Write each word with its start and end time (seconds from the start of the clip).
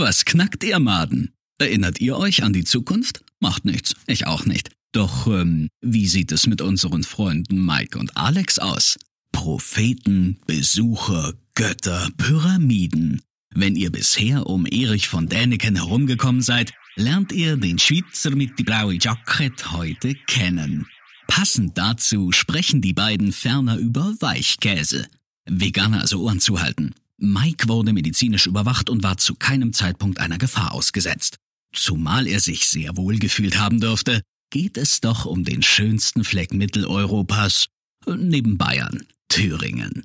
Was 0.00 0.24
knackt 0.24 0.62
ihr 0.62 0.78
Maden? 0.78 1.32
Erinnert 1.58 2.00
ihr 2.00 2.16
euch 2.16 2.44
an 2.44 2.52
die 2.52 2.62
Zukunft? 2.62 3.24
Macht 3.40 3.64
nichts, 3.64 3.96
ich 4.06 4.28
auch 4.28 4.46
nicht. 4.46 4.70
Doch 4.92 5.26
ähm, 5.26 5.70
wie 5.80 6.06
sieht 6.06 6.30
es 6.30 6.46
mit 6.46 6.62
unseren 6.62 7.02
Freunden 7.02 7.66
Mike 7.66 7.98
und 7.98 8.16
Alex 8.16 8.60
aus? 8.60 8.96
Propheten, 9.32 10.38
Besucher, 10.46 11.34
Götter, 11.56 12.10
Pyramiden. 12.16 13.22
Wenn 13.52 13.74
ihr 13.74 13.90
bisher 13.90 14.46
um 14.46 14.66
Erich 14.66 15.08
von 15.08 15.28
Däniken 15.28 15.74
herumgekommen 15.74 16.42
seid, 16.42 16.72
lernt 16.94 17.32
ihr 17.32 17.56
den 17.56 17.80
Schweizer 17.80 18.30
mit 18.30 18.56
die 18.56 18.62
blaue 18.64 18.98
Jacket 19.00 19.72
heute 19.72 20.14
kennen. 20.28 20.86
Passend 21.26 21.76
dazu 21.76 22.30
sprechen 22.30 22.80
die 22.80 22.94
beiden 22.94 23.32
ferner 23.32 23.76
über 23.76 24.14
Weichkäse. 24.20 25.08
Veganer 25.44 26.02
also 26.02 26.22
Ohren 26.22 26.38
zuhalten. 26.38 26.94
Mike 27.18 27.68
wurde 27.68 27.92
medizinisch 27.92 28.46
überwacht 28.46 28.88
und 28.88 29.02
war 29.02 29.16
zu 29.16 29.34
keinem 29.34 29.72
Zeitpunkt 29.72 30.20
einer 30.20 30.38
Gefahr 30.38 30.72
ausgesetzt. 30.72 31.36
Zumal 31.74 32.26
er 32.26 32.40
sich 32.40 32.68
sehr 32.68 32.96
wohl 32.96 33.18
gefühlt 33.18 33.58
haben 33.58 33.80
dürfte, 33.80 34.22
geht 34.50 34.78
es 34.78 35.00
doch 35.00 35.26
um 35.26 35.44
den 35.44 35.62
schönsten 35.62 36.24
Fleck 36.24 36.54
Mitteleuropas, 36.54 37.66
neben 38.06 38.56
Bayern, 38.56 39.06
Thüringen. 39.28 40.04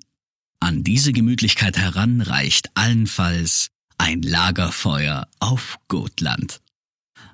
An 0.60 0.84
diese 0.84 1.14
Gemütlichkeit 1.14 1.78
heran 1.78 2.22
reicht 2.22 2.72
allenfalls 2.74 3.70
ein 3.98 4.22
Lagerfeuer 4.22 5.28
auf 5.40 5.78
Gotland. 5.88 6.62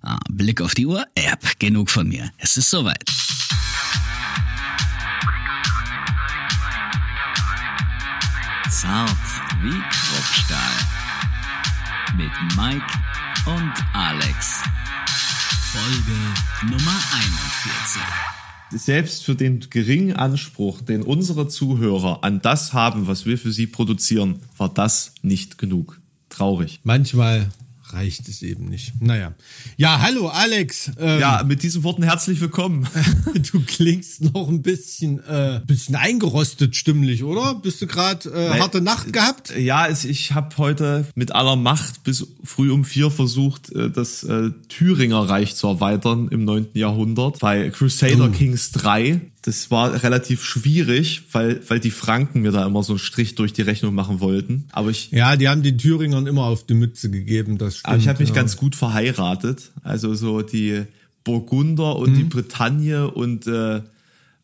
Ah, 0.01 0.19
Blick 0.29 0.61
auf 0.61 0.75
die 0.75 0.85
Uhr, 0.85 1.05
Erb, 1.15 1.59
genug 1.59 1.89
von 1.89 2.07
mir. 2.07 2.31
Es 2.37 2.57
ist 2.57 2.69
soweit. 2.69 3.03
Zart 8.69 9.09
wie 9.63 9.71
Kruppstahl. 9.71 10.59
Mit 12.15 12.29
Mike 12.55 12.85
und 13.47 13.73
Alex. 13.93 14.61
Folge 15.71 16.71
Nummer 16.71 16.93
41. 17.11 18.01
Selbst 18.69 19.25
für 19.25 19.33
den 19.33 19.67
geringen 19.71 20.15
Anspruch, 20.15 20.81
den 20.81 21.01
unsere 21.01 21.47
Zuhörer 21.47 22.23
an 22.23 22.41
das 22.43 22.73
haben, 22.73 23.07
was 23.07 23.25
wir 23.25 23.39
für 23.39 23.51
sie 23.51 23.65
produzieren, 23.65 24.39
war 24.55 24.69
das 24.69 25.15
nicht 25.23 25.57
genug. 25.57 25.99
Traurig. 26.29 26.79
Manchmal 26.83 27.49
reicht 27.93 28.27
es 28.29 28.41
eben 28.41 28.65
nicht. 28.65 28.93
Naja. 29.01 29.33
Ja, 29.77 29.99
hallo 30.01 30.27
Alex. 30.27 30.91
Ähm, 30.99 31.19
ja, 31.19 31.43
mit 31.43 31.63
diesen 31.63 31.83
Worten 31.83 32.03
herzlich 32.03 32.39
willkommen. 32.39 32.87
du 33.51 33.61
klingst 33.61 34.21
noch 34.21 34.47
ein 34.47 34.61
bisschen, 34.61 35.19
äh, 35.25 35.61
bisschen 35.65 35.95
eingerostet 35.95 36.75
stimmlich, 36.75 37.23
oder? 37.23 37.55
Bist 37.55 37.81
du 37.81 37.87
gerade 37.87 38.29
äh, 38.29 38.59
harte 38.59 38.81
Nacht 38.81 39.11
gehabt? 39.11 39.55
Ja, 39.57 39.87
es, 39.87 40.05
ich 40.05 40.33
habe 40.33 40.55
heute 40.57 41.07
mit 41.15 41.33
aller 41.33 41.55
Macht 41.55 42.03
bis 42.03 42.27
früh 42.43 42.71
um 42.71 42.85
vier 42.85 43.09
versucht, 43.11 43.71
äh, 43.71 43.89
das 43.89 44.23
äh, 44.23 44.51
Thüringer 44.67 45.21
Reich 45.21 45.55
zu 45.55 45.67
erweitern 45.67 46.27
im 46.29 46.45
neunten 46.45 46.77
Jahrhundert 46.77 47.39
bei 47.39 47.69
Crusader 47.69 48.25
oh. 48.25 48.31
Kings 48.31 48.71
3 48.71 49.21
das 49.43 49.71
war 49.71 50.03
relativ 50.03 50.43
schwierig, 50.43 51.23
weil, 51.31 51.61
weil 51.69 51.79
die 51.79 51.91
Franken 51.91 52.41
mir 52.41 52.51
da 52.51 52.65
immer 52.65 52.83
so 52.83 52.93
einen 52.93 52.99
Strich 52.99 53.35
durch 53.35 53.53
die 53.53 53.61
Rechnung 53.61 53.95
machen 53.95 54.19
wollten. 54.19 54.65
Aber 54.71 54.89
ich. 54.89 55.11
Ja, 55.11 55.35
die 55.35 55.47
haben 55.47 55.63
den 55.63 55.77
Thüringern 55.77 56.27
immer 56.27 56.43
auf 56.43 56.65
die 56.65 56.73
Mütze 56.73 57.09
gegeben, 57.09 57.57
das 57.57 57.77
stimmt, 57.77 57.87
Aber 57.87 57.97
ich 57.97 58.07
habe 58.07 58.19
mich 58.19 58.29
ja. 58.29 58.35
ganz 58.35 58.57
gut 58.57 58.75
verheiratet. 58.75 59.71
Also 59.81 60.13
so 60.13 60.41
die 60.41 60.83
Burgunder 61.23 61.95
und 61.95 62.11
mhm. 62.11 62.15
die 62.15 62.23
Bretagne 62.25 63.09
und 63.09 63.47
äh, 63.47 63.81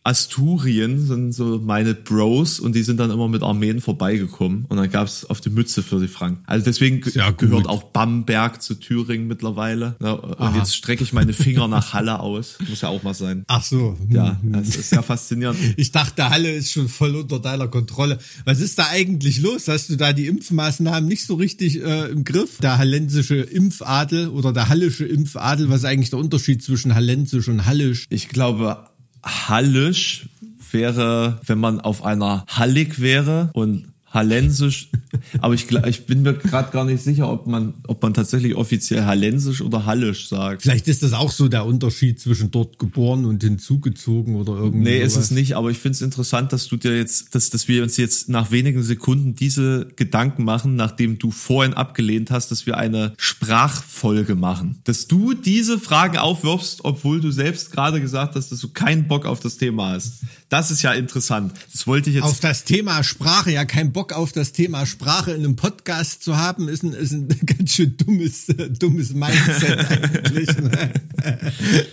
Asturien 0.05 1.03
sind 1.03 1.33
so 1.33 1.59
meine 1.59 1.95
Bros 1.95 2.59
und 2.59 2.75
die 2.75 2.83
sind 2.83 2.97
dann 2.97 3.09
immer 3.09 3.27
mit 3.27 3.41
Armeen 3.41 3.81
vorbeigekommen 3.81 4.65
und 4.69 4.77
dann 4.77 4.91
gab's 4.91 5.25
auf 5.25 5.41
die 5.41 5.49
Mütze 5.49 5.81
für 5.81 5.99
die 5.99 6.07
Franken. 6.07 6.43
Also 6.45 6.63
deswegen 6.63 7.01
ja, 7.13 7.31
gehört 7.31 7.65
auch 7.65 7.85
Bamberg 7.85 8.61
zu 8.61 8.75
Thüringen 8.75 9.27
mittlerweile. 9.27 9.95
Ja, 9.99 10.11
und 10.11 10.39
Aha. 10.39 10.57
jetzt 10.57 10.75
strecke 10.75 11.03
ich 11.03 11.11
meine 11.11 11.33
Finger 11.33 11.67
nach 11.67 11.93
Halle 11.93 12.19
aus. 12.19 12.59
Muss 12.69 12.81
ja 12.81 12.89
auch 12.89 13.01
mal 13.01 13.15
sein. 13.15 13.45
Ach 13.47 13.63
so. 13.63 13.97
Ja, 14.07 14.39
das 14.43 14.75
ist 14.75 14.91
sehr 14.91 15.03
faszinierend. 15.03 15.57
Ich 15.77 15.91
dachte, 15.91 16.29
Halle 16.29 16.51
ist 16.53 16.71
schon 16.71 16.87
voll 16.87 17.15
unter 17.15 17.39
deiner 17.39 17.67
Kontrolle. 17.67 18.19
Was 18.45 18.59
ist 18.59 18.77
da 18.77 18.87
eigentlich 18.91 19.41
los? 19.41 19.67
Hast 19.67 19.89
du 19.89 19.95
da 19.95 20.13
die 20.13 20.27
Impfmaßnahmen 20.27 21.07
nicht 21.07 21.25
so 21.25 21.35
richtig 21.35 21.81
äh, 21.83 22.09
im 22.11 22.23
Griff? 22.23 22.59
Der 22.59 22.77
hallensische 22.77 23.35
Impfadel 23.35 24.29
oder 24.29 24.53
der 24.53 24.69
hallische 24.69 25.05
Impfadel, 25.05 25.69
was 25.69 25.77
ist 25.77 25.85
eigentlich 25.85 26.11
der 26.11 26.19
Unterschied 26.19 26.63
zwischen 26.63 26.93
hallensisch 26.93 27.47
und 27.47 27.65
hallisch? 27.65 28.05
Ich 28.09 28.29
glaube, 28.29 28.85
Hallisch 29.25 30.29
wäre, 30.71 31.39
wenn 31.45 31.59
man 31.59 31.81
auf 31.81 32.03
einer 32.03 32.45
Hallig 32.47 33.01
wäre. 33.01 33.49
Und 33.53 33.93
Hallensisch. 34.15 34.89
Aber 35.39 35.53
ich, 35.53 35.69
ich 35.71 36.05
bin 36.05 36.23
mir 36.23 36.33
gerade 36.33 36.71
gar 36.71 36.85
nicht 36.85 37.03
sicher, 37.03 37.31
ob 37.31 37.47
man, 37.47 37.73
ob 37.87 38.01
man 38.01 38.13
tatsächlich 38.13 38.55
offiziell 38.55 39.05
Hallensisch 39.05 39.61
oder 39.61 39.85
Hallisch 39.85 40.27
sagt. 40.27 40.63
Vielleicht 40.63 40.87
ist 40.87 41.03
das 41.03 41.13
auch 41.13 41.31
so 41.31 41.47
der 41.47 41.65
Unterschied 41.65 42.19
zwischen 42.19 42.51
dort 42.51 42.79
geboren 42.79 43.25
und 43.25 43.43
hinzugezogen 43.43 44.35
oder 44.35 44.53
irgendwie. 44.53 44.89
Nee, 44.89 44.99
sowas. 44.99 45.11
ist 45.13 45.17
es 45.17 45.31
nicht, 45.31 45.55
aber 45.55 45.69
ich 45.69 45.77
finde 45.77 45.95
es 45.95 46.01
interessant, 46.01 46.53
dass 46.53 46.67
du 46.67 46.77
dir 46.77 46.97
jetzt, 46.97 47.35
dass, 47.35 47.49
dass 47.49 47.67
wir 47.67 47.83
uns 47.83 47.97
jetzt 47.97 48.29
nach 48.29 48.51
wenigen 48.51 48.81
Sekunden 48.81 49.35
diese 49.35 49.87
Gedanken 49.95 50.43
machen, 50.43 50.75
nachdem 50.75 51.17
du 51.19 51.31
vorhin 51.31 51.73
abgelehnt 51.73 52.31
hast, 52.31 52.51
dass 52.51 52.65
wir 52.65 52.77
eine 52.77 53.13
Sprachfolge 53.17 54.35
machen. 54.35 54.79
Dass 54.85 55.07
du 55.07 55.33
diese 55.33 55.79
Fragen 55.79 56.17
aufwirfst, 56.17 56.79
obwohl 56.83 57.21
du 57.21 57.31
selbst 57.31 57.71
gerade 57.71 58.01
gesagt 58.01 58.35
hast, 58.35 58.51
dass 58.51 58.59
du 58.59 58.69
keinen 58.69 59.07
Bock 59.07 59.25
auf 59.25 59.39
das 59.39 59.57
Thema 59.57 59.89
hast. 59.91 60.23
Das 60.49 60.69
ist 60.69 60.83
ja 60.83 60.93
interessant. 60.93 61.53
Das 61.71 61.87
wollte 61.87 62.09
ich 62.09 62.17
jetzt. 62.17 62.25
Auf 62.25 62.39
das 62.39 62.65
Thema 62.65 63.03
Sprache 63.03 63.51
ja 63.51 63.65
kein 63.65 63.91
Bock 63.91 64.13
auf 64.13 64.31
das 64.31 64.51
Thema 64.51 64.85
Sprache 64.85 65.31
in 65.31 65.39
einem 65.39 65.55
Podcast 65.55 66.23
zu 66.23 66.37
haben, 66.37 66.67
ist 66.67 66.83
ein, 66.83 66.93
ist 66.93 67.13
ein 67.13 67.27
ganz 67.45 67.73
schön 67.73 67.97
dummes, 67.97 68.45
dummes 68.79 69.13
Mindset 69.13 69.79
eigentlich. 69.89 70.47
Ne? 70.57 70.93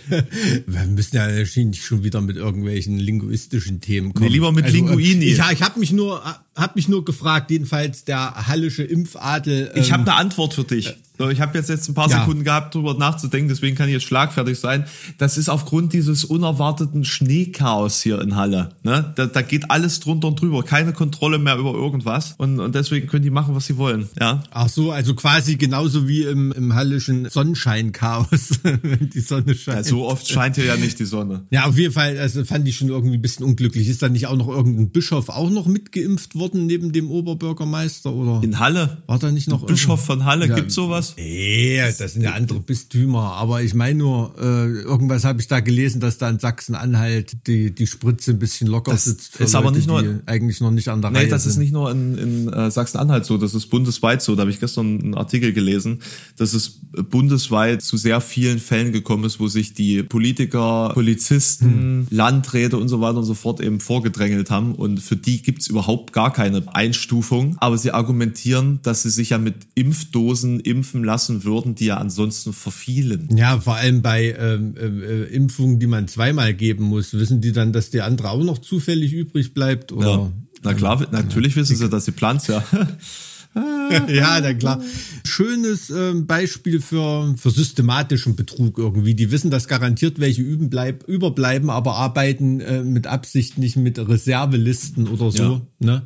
Wir 0.67 0.85
müssen 0.85 1.15
ja 1.15 1.35
wahrscheinlich 1.35 1.83
schon 1.83 2.03
wieder 2.03 2.21
mit 2.21 2.37
irgendwelchen 2.37 2.99
linguistischen 2.99 3.81
Themen 3.81 4.13
kommen. 4.13 4.25
Nee, 4.25 4.31
lieber 4.31 4.51
mit 4.51 4.65
also, 4.65 4.77
Linguini. 4.77 5.25
Ich, 5.25 5.39
ich 5.39 5.61
habe 5.61 5.79
mich 5.79 5.91
nur, 5.91 6.23
hab 6.55 6.75
mich 6.75 6.87
nur 6.87 7.03
gefragt, 7.03 7.49
jedenfalls 7.51 8.05
der 8.05 8.47
hallische 8.47 8.83
Impfadel. 8.83 9.71
Ähm, 9.73 9.81
ich 9.81 9.91
habe 9.91 10.03
eine 10.03 10.15
Antwort 10.15 10.53
für 10.53 10.63
dich. 10.63 10.95
Ich 11.31 11.39
habe 11.39 11.57
jetzt, 11.57 11.69
jetzt 11.69 11.87
ein 11.87 11.93
paar 11.93 12.09
ja. 12.09 12.19
Sekunden 12.19 12.43
gehabt, 12.43 12.73
drüber 12.73 12.95
nachzudenken, 12.95 13.47
deswegen 13.47 13.77
kann 13.77 13.87
ich 13.87 13.93
jetzt 13.93 14.03
schlagfertig 14.03 14.59
sein. 14.59 14.85
Das 15.19 15.37
ist 15.37 15.47
aufgrund 15.47 15.93
dieses 15.93 16.25
unerwarteten 16.25 17.05
Schneechaos 17.05 18.01
hier 18.01 18.19
in 18.19 18.35
Halle. 18.35 18.71
Ne? 18.81 19.13
Da, 19.15 19.27
da 19.27 19.41
geht 19.43 19.69
alles 19.69 19.99
drunter 19.99 20.29
und 20.29 20.41
drüber, 20.41 20.63
keine 20.63 20.91
Kontrolle 20.91 21.37
mehr 21.37 21.55
über 21.57 21.73
irgendwas. 21.73 22.33
Und, 22.39 22.59
und 22.59 22.73
deswegen 22.73 23.07
können 23.07 23.23
die 23.23 23.29
machen, 23.29 23.53
was 23.55 23.67
sie 23.67 23.77
wollen. 23.77 24.09
Ja. 24.19 24.43
Ach 24.51 24.67
so, 24.67 24.91
also 24.91 25.13
quasi 25.13 25.55
genauso 25.55 26.07
wie 26.07 26.23
im, 26.23 26.51
im 26.51 26.73
hallischen 26.73 27.29
Sonnenscheinchaos, 27.29 28.59
wenn 28.63 29.09
die 29.13 29.21
Sonne 29.21 29.53
scheint. 29.53 29.77
Ja, 29.77 29.83
so 29.83 30.07
oft 30.07 30.27
scheint 30.27 30.55
hier 30.55 30.65
ja 30.65 30.77
nicht 30.77 30.99
die 30.99 31.05
Sonne. 31.05 31.43
Ja, 31.51 31.65
auf 31.65 31.77
jeden 31.77 31.93
Fall, 31.93 32.17
also 32.17 32.43
fand 32.43 32.67
ich 32.67 32.75
schon 32.75 32.89
irgendwie 32.89 33.17
ein 33.17 33.21
bisschen 33.21 33.45
unglücklich. 33.45 33.87
Ist 33.87 34.01
da 34.01 34.09
nicht 34.09 34.25
auch 34.25 34.35
noch 34.35 34.47
irgendein 34.47 34.89
Bischof 34.89 35.29
auch 35.29 35.51
noch 35.51 35.67
mitgeimpft 35.67 36.33
worden 36.35 36.42
neben 36.51 36.91
dem 36.91 37.09
Oberbürgermeister? 37.09 38.13
oder? 38.13 38.43
In 38.43 38.59
Halle? 38.59 39.03
War 39.07 39.19
da 39.19 39.31
nicht 39.31 39.49
noch 39.49 39.65
Bischof 39.65 40.03
von 40.03 40.25
Halle? 40.25 40.47
Ja, 40.47 40.55
Gibt's 40.55 40.75
sowas? 40.75 41.15
Nee, 41.17 41.77
das 41.97 42.13
sind 42.13 42.21
ja 42.21 42.33
andere 42.33 42.59
Bistümer. 42.59 43.33
Aber 43.33 43.61
ich 43.61 43.73
meine 43.73 43.99
nur, 43.99 44.35
äh, 44.39 44.81
irgendwas 44.81 45.23
habe 45.23 45.41
ich 45.41 45.47
da 45.47 45.59
gelesen, 45.59 45.99
dass 45.99 46.17
da 46.17 46.29
in 46.29 46.39
Sachsen-Anhalt 46.39 47.47
die, 47.47 47.73
die 47.73 47.87
Spritze 47.87 48.31
ein 48.31 48.39
bisschen 48.39 48.67
locker 48.67 48.91
das 48.91 49.05
sitzt. 49.05 49.35
Für 49.35 49.43
ist 49.43 49.53
Leute, 49.53 49.67
aber 49.67 49.75
nicht 49.75 49.87
nur 49.87 50.21
eigentlich 50.25 50.61
noch 50.61 50.71
nicht 50.71 50.89
an 50.89 51.01
der 51.01 51.11
nee, 51.11 51.17
Reihe. 51.17 51.25
Nee, 51.25 51.31
das 51.31 51.43
sind. 51.43 51.51
ist 51.53 51.57
nicht 51.57 51.73
nur 51.73 51.91
in, 51.91 52.17
in 52.17 52.53
äh, 52.53 52.71
Sachsen-Anhalt 52.71 53.25
so, 53.25 53.37
das 53.37 53.53
ist 53.53 53.67
bundesweit 53.67 54.21
so. 54.21 54.35
Da 54.35 54.41
habe 54.41 54.51
ich 54.51 54.59
gestern 54.59 55.01
einen 55.01 55.15
Artikel 55.15 55.53
gelesen, 55.53 55.99
dass 56.37 56.53
es 56.53 56.79
bundesweit 57.09 57.81
zu 57.81 57.97
sehr 57.97 58.21
vielen 58.21 58.59
Fällen 58.59 58.91
gekommen 58.91 59.23
ist, 59.23 59.39
wo 59.39 59.47
sich 59.47 59.73
die 59.73 60.03
Politiker, 60.03 60.91
Polizisten, 60.93 61.65
hm. 61.65 62.07
Landräte 62.09 62.77
und 62.77 62.87
so 62.87 63.01
weiter 63.01 63.17
und 63.17 63.25
so 63.25 63.33
fort 63.33 63.61
eben 63.61 63.79
vorgedrängelt 63.79 64.49
haben. 64.49 64.75
Und 64.75 64.99
für 64.99 65.15
die 65.15 65.41
gibt's 65.41 65.67
überhaupt 65.67 66.13
gar 66.13 66.32
keine 66.33 66.63
Einstufung. 66.73 67.55
Aber 67.59 67.77
sie 67.77 67.91
argumentieren, 67.91 68.79
dass 68.83 69.03
sie 69.03 69.09
sich 69.09 69.29
ja 69.29 69.37
mit 69.37 69.55
Impfdosen 69.75 70.59
impfen 70.59 71.03
lassen 71.03 71.43
würden, 71.43 71.75
die 71.75 71.85
ja 71.85 71.97
ansonsten 71.97 72.53
verfielen. 72.53 73.29
Ja, 73.35 73.59
vor 73.59 73.75
allem 73.75 74.01
bei 74.01 74.35
ähm, 74.37 74.75
äh, 74.77 75.23
Impfungen, 75.25 75.79
die 75.79 75.87
man 75.87 76.07
zweimal 76.07 76.53
geben 76.53 76.85
muss, 76.85 77.13
wissen 77.13 77.41
die 77.41 77.51
dann, 77.51 77.71
dass 77.71 77.89
die 77.89 78.01
andere 78.01 78.29
auch 78.29 78.43
noch 78.43 78.57
zufällig 78.57 79.13
übrig 79.13 79.53
bleibt? 79.53 79.91
Oder? 79.91 80.07
Ja. 80.07 80.31
Na 80.63 80.73
klar, 80.73 81.05
natürlich 81.11 81.55
wissen 81.55 81.75
sie, 81.75 81.89
dass 81.89 82.05
sie 82.05 82.11
plant 82.11 82.47
ja. 82.47 82.63
ja, 84.07 84.39
na 84.41 84.53
klar. 84.53 84.81
Schönes 85.25 85.89
äh, 85.89 86.13
Beispiel 86.13 86.81
für, 86.81 87.35
für 87.37 87.51
systematischen 87.51 88.35
Betrug 88.35 88.77
irgendwie. 88.77 89.13
Die 89.13 89.31
wissen, 89.31 89.51
dass 89.51 89.67
garantiert 89.67 90.19
welche 90.19 90.41
üben 90.41 90.69
bleib, 90.69 91.07
überbleiben, 91.07 91.69
aber 91.69 91.95
arbeiten 91.95 92.59
äh, 92.59 92.83
mit 92.83 93.05
Absicht 93.07 93.57
nicht 93.57 93.75
mit 93.75 93.99
Reservelisten 93.99 95.07
oder 95.07 95.31
so. 95.31 95.43
Ja. 95.43 95.61
Ne? 95.79 96.01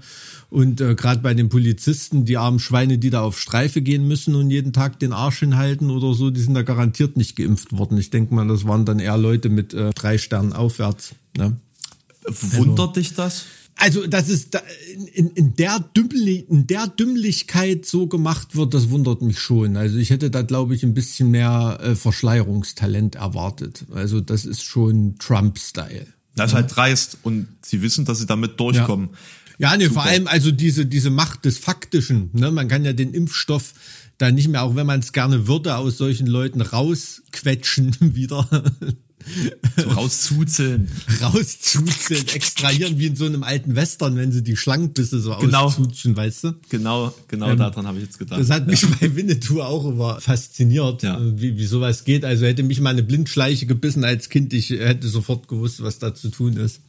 Und 0.49 0.81
äh, 0.81 0.95
gerade 0.95 1.21
bei 1.21 1.33
den 1.33 1.49
Polizisten, 1.49 2.25
die 2.25 2.37
armen 2.37 2.59
Schweine, 2.59 2.97
die 2.97 3.09
da 3.09 3.21
auf 3.21 3.39
Streife 3.39 3.81
gehen 3.81 4.07
müssen 4.07 4.35
und 4.35 4.49
jeden 4.49 4.73
Tag 4.73 4.99
den 4.99 5.13
Arsch 5.13 5.39
hinhalten 5.39 5.89
oder 5.89 6.13
so, 6.13 6.29
die 6.29 6.41
sind 6.41 6.53
da 6.53 6.61
garantiert 6.61 7.17
nicht 7.17 7.35
geimpft 7.35 7.77
worden. 7.77 7.97
Ich 7.97 8.09
denke 8.09 8.33
mal, 8.33 8.47
das 8.47 8.65
waren 8.65 8.85
dann 8.85 8.99
eher 8.99 9.17
Leute 9.17 9.49
mit 9.49 9.73
äh, 9.73 9.91
drei 9.91 10.17
Sternen 10.17 10.53
aufwärts. 10.53 11.15
Ne? 11.37 11.57
Wundert 12.23 12.79
also, 12.79 12.93
dich 12.93 13.13
das? 13.13 13.45
Also, 13.79 14.07
dass 14.07 14.27
es 14.27 14.49
da 14.49 14.59
in, 15.13 15.29
in, 15.29 15.55
der 15.55 15.79
Dümmli 15.79 16.45
in 16.49 16.65
der 16.65 16.87
Dümmlichkeit 16.87 17.85
so 17.85 18.07
gemacht 18.07 18.55
wird, 18.55 18.73
das 18.73 18.89
wundert 18.89 19.21
mich 19.21 19.39
schon. 19.39 19.77
Also 19.77 19.97
ich 19.97 20.09
hätte 20.09 20.31
da, 20.31 20.41
glaube 20.41 20.73
ich, 20.73 20.83
ein 20.83 20.95
bisschen 20.95 21.29
mehr 21.29 21.79
äh, 21.81 21.95
Verschleierungstalent 21.95 23.15
erwartet. 23.15 23.85
Also 23.93 24.19
das 24.19 24.45
ist 24.45 24.63
schon 24.63 25.17
Trump-Style. 25.19 26.07
Das 26.35 26.51
ist 26.51 26.55
halt 26.55 26.75
dreist 26.75 27.19
und 27.21 27.47
sie 27.61 27.81
wissen, 27.83 28.05
dass 28.05 28.17
sie 28.17 28.25
damit 28.25 28.59
durchkommen. 28.59 29.09
Ja, 29.59 29.71
ja 29.71 29.77
nee, 29.77 29.89
vor 29.89 30.03
allem 30.03 30.27
also 30.27 30.51
diese, 30.51 30.87
diese 30.87 31.11
Macht 31.11 31.45
des 31.45 31.59
Faktischen. 31.59 32.31
Ne? 32.33 32.51
Man 32.51 32.67
kann 32.67 32.83
ja 32.83 32.93
den 32.93 33.13
Impfstoff 33.13 33.73
da 34.17 34.31
nicht 34.31 34.47
mehr, 34.47 34.63
auch 34.63 34.75
wenn 34.75 34.87
man 34.87 35.01
es 35.01 35.13
gerne 35.13 35.47
würde, 35.47 35.77
aus 35.77 35.97
solchen 35.97 36.25
Leuten 36.25 36.61
rausquetschen 36.61 37.95
wieder. 38.15 38.47
So 39.77 39.89
rauszuzeln. 39.89 40.89
rauszuzeln, 41.21 42.27
extrahieren 42.33 42.97
wie 42.97 43.07
in 43.07 43.15
so 43.15 43.25
einem 43.25 43.43
alten 43.43 43.75
Western, 43.75 44.15
wenn 44.15 44.31
sie 44.31 44.41
die 44.41 44.57
Schlangenbisse 44.57 45.19
so 45.19 45.35
genau. 45.37 45.65
auszutschen, 45.65 46.15
weißt 46.15 46.43
du? 46.45 46.53
Genau, 46.69 47.13
genau 47.27 47.51
ähm, 47.51 47.57
daran 47.57 47.85
habe 47.85 47.97
ich 47.99 48.05
jetzt 48.05 48.17
gedacht. 48.17 48.39
Das 48.39 48.49
hat 48.49 48.65
mich 48.65 48.81
ja. 48.81 48.89
bei 48.99 49.15
Winnetou 49.15 49.61
auch 49.61 49.85
immer 49.85 50.19
fasziniert, 50.19 51.03
ja. 51.03 51.19
Äh, 51.19 51.39
wie, 51.39 51.57
wie 51.57 51.65
sowas 51.65 52.05
geht. 52.05 52.25
Also 52.25 52.45
hätte 52.45 52.63
mich 52.63 52.81
mal 52.81 52.89
eine 52.89 53.03
Blindschleiche 53.03 53.67
gebissen 53.67 54.03
als 54.03 54.29
Kind, 54.29 54.53
ich 54.53 54.71
hätte 54.71 55.07
sofort 55.07 55.47
gewusst, 55.47 55.83
was 55.83 55.99
da 55.99 56.15
zu 56.15 56.29
tun 56.29 56.57
ist. 56.57 56.81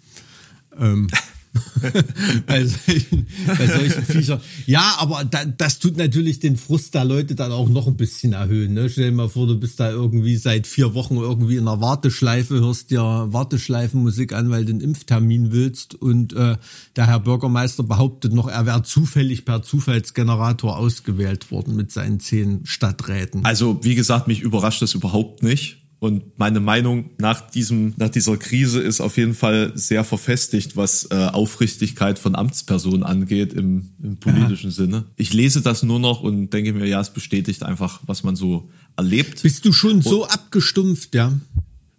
Ähm. 0.79 1.09
bei, 2.47 2.65
solchen, 2.65 3.27
bei 3.47 3.67
solchen 3.67 4.05
Viechern. 4.05 4.41
Ja, 4.67 4.97
aber 4.99 5.25
da, 5.25 5.45
das 5.45 5.79
tut 5.79 5.97
natürlich 5.97 6.41
den 6.41 6.57
Frust 6.57 6.95
der 6.95 7.05
Leute 7.05 7.35
dann 7.35 7.53
auch 7.53 7.69
noch 7.69 7.87
ein 7.87 7.97
bisschen 7.97 8.33
erhöhen. 8.33 8.75
Ne? 8.75 8.89
Stell 8.89 9.11
dir 9.11 9.17
mal 9.17 9.29
vor, 9.29 9.47
du 9.47 9.59
bist 9.59 9.81
da 9.81 9.91
irgendwie 9.91 10.37
seit 10.37 10.67
vier 10.67 10.95
Wochen 10.95 11.17
irgendwie 11.17 11.57
in 11.57 11.67
einer 11.67 11.81
Warteschleife, 11.81 12.61
hörst 12.61 12.91
dir 12.91 13.01
Warteschleifenmusik 13.01 14.33
an, 14.33 14.51
weil 14.51 14.65
du 14.65 14.73
einen 14.73 14.81
Impftermin 14.81 15.53
willst 15.53 15.95
und 15.95 16.33
äh, 16.33 16.57
der 16.97 17.07
Herr 17.07 17.21
Bürgermeister 17.21 17.83
behauptet 17.83 18.33
noch, 18.33 18.49
er 18.49 18.67
wäre 18.67 18.83
zufällig 18.83 19.45
per 19.45 19.63
Zufallsgenerator 19.63 20.77
ausgewählt 20.77 21.51
worden 21.51 21.77
mit 21.77 21.93
seinen 21.93 22.21
zehn 22.21 22.65
Stadträten. 22.65 23.45
Also 23.45 23.81
wie 23.83 23.95
gesagt, 23.95 24.29
mich 24.29 24.41
überrascht 24.41 24.83
das 24.83 24.95
überhaupt 24.95 25.43
nicht 25.43 25.78
und 26.01 26.39
meine 26.39 26.61
Meinung 26.61 27.11
nach 27.19 27.51
diesem, 27.51 27.95
nach 27.97 28.09
dieser 28.09 28.37
Krise 28.37 28.81
ist 28.81 29.01
auf 29.01 29.17
jeden 29.17 29.35
Fall 29.35 29.73
sehr 29.75 30.05
verfestigt, 30.05 30.77
was 30.77 31.09
äh, 31.11 31.15
Aufrichtigkeit 31.15 32.21
von 32.21 32.37
Amtspersonen 32.37 33.03
angeht 33.03 33.53
im, 33.53 33.91
im 34.01 34.17
politischen 34.19 34.71
ja. 34.71 34.77
Sinne. 34.77 35.05
Ich 35.17 35.33
lese 35.33 35.61
das 35.61 35.83
nur 35.83 35.99
noch 35.99 36.23
und 36.23 36.53
denke 36.53 36.73
mir, 36.73 36.87
ja, 36.87 37.01
es 37.01 37.11
bestätigt 37.11 37.65
einfach, 37.65 38.01
was 38.07 38.23
man 38.23 38.37
so 38.37 38.71
erlebt. 38.97 39.43
Bist 39.43 39.65
du 39.65 39.73
schon 39.73 39.97
und 39.97 40.05
so 40.05 40.27
abgestumpft, 40.27 41.17
ja? 41.17 41.33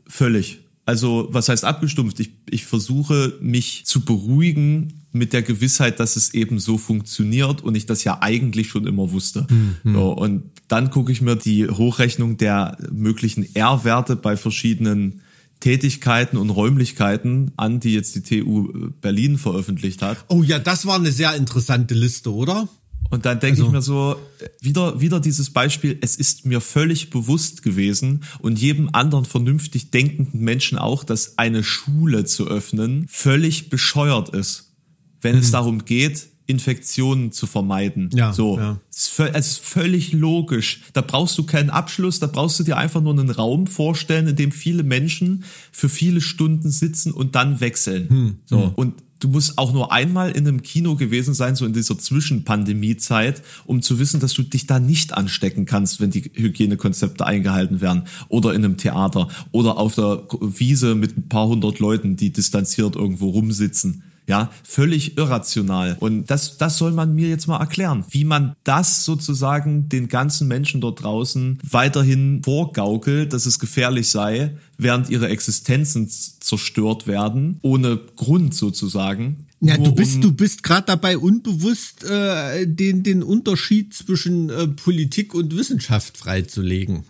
Völlig. 0.08 0.60
Also, 0.86 1.28
was 1.32 1.50
heißt 1.50 1.66
abgestumpft? 1.66 2.20
Ich, 2.22 2.32
ich 2.50 2.66
versuche 2.66 3.38
mich 3.42 3.86
zu 3.86 4.06
beruhigen 4.06 4.94
mit 5.12 5.34
der 5.34 5.42
Gewissheit, 5.42 6.00
dass 6.00 6.16
es 6.16 6.34
eben 6.34 6.60
so 6.60 6.78
funktioniert 6.78 7.62
und 7.62 7.76
ich 7.76 7.86
das 7.86 8.04
ja 8.04 8.22
eigentlich 8.22 8.70
schon 8.70 8.88
immer 8.88 9.12
wusste. 9.12 9.46
Mhm. 9.84 9.94
So, 9.94 10.12
und 10.14 10.44
dann 10.70 10.92
gucke 10.92 11.12
ich 11.12 11.22
mir 11.22 11.36
die 11.36 11.68
Hochrechnung 11.68 12.38
der 12.38 12.78
möglichen 12.92 13.54
R-Werte 13.56 14.16
bei 14.16 14.38
verschiedenen 14.38 15.22
Tätigkeiten 15.60 16.38
und 16.38 16.52
Räumlichkeiten 16.52 17.52
an, 17.58 17.82
die 17.82 17.94
jetzt 17.94 18.16
die 18.16 18.22
TU 18.22 18.92
Berlin 19.02 19.38
veröffentlicht 19.38 20.02
hat. 20.02 20.24
Oh 20.30 20.42
ja, 20.42 20.60
das 20.60 20.86
war 20.86 20.96
eine 20.96 21.12
sehr 21.12 21.36
interessante 21.36 21.96
Liste, 21.96 22.34
oder? 22.34 22.70
Und 23.10 23.26
dann 23.26 23.40
denke 23.40 23.62
also. 23.62 23.66
ich 23.66 23.72
mir 23.72 23.82
so, 23.82 24.16
wieder, 24.62 25.02
wieder 25.02 25.20
dieses 25.20 25.50
Beispiel, 25.50 25.98
es 26.02 26.16
ist 26.16 26.46
mir 26.46 26.62
völlig 26.62 27.10
bewusst 27.10 27.64
gewesen 27.64 28.24
und 28.40 28.60
jedem 28.60 28.90
anderen 28.94 29.26
vernünftig 29.26 29.90
denkenden 29.90 30.42
Menschen 30.42 30.78
auch, 30.78 31.04
dass 31.04 31.38
eine 31.38 31.64
Schule 31.64 32.26
zu 32.26 32.48
öffnen 32.48 33.08
völlig 33.10 33.70
bescheuert 33.70 34.30
ist, 34.30 34.76
wenn 35.22 35.36
mhm. 35.36 35.42
es 35.42 35.52
darum 35.52 35.86
geht, 35.86 36.30
Infektionen 36.50 37.32
zu 37.32 37.46
vermeiden. 37.46 38.10
Ja, 38.12 38.34
so. 38.34 38.58
Ja. 38.58 38.80
Es, 38.90 39.20
ist 39.20 39.60
völlig 39.60 40.14
logisch. 40.14 40.82
Da 40.94 41.02
brauchst 41.02 41.38
du 41.38 41.44
keinen 41.44 41.70
Abschluss, 41.70 42.20
da 42.20 42.26
brauchst 42.26 42.60
du 42.60 42.64
dir 42.64 42.76
einfach 42.76 43.02
nur 43.02 43.14
einen 43.14 43.30
Raum 43.30 43.68
vorstellen, 43.68 44.28
in 44.28 44.36
dem 44.36 44.52
viele 44.52 44.82
Menschen 44.82 45.44
für 45.72 45.90
viele 45.90 46.22
Stunden 46.22 46.72
sitzen 46.72 47.14
und 47.14 47.36
dann 47.36 47.60
wechseln. 47.60 48.10
Hm, 48.10 48.36
so. 48.46 48.64
Hm. 48.64 48.72
Und 48.74 48.94
du 49.20 49.28
musst 49.28 49.60
auch 49.60 49.74
nur 49.74 49.92
einmal 49.92 50.32
in 50.32 50.48
einem 50.48 50.64
Kino 50.64 50.96
gewesen 50.96 51.36
sein, 51.36 51.56
so 51.56 51.68
in 51.68 51.74
dieser 51.74 52.00
Zwischenpandemie-Zeit, 52.00 53.44
um 53.68 53.84
zu 53.84 54.00
wissen, 54.00 54.20
dass 54.20 54.34
du 54.34 54.42
dich 54.42 54.66
da 54.66 54.80
nicht 54.80 55.14
anstecken 55.14 55.66
kannst, 55.66 56.02
wenn 56.02 56.10
die 56.10 56.32
Hygienekonzepte 56.34 57.28
eingehalten 57.28 57.80
werden. 57.80 58.06
Oder 58.28 58.56
in 58.56 58.66
einem 58.66 58.78
Theater 58.78 59.28
oder 59.52 59.78
auf 59.78 59.94
der 59.94 60.24
Wiese 60.42 60.96
mit 60.96 61.16
ein 61.16 61.30
paar 61.30 61.48
hundert 61.48 61.78
Leuten, 61.78 62.16
die 62.16 62.32
distanziert 62.32 62.96
irgendwo 62.96 63.30
rumsitzen. 63.30 64.04
Ja, 64.30 64.52
völlig 64.64 65.18
irrational. 65.18 65.98
Und 66.00 66.30
das, 66.30 66.60
das 66.60 66.78
soll 66.78 66.92
man 66.92 67.16
mir 67.16 67.28
jetzt 67.28 67.48
mal 67.48 67.60
erklären, 67.60 68.06
wie 68.12 68.26
man 68.26 68.56
das 68.64 69.04
sozusagen 69.04 69.90
den 69.90 70.08
ganzen 70.08 70.48
Menschen 70.48 70.82
dort 70.82 71.02
draußen 71.02 71.58
weiterhin 71.68 72.44
vorgaukelt, 72.44 73.34
dass 73.34 73.48
es 73.48 73.58
gefährlich 73.58 74.08
sei, 74.10 74.56
während 74.78 75.10
ihre 75.10 75.30
Existenzen 75.30 76.08
zerstört 76.08 77.08
werden, 77.08 77.58
ohne 77.64 78.00
Grund 78.16 78.54
sozusagen. 78.54 79.48
Ja, 79.62 79.78
du 79.78 79.92
bist, 79.92 80.16
um, 80.16 80.22
du 80.22 80.32
bist 80.32 80.64
gerade 80.64 80.86
dabei 80.88 81.18
unbewusst 81.18 82.06
äh, 82.06 82.66
den, 82.66 83.04
den 83.04 83.22
Unterschied 83.22 83.94
zwischen 83.94 84.50
äh, 84.50 84.68
Politik 84.68 85.34
und 85.34 85.56
Wissenschaft 85.58 86.18
freizulegen. 86.18 87.04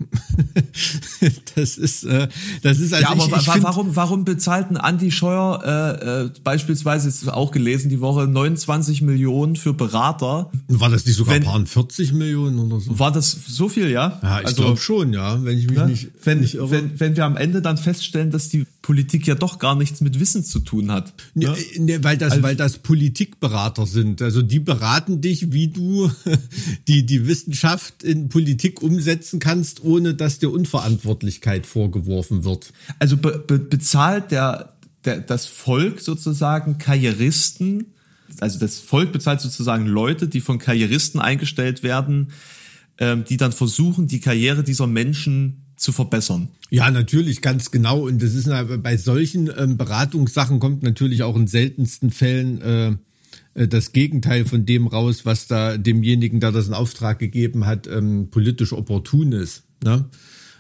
das 1.56 1.78
ist, 1.78 2.06
äh, 2.06 2.28
das 2.64 2.80
ist 2.80 2.94
also 2.94 3.04
Ja, 3.04 3.12
aber 3.12 3.38
ich, 3.38 3.48
ich 3.48 3.64
warum, 3.64 3.96
warum 3.96 4.26
bezahlten 4.26 4.78
Andi 4.78 5.12
Scheuer 5.12 5.62
äh, 5.64 6.26
äh, 6.26 6.30
beispielsweise 6.44 7.08
ist 7.08 7.28
auch 7.30 7.52
gelesen 7.52 7.90
die 7.90 8.02
Woche 8.02 8.28
29 8.28 9.04
Millionen 9.04 9.56
für 9.56 9.76
Berater? 9.76 10.52
War 10.68 10.90
das 10.90 11.06
nicht 11.06 11.18
sogar 11.18 11.36
wenn, 11.36 11.44
ein 11.44 11.66
paar 11.66 11.66
40 11.66 12.14
Millionen 12.14 12.58
oder 12.58 12.80
so? 12.80 12.98
War 12.98 13.12
das 13.12 13.32
so 13.32 13.70
viel, 13.70 13.92
ja? 13.92 14.20
Ja, 14.24 14.40
ich 14.40 14.48
also, 14.48 14.64
glaube 14.64 14.80
schon, 14.80 15.14
ja, 15.14 15.44
wenn 15.44 15.60
ich 15.60 15.70
mich 15.70 15.78
ne? 15.78 15.86
nicht, 15.86 16.10
wenn, 16.24 16.40
nicht 16.40 16.56
irre. 16.56 16.72
Wenn, 16.72 17.00
wenn 17.00 17.16
wir 17.16 17.26
am 17.26 17.38
Ende 17.38 17.62
dann 17.62 17.78
feststellen, 17.78 18.32
dass 18.32 18.50
die 18.50 18.66
Politik 18.90 19.28
ja 19.28 19.36
doch 19.36 19.60
gar 19.60 19.76
nichts 19.76 20.02
mit 20.02 20.20
Wissen 20.20 20.44
zu 20.44 20.62
tun 20.62 20.92
hat. 20.92 21.14
Ne? 21.36 21.56
Ne, 21.78 22.04
weil 22.04 22.18
das, 22.18 22.32
also, 22.32 22.42
weil 22.42 22.56
das 22.56 22.80
Politikberater 22.80 23.86
sind. 23.86 24.20
Also 24.20 24.42
die 24.42 24.60
beraten 24.60 25.22
dich, 25.22 25.52
wie 25.52 25.68
du 25.68 26.10
die, 26.88 27.06
die 27.06 27.28
Wissenschaft 27.28 28.02
in 28.02 28.30
Politik 28.30 28.82
umsetzen 28.82 29.38
kannst, 29.40 29.84
ohne 29.84 30.16
dass 30.16 30.40
dir 30.40 30.50
Unverantwortlichkeit 30.50 31.68
vorgeworfen 31.68 32.44
wird. 32.46 32.74
Also 32.98 33.18
be, 33.18 33.38
be, 33.38 33.60
bezahlt 33.60 34.32
der, 34.32 34.74
der, 35.06 35.20
das 35.20 35.46
Volk 35.46 36.02
sozusagen 36.02 36.80
Karrieristen, 36.80 37.94
also 38.40 38.58
das 38.58 38.80
Volk 38.80 39.12
bezahlt 39.12 39.40
sozusagen 39.40 39.86
Leute, 39.86 40.28
die 40.28 40.42
von 40.42 40.58
Karrieristen 40.58 41.22
eingestellt 41.22 41.84
werden, 41.84 42.32
ähm, 42.98 43.24
die 43.24 43.38
dann 43.38 43.52
versuchen, 43.52 44.08
die 44.08 44.20
Karriere 44.20 44.64
dieser 44.64 44.88
Menschen 44.88 45.69
zu 45.80 45.92
verbessern. 45.92 46.50
Ja, 46.70 46.92
natürlich, 46.92 47.42
ganz 47.42 47.72
genau. 47.72 48.02
Und 48.08 48.22
das 48.22 48.36
ist 48.36 48.50
bei 48.84 48.98
solchen 48.98 49.50
ähm, 49.58 49.78
Beratungssachen 49.78 50.60
kommt 50.60 50.84
natürlich 50.84 51.24
auch 51.24 51.36
in 51.36 51.48
seltensten 51.48 52.12
Fällen 52.12 52.62
äh, 52.62 52.96
äh, 53.54 53.68
das 53.68 53.92
Gegenteil 53.92 54.46
von 54.46 54.66
dem 54.66 54.88
raus, 54.88 55.26
was 55.26 55.48
da 55.48 55.78
demjenigen, 55.78 56.40
der 56.40 56.52
das 56.52 56.68
in 56.68 56.74
Auftrag 56.74 57.20
gegeben 57.20 57.66
hat, 57.66 57.88
ähm, 57.88 58.28
politisch 58.30 58.74
opportun 58.74 59.32
ist. 59.32 59.64
Ne? 59.84 60.06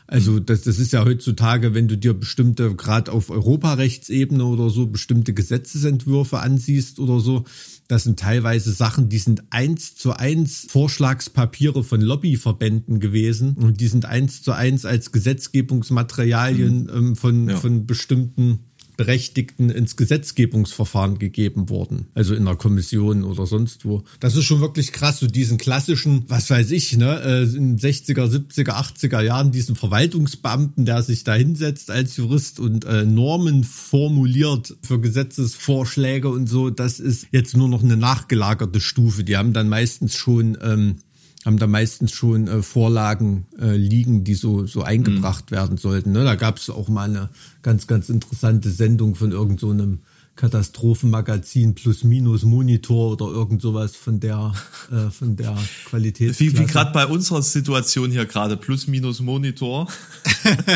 Also 0.08 0.40
das, 0.40 0.62
das 0.62 0.80
ist 0.80 0.94
ja 0.94 1.06
heutzutage, 1.06 1.76
wenn 1.76 1.88
du 1.88 1.98
dir 1.98 2.14
bestimmte, 2.14 2.74
gerade 2.76 3.12
auf 3.12 3.30
Europarechtsebene 3.30 4.44
oder 4.44 4.70
so, 4.72 4.88
bestimmte 4.88 5.34
Gesetzesentwürfe 5.34 6.40
ansiehst 6.40 7.00
oder 7.00 7.20
so, 7.20 7.44
das 7.90 8.04
sind 8.04 8.20
teilweise 8.20 8.72
Sachen, 8.72 9.10
die 9.10 9.18
sind 9.18 9.44
eins 9.50 9.96
zu 9.96 10.14
eins 10.14 10.68
Vorschlagspapiere 10.70 11.84
von 11.84 12.00
Lobbyverbänden 12.00 13.00
gewesen 13.00 13.56
und 13.56 13.82
die 13.82 13.88
sind 13.88 14.06
eins 14.06 14.44
zu 14.44 14.52
eins 14.52 14.86
als 14.86 15.12
Gesetzgebungsmaterialien 15.12 16.84
mhm. 16.84 16.90
ähm, 16.94 17.16
von, 17.16 17.50
ja. 17.50 17.58
von 17.58 17.88
bestimmten 17.88 18.69
Berechtigten 19.00 19.70
ins 19.70 19.96
Gesetzgebungsverfahren 19.96 21.20
gegeben 21.20 21.70
worden. 21.70 22.08
Also 22.16 22.36
in 22.36 22.44
der 22.44 22.58
Kommission 22.58 23.24
oder 23.24 23.46
sonst 23.46 23.86
wo. 23.86 24.04
Das 24.20 24.36
ist 24.36 24.44
schon 24.44 24.60
wirklich 24.60 24.92
krass, 24.92 25.20
so 25.20 25.28
diesen 25.28 25.58
klassischen, 25.58 26.26
was 26.28 26.50
weiß 26.50 26.72
ich, 26.72 26.98
ne, 26.98 27.22
äh, 27.24 27.44
in 27.44 27.80
60er, 27.80 28.30
70er, 28.30 28.72
80er 28.72 29.22
Jahren, 29.22 29.54
diesen 29.54 29.78
Verwaltungsbeamten, 29.78 30.84
der 30.84 31.02
sich 31.02 31.24
da 31.24 31.34
hinsetzt 31.34 31.92
als 31.92 32.18
Jurist 32.18 32.60
und 32.60 32.84
äh, 32.84 33.06
Normen 33.06 33.64
formuliert 33.64 34.76
für 34.84 35.00
Gesetzesvorschläge 35.00 36.28
und 36.28 36.50
so, 36.50 36.70
das 36.70 37.00
ist 37.00 37.28
jetzt 37.32 37.56
nur 37.56 37.70
noch 37.70 37.84
eine 37.84 37.96
nachgelagerte 37.96 38.82
Stufe. 38.82 39.24
Die 39.24 39.38
haben 39.38 39.54
dann 39.54 39.70
meistens 39.70 40.14
schon 40.14 40.58
ähm, 40.62 40.98
haben 41.46 41.58
da 41.58 41.68
meistens 41.68 42.12
schon 42.12 42.48
äh, 42.48 42.62
Vorlagen 42.62 43.48
äh, 43.60 43.76
liegen, 43.76 44.24
die 44.24 44.34
so, 44.34 44.66
so 44.66 44.84
eingebracht 44.84 45.52
mhm. 45.52 45.56
werden 45.56 45.78
sollten. 45.78 46.12
Ne? 46.12 46.24
Da 46.24 46.36
gab 46.36 46.58
es 46.58 46.70
auch 46.70 46.90
mal 46.90 47.10
eine 47.10 47.30
ganz, 47.62 47.88
ganz 47.88 48.10
interessante 48.10 48.70
Sendung 48.70 49.16
von 49.16 49.32
irgendeinem 49.32 49.96
so 49.96 50.00
Katastrophenmagazin 50.40 51.76
plus 51.76 52.06
minus 52.06 52.44
Monitor 52.44 53.12
oder 53.12 53.26
irgend 53.26 53.62
sowas 53.62 53.98
von 53.98 54.22
der 54.22 54.54
äh, 54.90 55.12
von 55.12 55.36
der 55.36 55.58
Qualität. 55.86 56.40
Wie, 56.40 56.58
wie 56.58 56.66
gerade 56.66 56.94
bei 56.94 57.06
unserer 57.06 57.42
Situation 57.42 58.10
hier 58.10 58.26
gerade 58.26 58.56
plus 58.56 58.88
minus 58.88 59.20
Monitor. 59.20 59.90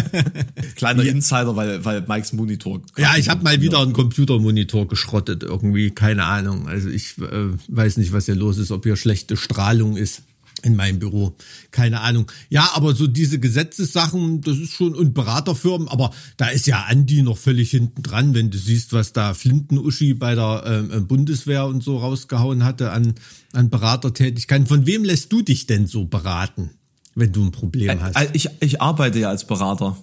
Kleiner 0.75 1.03
Insider, 1.03 1.55
weil 1.55 1.86
weil 1.86 2.01
Mikes 2.05 2.34
Monitor. 2.34 2.82
Ja, 2.98 3.15
ich 3.15 3.29
habe 3.29 3.41
mal 3.41 3.62
wieder 3.62 3.79
einen 3.79 3.93
Computermonitor 3.93 4.86
geschrottet 4.86 5.43
irgendwie, 5.43 5.91
keine 5.91 6.25
Ahnung. 6.25 6.67
Also 6.67 6.89
ich 6.89 7.17
äh, 7.20 7.51
weiß 7.70 7.96
nicht, 7.98 8.12
was 8.12 8.25
hier 8.25 8.36
los 8.36 8.58
ist, 8.58 8.72
ob 8.72 8.84
hier 8.84 8.98
schlechte 8.98 9.38
Strahlung 9.38 9.96
ist 9.96 10.24
in 10.62 10.75
meinem 10.75 11.00
Büro. 11.00 11.36
Keine 11.72 12.01
Ahnung. 12.01 12.31
Ja, 12.50 12.72
aber 12.74 12.95
so 12.95 13.07
diese 13.07 13.39
Gesetzessachen, 13.39 14.41
das 14.41 14.57
ist 14.57 14.74
schon, 14.74 14.95
und 14.95 15.13
Beraterfirmen, 15.13 15.88
aber 15.88 16.12
da 16.38 16.48
ist 16.48 16.67
ja 16.67 16.86
Andi 16.88 17.22
noch 17.22 17.38
völlig 17.38 17.72
hinten 17.72 18.03
dran, 18.03 18.33
wenn 18.33 18.50
du 18.50 18.57
siehst, 18.57 18.93
was 18.93 19.13
da 19.13 19.33
Flinten-Uschi 19.33 20.13
bei 20.13 20.36
der 20.36 20.88
äh, 20.91 21.00
Bundeswehr 21.01 21.65
und 21.65 21.83
so 21.83 21.98
rausgehauen 21.98 22.63
hatte 22.63 22.91
an, 22.91 23.15
an 23.51 23.69
Beratertätigkeiten. 23.69 24.67
Von 24.67 24.86
wem 24.86 25.03
lässt 25.03 25.31
du 25.33 25.41
dich 25.41 25.67
denn 25.67 25.88
so 25.88 26.05
beraten, 26.05 26.72
wenn 27.15 27.31
du 27.31 27.43
ein 27.43 27.51
Problem 27.51 28.01
hast? 28.01 28.15
Ich, 28.33 28.50
ich 28.60 28.81
arbeite 28.81 29.19
ja 29.19 29.29
als 29.29 29.45
Berater. 29.45 29.98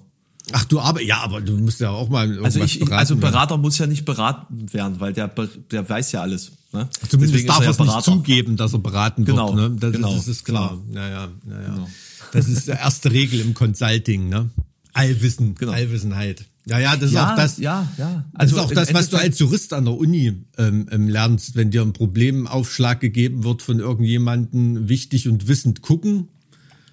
Ach 0.52 0.64
du 0.64 0.80
aber 0.80 1.02
ja, 1.02 1.18
aber 1.18 1.40
du 1.40 1.56
musst 1.58 1.80
ja 1.80 1.90
auch 1.90 2.08
mal 2.08 2.42
also 2.42 2.60
ich, 2.62 2.78
beraten 2.78 2.94
also 2.94 3.16
Berater 3.16 3.50
werden. 3.50 3.60
muss 3.60 3.78
ja 3.78 3.86
nicht 3.86 4.04
beraten 4.04 4.72
werden, 4.72 4.98
weil 4.98 5.12
der 5.12 5.28
der 5.70 5.88
weiß 5.88 6.12
ja 6.12 6.22
alles. 6.22 6.52
Ne? 6.72 6.88
Zumindest 7.08 7.34
Deswegen 7.34 7.48
darf 7.48 7.64
er 7.64 7.70
es 7.70 7.78
ja 7.78 7.84
nicht 7.84 8.02
zugeben, 8.02 8.56
dass 8.56 8.72
er 8.72 8.78
beraten 8.78 9.24
genau, 9.24 9.54
wird. 9.54 9.72
Ne? 9.72 9.76
Das, 9.78 9.92
genau, 9.92 10.14
das 10.14 10.28
ist 10.28 10.44
klar. 10.44 10.78
Genau. 10.88 11.00
Naja, 11.00 11.28
naja. 11.44 11.74
Genau. 11.74 11.88
Das 12.32 12.48
ist 12.48 12.68
die 12.68 12.72
erste 12.72 13.10
Regel 13.10 13.40
im 13.40 13.54
Consulting. 13.54 14.28
Ne? 14.28 14.50
Allwissen, 14.92 15.54
genau. 15.56 15.72
Allwissenheit. 15.72 16.44
Ja, 16.66 16.78
ja, 16.78 16.94
das 16.94 17.10
ist 17.10 17.14
ja, 17.14 17.32
auch 17.32 17.36
das. 17.36 17.58
Ja, 17.58 17.88
ja. 17.96 18.24
Also 18.34 18.54
das 18.54 18.64
ist 18.64 18.70
auch 18.70 18.74
das, 18.74 18.94
was 18.94 19.08
du 19.08 19.16
als 19.16 19.38
Jurist 19.38 19.72
an 19.72 19.86
der 19.86 19.94
Uni 19.94 20.44
ähm, 20.58 20.86
ähm, 20.90 21.08
lernst, 21.08 21.56
wenn 21.56 21.70
dir 21.70 21.82
ein 21.82 21.92
Problemaufschlag 21.92 23.00
gegeben 23.00 23.44
wird 23.44 23.62
von 23.62 23.80
irgendjemanden, 23.80 24.88
wichtig 24.88 25.26
und 25.28 25.48
wissend 25.48 25.82
gucken 25.82 26.28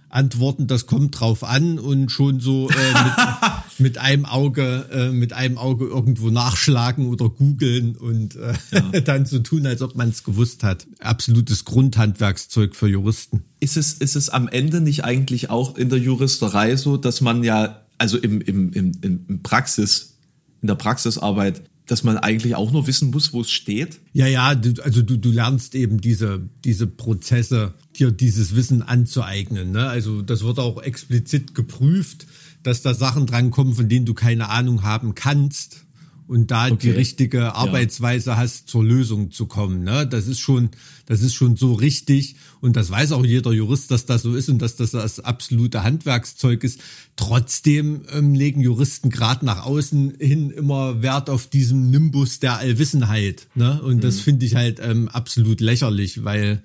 antworten, 0.10 0.68
das 0.68 0.86
kommt 0.86 1.20
drauf 1.20 1.44
an 1.44 1.80
und 1.80 2.12
schon 2.12 2.40
so 2.40 2.70
äh, 2.70 2.74
mit, 2.74 3.14
mit 3.80 3.98
einem 3.98 4.26
Auge, 4.26 4.88
äh, 4.92 5.10
mit 5.10 5.34
einem 5.34 5.58
Auge 5.58 5.86
irgendwo 5.86 6.30
nachschlagen 6.30 7.08
oder 7.08 7.30
googeln 7.30 7.96
und 7.96 8.36
äh, 8.36 8.54
ja. 8.72 9.02
dann 9.02 9.26
so 9.26 9.40
tun, 9.40 9.66
als 9.66 9.82
ob 9.82 9.96
man 9.96 10.10
es 10.10 10.24
gewusst 10.24 10.64
hat. 10.64 10.88
Absolutes 11.00 11.66
Grundhandwerkszeug 11.66 12.76
für 12.76 12.88
Juristen. 12.88 13.44
Ist 13.60 13.78
es, 13.78 13.94
ist 13.94 14.16
es 14.16 14.30
am 14.30 14.48
Ende 14.48 14.82
nicht 14.82 15.04
eigentlich 15.04 15.50
auch 15.50 15.78
in 15.78 15.90
der 15.90 16.00
Juristerei 16.00 16.76
so, 16.76 16.98
dass 16.98 17.22
man 17.22 17.44
ja, 17.44 17.82
also 17.98 18.18
im, 18.18 18.40
im, 18.42 18.72
im, 18.74 18.92
im 19.02 19.44
Praxis, 19.44 20.18
in 20.62 20.68
der 20.68 20.76
Praxisarbeit 20.76 21.62
dass 21.88 22.04
man 22.04 22.18
eigentlich 22.18 22.56
auch 22.56 22.72
nur 22.72 22.86
wissen 22.86 23.10
muss, 23.12 23.34
wo 23.34 23.42
es 23.42 23.50
steht? 23.50 24.00
Ja, 24.14 24.28
ja, 24.28 24.54
du, 24.56 24.82
also 24.84 25.02
du, 25.02 25.18
du 25.18 25.32
lernst 25.32 25.74
eben 25.74 26.00
diese, 26.00 26.42
diese 26.64 26.86
Prozesse, 26.86 27.74
dir 27.96 28.12
dieses 28.12 28.56
Wissen 28.56 28.84
anzueignen. 28.84 29.72
Ne? 29.72 29.88
Also 29.88 30.22
das 30.22 30.44
wird 30.44 30.60
auch 30.60 30.82
explizit 30.84 31.56
geprüft, 31.56 32.28
dass 32.64 32.82
da 32.82 32.94
Sachen 32.94 33.26
drankommen, 33.26 33.74
von 33.74 33.90
denen 33.90 34.06
du 34.06 34.14
keine 34.14 34.50
Ahnung 34.50 34.84
haben 34.84 35.16
kannst 35.16 35.87
und 36.28 36.52
da 36.52 36.66
okay. 36.66 36.78
die 36.82 36.90
richtige 36.92 37.56
Arbeitsweise 37.56 38.32
ja. 38.32 38.38
hast, 38.38 38.68
zur 38.68 38.84
Lösung 38.84 39.32
zu 39.32 39.46
kommen. 39.46 39.84
Ne? 39.84 40.06
Das 40.06 40.28
ist 40.28 40.40
schon, 40.40 40.70
das 41.06 41.22
ist 41.22 41.34
schon 41.34 41.56
so 41.56 41.74
richtig 41.74 42.36
und 42.60 42.76
das 42.76 42.90
weiß 42.90 43.14
auch 43.14 43.26
jeder 43.26 43.54
Jurist, 43.54 43.92
dass 43.92 44.06
das 44.06 44.24
so 44.24 44.36
ist 44.36 44.50
und 44.50 44.62
dass 44.62 44.76
das 44.76 44.92
das 44.92 45.22
absolute 45.22 45.84
Handwerkszeug 45.84 46.64
ist. 46.64 46.82
Trotzdem 47.16 48.02
ähm, 48.12 48.34
legen 48.34 48.62
Juristen 48.62 49.10
gerade 49.10 49.46
nach 49.46 49.66
außen 49.66 50.16
hin 50.20 50.50
immer 50.52 51.02
Wert 51.02 51.30
auf 51.30 51.48
diesen 51.48 51.90
Nimbus 51.92 52.40
der 52.40 52.58
Allwissenheit. 52.58 53.48
Ne? 53.56 53.82
Und 53.82 53.98
mhm. 53.98 54.02
das 54.02 54.20
finde 54.20 54.46
ich 54.46 54.56
halt 54.56 54.80
ähm, 54.82 55.08
absolut 55.08 55.62
lächerlich, 55.62 56.26
weil 56.26 56.62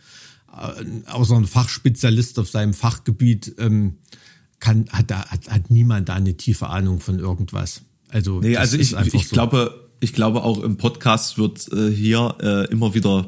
äh, 0.52 1.08
außer 1.08 1.36
ein 1.36 1.46
Fachspezialist 1.46 2.38
auf 2.40 2.50
seinem 2.50 2.74
Fachgebiet 2.74 3.54
ähm, 3.58 3.98
kann, 4.58 4.86
hat, 4.90 5.10
da, 5.10 5.26
hat, 5.26 5.48
hat 5.48 5.70
niemand 5.70 6.08
da 6.08 6.14
eine 6.14 6.36
tiefe 6.36 6.68
Ahnung 6.68 7.00
von 7.00 7.20
irgendwas. 7.20 7.82
Also, 8.12 8.40
nee, 8.40 8.56
also 8.56 8.76
ich, 8.76 8.94
ich 9.14 9.28
so. 9.28 9.34
glaube, 9.34 9.88
ich 10.00 10.12
glaube 10.12 10.44
auch 10.44 10.62
im 10.62 10.76
Podcast 10.76 11.38
wird 11.38 11.72
äh, 11.72 11.90
hier 11.90 12.36
äh, 12.40 12.70
immer 12.70 12.94
wieder 12.94 13.26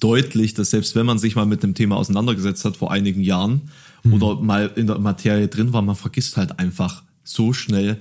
deutlich, 0.00 0.54
dass 0.54 0.70
selbst 0.70 0.96
wenn 0.96 1.04
man 1.04 1.18
sich 1.18 1.36
mal 1.36 1.44
mit 1.46 1.62
dem 1.62 1.74
Thema 1.74 1.96
auseinandergesetzt 1.96 2.64
hat 2.64 2.76
vor 2.76 2.90
einigen 2.90 3.20
Jahren 3.20 3.70
hm. 4.02 4.14
oder 4.14 4.40
mal 4.40 4.72
in 4.74 4.86
der 4.86 4.98
Materie 4.98 5.48
drin 5.48 5.72
war, 5.72 5.82
man 5.82 5.96
vergisst 5.96 6.38
halt 6.38 6.58
einfach 6.58 7.02
so 7.24 7.52
schnell 7.52 8.00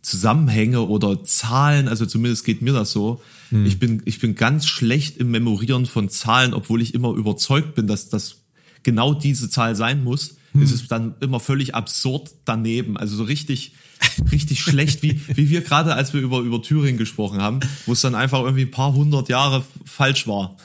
Zusammenhänge 0.00 0.82
oder 0.82 1.24
Zahlen, 1.24 1.88
also 1.88 2.06
zumindest 2.06 2.44
geht 2.44 2.62
mir 2.62 2.72
das 2.72 2.92
so. 2.92 3.20
Hm. 3.50 3.66
Ich 3.66 3.78
bin 3.78 4.02
ich 4.06 4.18
bin 4.18 4.34
ganz 4.34 4.66
schlecht 4.66 5.18
im 5.18 5.30
Memorieren 5.30 5.84
von 5.84 6.08
Zahlen, 6.08 6.54
obwohl 6.54 6.80
ich 6.80 6.94
immer 6.94 7.12
überzeugt 7.12 7.74
bin, 7.74 7.86
dass 7.86 8.08
das 8.08 8.44
genau 8.82 9.12
diese 9.12 9.50
Zahl 9.50 9.76
sein 9.76 10.02
muss. 10.02 10.36
Hm. 10.52 10.62
Ist 10.62 10.72
es 10.72 10.88
dann 10.88 11.16
immer 11.20 11.38
völlig 11.38 11.74
absurd 11.74 12.30
daneben, 12.46 12.96
also 12.96 13.14
so 13.14 13.24
richtig 13.24 13.74
richtig 14.32 14.60
schlecht, 14.60 15.02
wie, 15.02 15.20
wie 15.34 15.50
wir 15.50 15.62
gerade, 15.62 15.94
als 15.94 16.12
wir 16.12 16.20
über, 16.20 16.40
über 16.40 16.62
Thüringen 16.62 16.98
gesprochen 16.98 17.40
haben, 17.40 17.60
wo 17.86 17.92
es 17.92 18.00
dann 18.00 18.14
einfach 18.14 18.40
irgendwie 18.40 18.64
ein 18.64 18.70
paar 18.70 18.92
hundert 18.92 19.28
Jahre 19.28 19.64
falsch 19.84 20.26
war. 20.26 20.56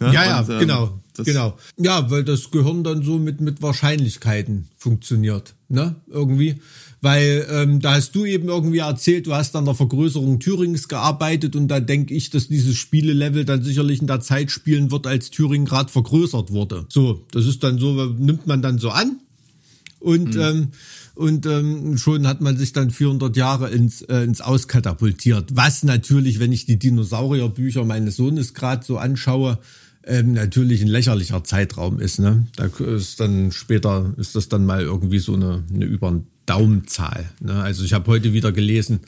Ne? 0.00 0.12
Ja, 0.12 0.24
ja, 0.24 0.40
Und, 0.40 0.50
ähm, 0.50 0.58
genau. 0.58 1.00
Genau. 1.24 1.56
Ja, 1.78 2.10
weil 2.10 2.24
das 2.24 2.50
Gehirn 2.50 2.84
dann 2.84 3.02
so 3.02 3.18
mit, 3.18 3.40
mit 3.40 3.62
Wahrscheinlichkeiten 3.62 4.68
funktioniert, 4.76 5.54
ne? 5.68 5.96
Irgendwie. 6.08 6.56
Weil 7.00 7.46
ähm, 7.50 7.80
da 7.80 7.94
hast 7.94 8.14
du 8.14 8.24
eben 8.24 8.48
irgendwie 8.48 8.78
erzählt, 8.78 9.26
du 9.26 9.34
hast 9.34 9.54
an 9.54 9.64
der 9.64 9.74
Vergrößerung 9.74 10.40
Thürings 10.40 10.88
gearbeitet 10.88 11.54
und 11.54 11.68
da 11.68 11.80
denke 11.80 12.14
ich, 12.14 12.30
dass 12.30 12.48
dieses 12.48 12.76
Spielelevel 12.76 13.44
dann 13.44 13.62
sicherlich 13.62 14.00
in 14.00 14.06
der 14.06 14.20
Zeit 14.20 14.50
spielen 14.50 14.90
wird, 14.90 15.06
als 15.06 15.30
Thüringen 15.30 15.66
gerade 15.66 15.90
vergrößert 15.90 16.50
wurde. 16.50 16.86
So, 16.88 17.24
das 17.32 17.46
ist 17.46 17.62
dann 17.62 17.78
so, 17.78 17.92
nimmt 17.92 18.46
man 18.46 18.62
dann 18.62 18.78
so 18.78 18.90
an 18.90 19.20
und 20.00 20.34
mhm. 20.34 20.40
ähm, 20.40 20.68
und 21.16 21.46
ähm, 21.46 21.96
schon 21.96 22.26
hat 22.26 22.42
man 22.42 22.58
sich 22.58 22.72
dann 22.72 22.90
400 22.90 23.36
Jahre 23.36 23.70
ins, 23.70 24.02
äh, 24.02 24.22
ins 24.22 24.42
Auskatapultiert. 24.42 25.56
Was 25.56 25.82
natürlich, 25.82 26.40
wenn 26.40 26.52
ich 26.52 26.66
die 26.66 26.78
Dinosaurierbücher 26.78 27.84
meines 27.84 28.16
Sohnes 28.16 28.52
gerade 28.52 28.84
so 28.84 28.98
anschaue, 28.98 29.58
ähm, 30.04 30.34
natürlich 30.34 30.82
ein 30.82 30.88
lächerlicher 30.88 31.42
Zeitraum 31.42 32.00
ist. 32.00 32.18
Ne? 32.18 32.46
Da 32.56 32.66
ist 32.66 33.18
dann 33.18 33.50
später, 33.50 34.12
ist 34.18 34.36
das 34.36 34.50
dann 34.50 34.66
mal 34.66 34.82
irgendwie 34.82 35.18
so 35.18 35.34
eine, 35.34 35.64
eine 35.72 35.86
über 35.86 36.10
den 36.10 36.26
Daumenzahl. 36.44 37.30
Ne? 37.40 37.54
Also 37.54 37.82
ich 37.84 37.94
habe 37.94 38.06
heute 38.08 38.34
wieder 38.34 38.52
gelesen, 38.52 39.00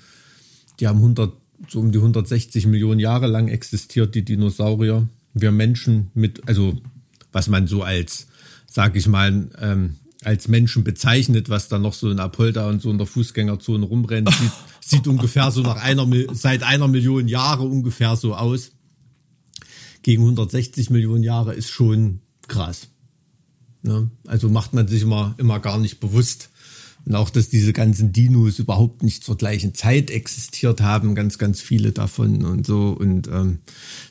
die 0.81 0.89
haben 0.89 0.99
100, 0.99 1.33
so 1.69 1.79
um 1.79 1.93
die 1.93 1.99
160 1.99 2.67
Millionen 2.67 3.01
Jahre 3.01 3.27
lang 3.27 3.49
existiert, 3.49 4.15
die 4.15 4.25
Dinosaurier. 4.25 5.07
Wir 5.35 5.53
Menschen 5.53 6.11
mit, 6.15 6.49
also 6.49 6.81
was 7.33 7.49
man 7.49 7.67
so 7.67 7.83
als, 7.83 8.29
sag 8.67 8.97
ich 8.97 9.07
mal, 9.09 9.51
ähm, 9.61 9.97
als 10.25 10.49
Menschen 10.49 10.85
bezeichnet, 10.85 11.49
was 11.49 11.69
da 11.69 11.79
noch 11.79 11.95
so 11.95 12.11
in 12.11 12.19
Apolda 12.19 12.69
und 12.69 12.83
so 12.83 12.91
in 12.91 12.99
der 12.99 13.07
Fußgängerzone 13.07 13.87
rumrennt, 13.87 14.33
sieht, 14.33 14.53
sieht 14.81 15.07
ungefähr 15.07 15.51
so 15.51 15.63
nach 15.63 15.77
einer, 15.77 16.07
seit 16.33 16.63
einer 16.63 16.89
Million 16.89 17.29
Jahre 17.29 17.63
ungefähr 17.65 18.17
so 18.17 18.35
aus. 18.35 18.73
Gegen 20.03 20.23
160 20.23 20.91
Millionen 20.91 21.23
Jahre 21.23 21.55
ist 21.55 21.71
schon 21.71 22.21
krass. 22.47 22.89
Ne? 23.83 24.11
Also 24.27 24.49
macht 24.49 24.75
man 24.75 24.89
sich 24.89 25.03
immer, 25.03 25.35
immer 25.39 25.61
gar 25.61 25.79
nicht 25.79 26.01
bewusst, 26.01 26.51
und 27.09 27.15
auch, 27.15 27.31
dass 27.31 27.49
diese 27.49 27.73
ganzen 27.73 28.13
Dinos 28.13 28.59
überhaupt 28.59 29.03
nicht 29.03 29.25
zur 29.25 29.39
gleichen 29.39 29.73
Zeit 29.73 30.11
existiert 30.11 30.83
haben, 30.83 31.15
ganz, 31.15 31.39
ganz 31.39 31.63
viele 31.63 31.93
davon 31.93 32.45
und 32.45 32.67
so. 32.67 32.91
Und 32.91 33.29
ähm, 33.29 33.61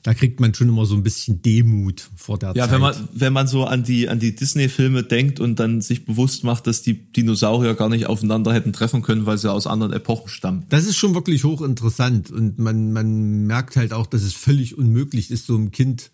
da 0.02 0.16
kriegt 0.16 0.40
man 0.40 0.56
schon 0.56 0.70
immer 0.70 0.88
so 0.88 0.96
ein 0.96 1.04
bisschen 1.04 1.44
Demut 1.44 2.10
vor 2.16 2.40
der 2.40 2.54
ja, 2.56 2.64
Zeit. 2.64 2.66
Ja, 2.66 2.72
wenn 2.72 2.82
man, 2.82 3.10
wenn 3.14 3.34
man 3.34 3.48
so 3.48 3.66
an 3.66 3.84
die, 3.84 4.10
an 4.10 4.20
die 4.20 4.36
Disney-Filme 4.36 5.04
denkt 5.04 5.40
und 5.40 5.60
dann 5.60 5.82
sich 5.82 6.06
bewusst 6.06 6.44
macht, 6.44 6.66
dass 6.66 6.82
die 6.82 6.96
Dinosaurier 7.12 7.76
gar 7.76 7.90
nicht 7.90 8.08
aufeinander 8.08 8.52
hätten 8.52 8.74
treffen 8.74 9.04
können, 9.04 9.28
weil 9.28 9.38
sie 9.38 9.52
aus 9.52 9.68
anderen 9.68 9.94
Epochen 9.94 10.30
stammen. 10.30 10.66
Das 10.70 10.88
ist 10.88 10.96
schon 10.96 11.14
wirklich 11.14 11.44
hochinteressant. 11.44 12.32
Und 12.32 12.58
man, 12.58 12.94
man 12.94 13.46
merkt 13.46 13.76
halt 13.76 13.94
auch, 13.94 14.08
dass 14.08 14.24
es 14.24 14.34
völlig 14.34 14.76
unmöglich 14.76 15.30
ist, 15.30 15.46
so 15.46 15.56
einem 15.56 15.70
Kind 15.70 16.10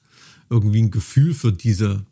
irgendwie 0.49 0.81
ein 0.81 0.91
Gefühl 0.91 1.33
für 1.33 1.53
diese 1.53 2.05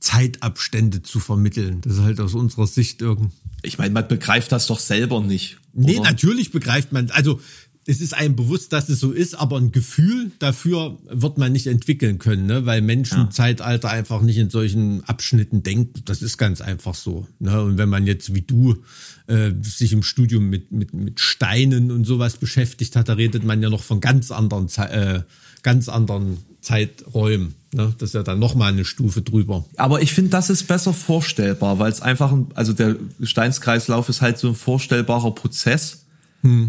Zeitabstände 0.00 1.02
zu 1.02 1.20
vermitteln. 1.20 1.80
Das 1.82 1.94
ist 1.94 2.00
halt 2.00 2.20
aus 2.20 2.34
unserer 2.34 2.66
Sicht 2.66 3.02
irgendwie. 3.02 3.34
Ich 3.62 3.78
meine, 3.78 3.92
man 3.92 4.06
begreift 4.06 4.52
das 4.52 4.66
doch 4.66 4.78
selber 4.78 5.20
nicht. 5.20 5.58
Oder? 5.74 5.86
Nee, 5.86 6.00
natürlich 6.00 6.52
begreift 6.52 6.92
man. 6.92 7.10
Also 7.10 7.40
es 7.88 8.00
ist 8.00 8.14
einem 8.14 8.34
bewusst, 8.34 8.72
dass 8.72 8.88
es 8.88 8.98
so 8.98 9.12
ist, 9.12 9.34
aber 9.36 9.58
ein 9.58 9.70
Gefühl 9.70 10.32
dafür 10.40 10.98
wird 11.08 11.38
man 11.38 11.52
nicht 11.52 11.68
entwickeln 11.68 12.18
können, 12.18 12.46
ne? 12.46 12.66
weil 12.66 12.82
Menschen 12.82 13.18
ja. 13.18 13.30
Zeitalter 13.30 13.90
einfach 13.90 14.22
nicht 14.22 14.38
in 14.38 14.50
solchen 14.50 15.04
Abschnitten 15.04 15.62
denken. 15.62 16.02
Das 16.04 16.20
ist 16.20 16.36
ganz 16.36 16.60
einfach 16.60 16.96
so. 16.96 17.28
Ne? 17.38 17.62
Und 17.62 17.78
wenn 17.78 17.88
man 17.88 18.06
jetzt 18.06 18.34
wie 18.34 18.42
du 18.42 18.82
äh, 19.28 19.52
sich 19.62 19.92
im 19.92 20.02
Studium 20.02 20.50
mit, 20.50 20.72
mit, 20.72 20.94
mit 20.94 21.20
Steinen 21.20 21.92
und 21.92 22.04
sowas 22.04 22.38
beschäftigt 22.38 22.96
hat, 22.96 23.08
da 23.08 23.12
redet 23.12 23.44
man 23.44 23.62
ja 23.62 23.70
noch 23.70 23.84
von 23.84 24.00
ganz 24.00 24.32
anderen, 24.32 24.68
äh, 24.78 25.22
ganz 25.62 25.88
anderen 25.88 26.38
Zeiträumen. 26.66 27.54
Ne? 27.72 27.94
Das 27.98 28.10
ist 28.10 28.14
ja 28.14 28.24
dann 28.24 28.40
nochmal 28.40 28.72
eine 28.72 28.84
Stufe 28.84 29.22
drüber. 29.22 29.64
Aber 29.76 30.02
ich 30.02 30.12
finde, 30.12 30.30
das 30.32 30.50
ist 30.50 30.66
besser 30.66 30.92
vorstellbar, 30.92 31.78
weil 31.78 31.92
es 31.92 32.00
einfach, 32.00 32.32
ein, 32.32 32.48
also 32.54 32.72
der 32.72 32.96
Steinskreislauf 33.22 34.08
ist 34.08 34.20
halt 34.20 34.38
so 34.38 34.48
ein 34.48 34.56
vorstellbarer 34.56 35.32
Prozess. 35.32 36.02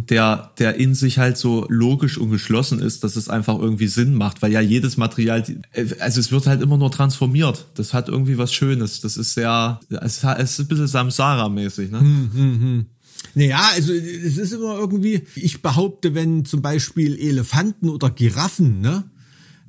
der, 0.10 0.52
der 0.58 0.76
in 0.76 0.96
sich 0.96 1.20
halt 1.20 1.38
so 1.38 1.66
logisch 1.70 2.18
und 2.18 2.32
geschlossen 2.32 2.80
ist, 2.80 3.04
dass 3.04 3.16
es 3.16 3.30
einfach 3.30 3.60
irgendwie 3.60 3.88
Sinn 3.88 4.16
macht, 4.16 4.42
weil 4.42 4.52
ja 4.52 4.62
jedes 4.62 4.98
Material, 4.98 5.44
also 6.00 6.20
es 6.20 6.32
wird 6.32 6.48
halt 6.48 6.62
immer 6.62 6.78
nur 6.78 6.90
transformiert. 6.90 7.66
Das 7.76 7.94
hat 7.94 8.08
irgendwie 8.08 8.40
was 8.40 8.54
Schönes. 8.54 9.02
Das 9.02 9.18
ist 9.18 9.36
sehr, 9.36 9.80
es 9.90 10.24
ist 10.24 10.60
ein 10.60 10.68
bisschen 10.68 10.88
Samsara-mäßig, 10.88 11.92
ne? 11.92 12.00
Hm, 12.00 12.32
hm, 12.34 12.60
hm. 12.62 12.86
Naja, 13.36 13.62
also 13.76 13.94
es 13.94 14.38
ist 14.38 14.54
immer 14.54 14.78
irgendwie, 14.78 15.22
ich 15.36 15.62
behaupte, 15.62 16.16
wenn 16.16 16.46
zum 16.46 16.64
Beispiel 16.64 17.16
Elefanten 17.20 17.90
oder 17.90 18.10
Giraffen, 18.10 18.82
ne, 18.82 19.04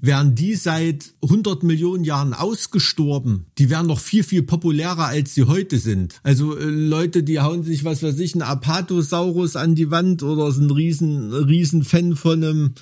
wären 0.00 0.34
die 0.34 0.54
seit 0.54 1.12
100 1.22 1.62
Millionen 1.62 2.04
Jahren 2.04 2.34
ausgestorben. 2.34 3.46
Die 3.58 3.70
wären 3.70 3.86
noch 3.86 4.00
viel, 4.00 4.22
viel 4.22 4.42
populärer, 4.42 5.06
als 5.06 5.34
sie 5.34 5.44
heute 5.44 5.78
sind. 5.78 6.20
Also 6.22 6.56
äh, 6.56 6.64
Leute, 6.64 7.22
die 7.22 7.40
hauen 7.40 7.62
sich, 7.62 7.84
was 7.84 8.02
weiß 8.02 8.18
ich, 8.20 8.34
ein 8.34 8.42
Apatosaurus 8.42 9.56
an 9.56 9.74
die 9.74 9.90
Wand 9.90 10.22
oder 10.22 10.52
sind 10.52 10.70
riesen, 10.70 11.32
riesen 11.32 11.84
Fan 11.84 12.16
von 12.16 12.44
einem 12.44 12.74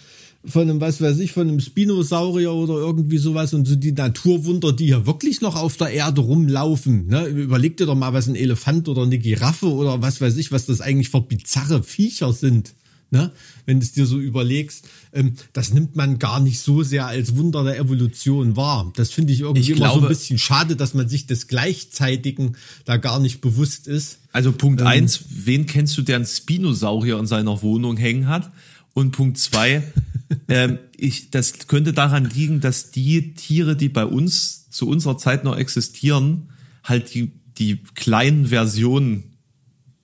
von 0.48 0.62
einem, 0.62 0.80
was 0.80 1.00
weiß 1.00 1.18
ich, 1.18 1.32
von 1.32 1.48
einem 1.48 1.60
Spinosaurier 1.60 2.52
oder 2.52 2.74
irgendwie 2.74 3.18
sowas 3.18 3.52
und 3.52 3.66
so 3.66 3.74
die 3.74 3.92
Naturwunder, 3.92 4.72
die 4.72 4.86
hier 4.86 5.04
wirklich 5.06 5.40
noch 5.40 5.56
auf 5.56 5.76
der 5.76 5.90
Erde 5.90 6.20
rumlaufen. 6.20 7.08
Ne? 7.08 7.26
Überleg 7.26 7.76
dir 7.76 7.86
doch 7.86 7.96
mal, 7.96 8.12
was 8.12 8.28
ein 8.28 8.36
Elefant 8.36 8.88
oder 8.88 9.02
eine 9.02 9.18
Giraffe 9.18 9.66
oder 9.66 10.02
was 10.02 10.20
weiß 10.20 10.36
ich, 10.36 10.52
was 10.52 10.66
das 10.66 10.80
eigentlich 10.80 11.10
für 11.10 11.20
bizarre 11.20 11.82
Viecher 11.82 12.32
sind. 12.32 12.74
Ne? 13.10 13.30
Wenn 13.66 13.78
du 13.78 13.84
es 13.86 13.92
dir 13.92 14.04
so 14.04 14.18
überlegst, 14.18 14.88
ähm, 15.12 15.34
das 15.52 15.72
nimmt 15.72 15.94
man 15.94 16.18
gar 16.18 16.40
nicht 16.40 16.58
so 16.58 16.82
sehr 16.82 17.06
als 17.06 17.36
Wunder 17.36 17.62
der 17.62 17.78
Evolution 17.78 18.56
wahr. 18.56 18.92
Das 18.96 19.12
finde 19.12 19.32
ich 19.32 19.40
irgendwie 19.40 19.60
ich 19.60 19.70
immer 19.70 19.92
so 19.92 20.00
ein 20.00 20.08
bisschen 20.08 20.38
schade, 20.38 20.74
dass 20.74 20.92
man 20.92 21.08
sich 21.08 21.26
des 21.26 21.46
Gleichzeitigen 21.46 22.56
da 22.84 22.96
gar 22.96 23.20
nicht 23.20 23.40
bewusst 23.40 23.86
ist. 23.86 24.18
Also 24.32 24.50
Punkt 24.50 24.80
ähm, 24.80 24.88
eins, 24.88 25.20
wen 25.28 25.66
kennst 25.66 25.96
du, 25.96 26.02
der 26.02 26.16
einen 26.16 26.26
Spinosaurier 26.26 27.18
in 27.18 27.28
seiner 27.28 27.62
Wohnung 27.62 27.96
hängen 27.96 28.26
hat? 28.26 28.50
Und 28.92 29.12
Punkt 29.12 29.38
zwei, 29.38 29.84
ähm, 30.48 30.78
ich, 30.96 31.30
das 31.30 31.68
könnte 31.68 31.92
daran 31.92 32.24
liegen, 32.24 32.60
dass 32.60 32.90
die 32.90 33.34
Tiere, 33.34 33.76
die 33.76 33.88
bei 33.88 34.04
uns 34.04 34.68
zu 34.70 34.88
unserer 34.88 35.16
Zeit 35.16 35.44
noch 35.44 35.56
existieren, 35.56 36.48
halt 36.82 37.14
die, 37.14 37.30
die 37.56 37.84
kleinen 37.94 38.46
Versionen 38.46 39.36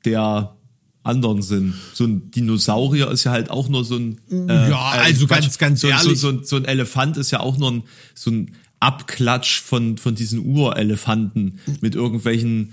der 0.05 0.57
anderen 1.03 1.43
sind. 1.43 1.75
So 1.95 2.05
ein 2.05 2.31
Dinosaurier 2.31 3.11
ist 3.11 3.25
ja 3.25 3.33
halt 3.33 3.51
auch 3.51 3.69
nur 3.69 3.85
so 3.85 3.97
ein 3.97 4.21
äh, 4.31 4.71
ja, 4.71 4.97
äh, 4.97 4.99
also 4.99 5.27
Quatsch, 5.27 5.43
ganz 5.43 5.59
ganz 5.59 5.81
so, 5.81 5.89
ehrlich, 5.89 6.19
so, 6.19 6.33
so, 6.33 6.43
so, 6.43 6.57
ein 6.57 6.65
Elefant 6.65 7.17
ist 7.17 7.31
ja 7.31 7.41
auch 7.41 7.59
nur 7.59 7.71
ein 7.71 7.83
so 8.15 8.31
ein 8.31 8.55
Abklatsch 8.81 9.61
von 9.61 9.99
von 9.99 10.15
diesen 10.15 10.45
Urelefanten 10.45 11.59
mit 11.81 11.95
irgendwelchen 11.95 12.73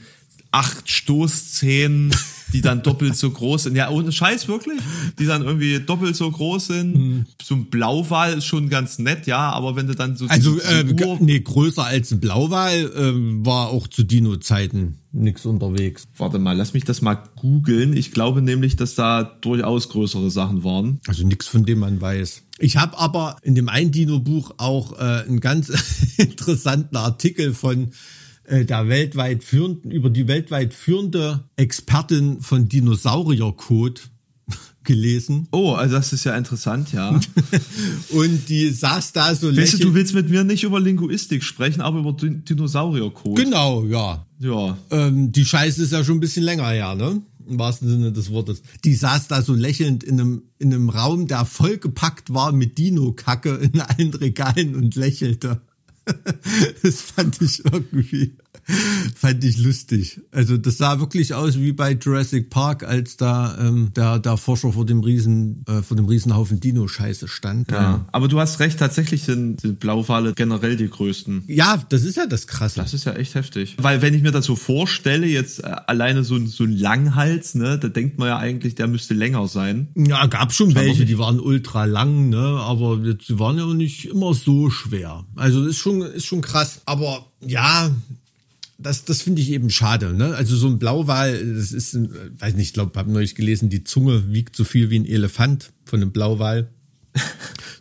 acht 0.52 0.90
Stoßzähnen, 0.90 2.12
die 2.54 2.62
dann 2.62 2.82
doppelt 2.82 3.16
so 3.16 3.30
groß 3.30 3.64
sind. 3.64 3.76
Ja, 3.76 3.90
ohne 3.90 4.12
Scheiß 4.12 4.48
wirklich, 4.48 4.80
die 5.20 5.26
dann 5.26 5.44
irgendwie 5.44 5.80
doppelt 5.80 6.16
so 6.16 6.30
groß 6.30 6.68
sind. 6.68 6.96
Mhm. 6.96 7.26
So 7.42 7.56
ein 7.56 7.66
Blauwal 7.70 8.38
ist 8.38 8.46
schon 8.46 8.70
ganz 8.70 9.00
nett, 9.00 9.28
ja, 9.28 9.52
aber 9.52 9.76
wenn 9.76 9.88
du 9.88 9.96
dann 9.96 10.16
so 10.16 10.26
also 10.28 10.60
äh, 10.60 10.84
nee 11.20 11.40
größer 11.40 11.84
als 11.84 12.12
ein 12.12 12.20
Blauwal 12.20 12.74
äh, 12.74 13.46
war 13.46 13.70
auch 13.70 13.88
zu 13.88 14.04
Dino-Zeiten 14.04 15.00
nix 15.12 15.46
unterwegs. 15.46 16.08
Warte 16.18 16.40
mal, 16.40 16.56
lass 16.56 16.74
mich 16.74 16.84
das 16.84 17.02
mal 17.02 17.16
googeln. 17.36 17.96
Ich 17.96 18.12
glaube 18.12 18.42
nämlich, 18.42 18.76
dass 18.76 18.96
da 18.96 19.24
durchaus 19.24 19.90
größere 19.90 20.30
Sachen 20.30 20.64
waren. 20.64 21.00
Also 21.08 21.26
nix 21.26 21.48
von 21.48 21.66
dem 21.66 21.80
man 21.80 22.00
weiß. 22.00 22.44
Ich 22.60 22.78
habe 22.78 22.98
aber 22.98 23.38
in 23.42 23.56
dem 23.56 23.70
ein 23.70 23.92
Dino-Buch 23.92 24.56
auch 24.58 25.00
äh, 25.00 25.24
einen 25.28 25.40
ganz 25.40 25.70
interessanten 26.18 26.96
Artikel 26.96 27.54
von 27.54 27.92
äh, 28.50 28.66
der 28.66 28.90
weltweit 28.90 29.44
führenden, 29.44 29.92
über 29.92 30.10
die 30.10 30.28
weltweit 30.28 30.74
führende 30.74 31.44
Expertin 31.56 32.42
von 32.42 32.68
Dinosauriercode 32.68 34.10
gelesen. 34.84 35.48
Oh, 35.52 35.74
also 35.74 35.96
das 35.96 36.14
ist 36.14 36.24
ja 36.24 36.36
interessant, 36.36 36.92
ja. 36.92 37.20
und 38.10 38.50
die 38.50 38.70
saß 38.70 39.14
da 39.14 39.36
so 39.36 39.56
Weißt 39.56 39.76
du, 39.76 39.78
du 39.78 39.94
willst 39.94 40.16
mit 40.16 40.30
mir 40.30 40.44
nicht 40.44 40.64
über 40.64 40.80
Linguistik 40.80 41.44
sprechen, 41.44 41.82
aber 41.82 42.00
über 42.00 42.14
Dinosauriercode. 42.14 43.38
Genau, 43.38 43.86
ja. 43.86 44.26
Ja. 44.40 44.78
Ähm, 44.90 45.32
die 45.32 45.46
Scheiße 45.46 45.84
ist 45.84 45.92
ja 45.92 46.04
schon 46.04 46.18
ein 46.18 46.22
bisschen 46.22 46.44
länger 46.44 46.70
her, 46.70 46.96
ne? 46.96 47.22
Im 47.48 47.60
wahrsten 47.60 47.88
Sinne 47.88 48.12
des 48.12 48.32
Wortes. 48.32 48.62
Die 48.84 48.96
saß 48.96 49.28
da 49.28 49.42
so 49.42 49.54
lächelnd 49.54 50.04
in 50.04 50.20
einem, 50.20 50.44
in 50.60 50.74
einem 50.74 50.90
Raum, 50.90 51.28
der 51.28 51.46
vollgepackt 51.46 52.34
war 52.34 52.52
mit 52.52 52.78
Dino-Kacke 52.78 53.56
in 53.56 53.80
allen 53.82 54.14
Regalen 54.14 54.76
und 54.76 54.96
lächelte. 54.96 55.62
das 56.84 57.02
fand 57.02 57.42
ich 57.42 57.64
irgendwie, 57.66 58.38
fand 59.16 59.44
ich 59.44 59.58
lustig. 59.58 60.22
Also 60.32 60.58
das 60.58 60.78
sah 60.78 61.00
wirklich 61.00 61.34
aus 61.34 61.58
wie 61.60 61.72
bei 61.72 61.94
Jurassic 61.94 62.50
Park, 62.50 62.84
als 62.84 63.18
da 63.18 63.58
ähm, 63.60 63.92
der, 63.96 64.20
der 64.20 64.38
Forscher 64.38 64.74
vor 64.74 64.86
dem 64.86 65.02
Riesen, 65.02 65.64
äh, 65.68 65.82
vor 65.82 65.98
dem 65.98 66.06
Riesenhaufen 66.06 66.60
Dino-Scheiße 66.60 67.28
stand. 67.28 67.72
Ja, 67.72 67.82
ja, 67.82 68.06
aber 68.12 68.28
du 68.28 68.40
hast 68.40 68.60
recht, 68.60 68.80
tatsächlich 68.80 69.24
sind, 69.24 69.62
sind 69.62 69.80
Blauwale 69.80 70.34
generell 70.34 70.76
die 70.76 70.90
größten. 70.90 71.44
Ja, 71.48 71.82
das 71.90 72.04
ist 72.04 72.18
ja 72.18 72.26
das 72.28 72.48
Krasse. 72.48 72.80
Das 72.80 72.94
ist 72.94 73.06
ja 73.06 73.14
echt 73.14 73.36
heftig. 73.36 73.76
Weil 73.80 74.02
wenn 74.02 74.14
ich 74.14 74.22
mir 74.22 74.32
das 74.32 74.46
so 74.46 74.56
vorstelle, 74.56 75.28
jetzt 75.28 75.64
äh, 75.64 75.76
alleine 75.88 76.24
so 76.24 76.36
ein, 76.36 76.48
so 76.48 76.64
ein 76.64 76.72
Langhals, 76.72 77.56
ne, 77.56 77.78
da 77.80 77.88
denkt 77.88 78.20
man 78.20 78.28
ja 78.30 78.38
eigentlich, 78.38 78.76
der 78.76 78.88
müsste 78.88 79.14
länger 79.14 79.48
sein. 79.48 79.90
Ja, 79.96 80.26
gab 80.28 80.54
schon 80.54 80.76
welche, 80.76 81.06
die 81.06 81.18
waren 81.18 81.40
ultra 81.40 81.86
lang, 81.86 82.30
ne, 82.30 82.38
aber 82.38 83.00
jetzt, 83.04 83.30
die 83.30 83.40
waren 83.40 83.58
ja 83.58 83.66
nicht 83.74 84.06
immer 84.06 84.34
so 84.34 84.70
schwer. 84.70 85.26
Also 85.36 85.62
das 85.62 85.72
ist 85.72 85.78
schon 85.78 86.02
ist 86.02 86.26
schon 86.26 86.42
krass. 86.42 86.82
Aber 86.86 87.26
ja, 87.42 87.92
das, 88.80 89.06
das 89.06 89.22
finde 89.22 89.42
ich 89.42 89.52
eben 89.52 89.70
schade. 89.70 90.14
Ne? 90.14 90.36
Also 90.36 90.56
so 90.56 90.68
ein 90.68 90.80
Blauwal, 90.80 91.38
das 91.56 91.72
ist, 91.72 91.96
weiß 91.96 92.56
nicht, 92.56 92.68
ich 92.68 92.74
glaube, 92.74 92.98
habe 92.98 93.12
neulich 93.12 93.36
gelesen, 93.36 93.70
die 93.70 93.84
Zunge 93.84 94.32
wiegt 94.32 94.56
so 94.56 94.64
viel 94.64 94.90
wie 94.90 95.00
ein 95.00 95.06
Elefant 95.06 95.72
von 95.86 96.02
einem 96.02 96.12
Blauwal. 96.12 96.70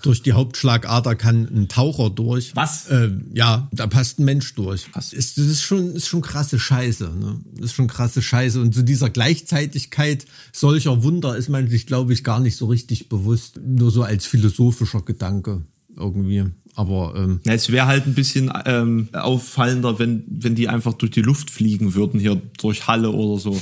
durch 0.02 0.22
die 0.22 0.32
Hauptschlagader 0.32 1.14
kann 1.14 1.44
ein 1.44 1.68
Taucher 1.68 2.10
durch. 2.10 2.56
Was? 2.56 2.86
Äh, 2.88 3.10
ja, 3.32 3.68
da 3.72 3.86
passt 3.86 4.18
ein 4.18 4.24
Mensch 4.24 4.54
durch. 4.54 4.86
Was? 4.94 5.12
Ist, 5.12 5.38
das 5.38 5.46
ist 5.46 5.62
schon, 5.62 5.94
ist 5.94 6.08
schon 6.08 6.22
krasse 6.22 6.58
Scheiße. 6.58 7.04
Ne? 7.18 7.40
Das 7.54 7.66
ist 7.66 7.74
schon 7.74 7.88
krasse 7.88 8.22
Scheiße. 8.22 8.60
Und 8.60 8.74
zu 8.74 8.82
dieser 8.82 9.10
Gleichzeitigkeit 9.10 10.24
solcher 10.52 11.02
Wunder 11.02 11.36
ist 11.36 11.48
man 11.48 11.68
sich, 11.68 11.86
glaube 11.86 12.12
ich, 12.12 12.24
gar 12.24 12.40
nicht 12.40 12.56
so 12.56 12.66
richtig 12.66 13.08
bewusst. 13.08 13.60
Nur 13.62 13.90
so 13.90 14.02
als 14.02 14.26
philosophischer 14.26 15.02
Gedanke 15.02 15.62
irgendwie. 15.98 16.44
Aber 16.74 17.14
ähm, 17.16 17.40
ja, 17.44 17.54
es 17.54 17.72
wäre 17.72 17.86
halt 17.86 18.06
ein 18.06 18.14
bisschen 18.14 18.52
ähm, 18.64 19.08
auffallender, 19.12 19.98
wenn, 19.98 20.22
wenn 20.28 20.54
die 20.54 20.68
einfach 20.68 20.92
durch 20.92 21.10
die 21.10 21.22
Luft 21.22 21.50
fliegen 21.50 21.94
würden, 21.94 22.20
hier 22.20 22.40
durch 22.58 22.86
Halle 22.86 23.10
oder 23.10 23.40
so. 23.40 23.60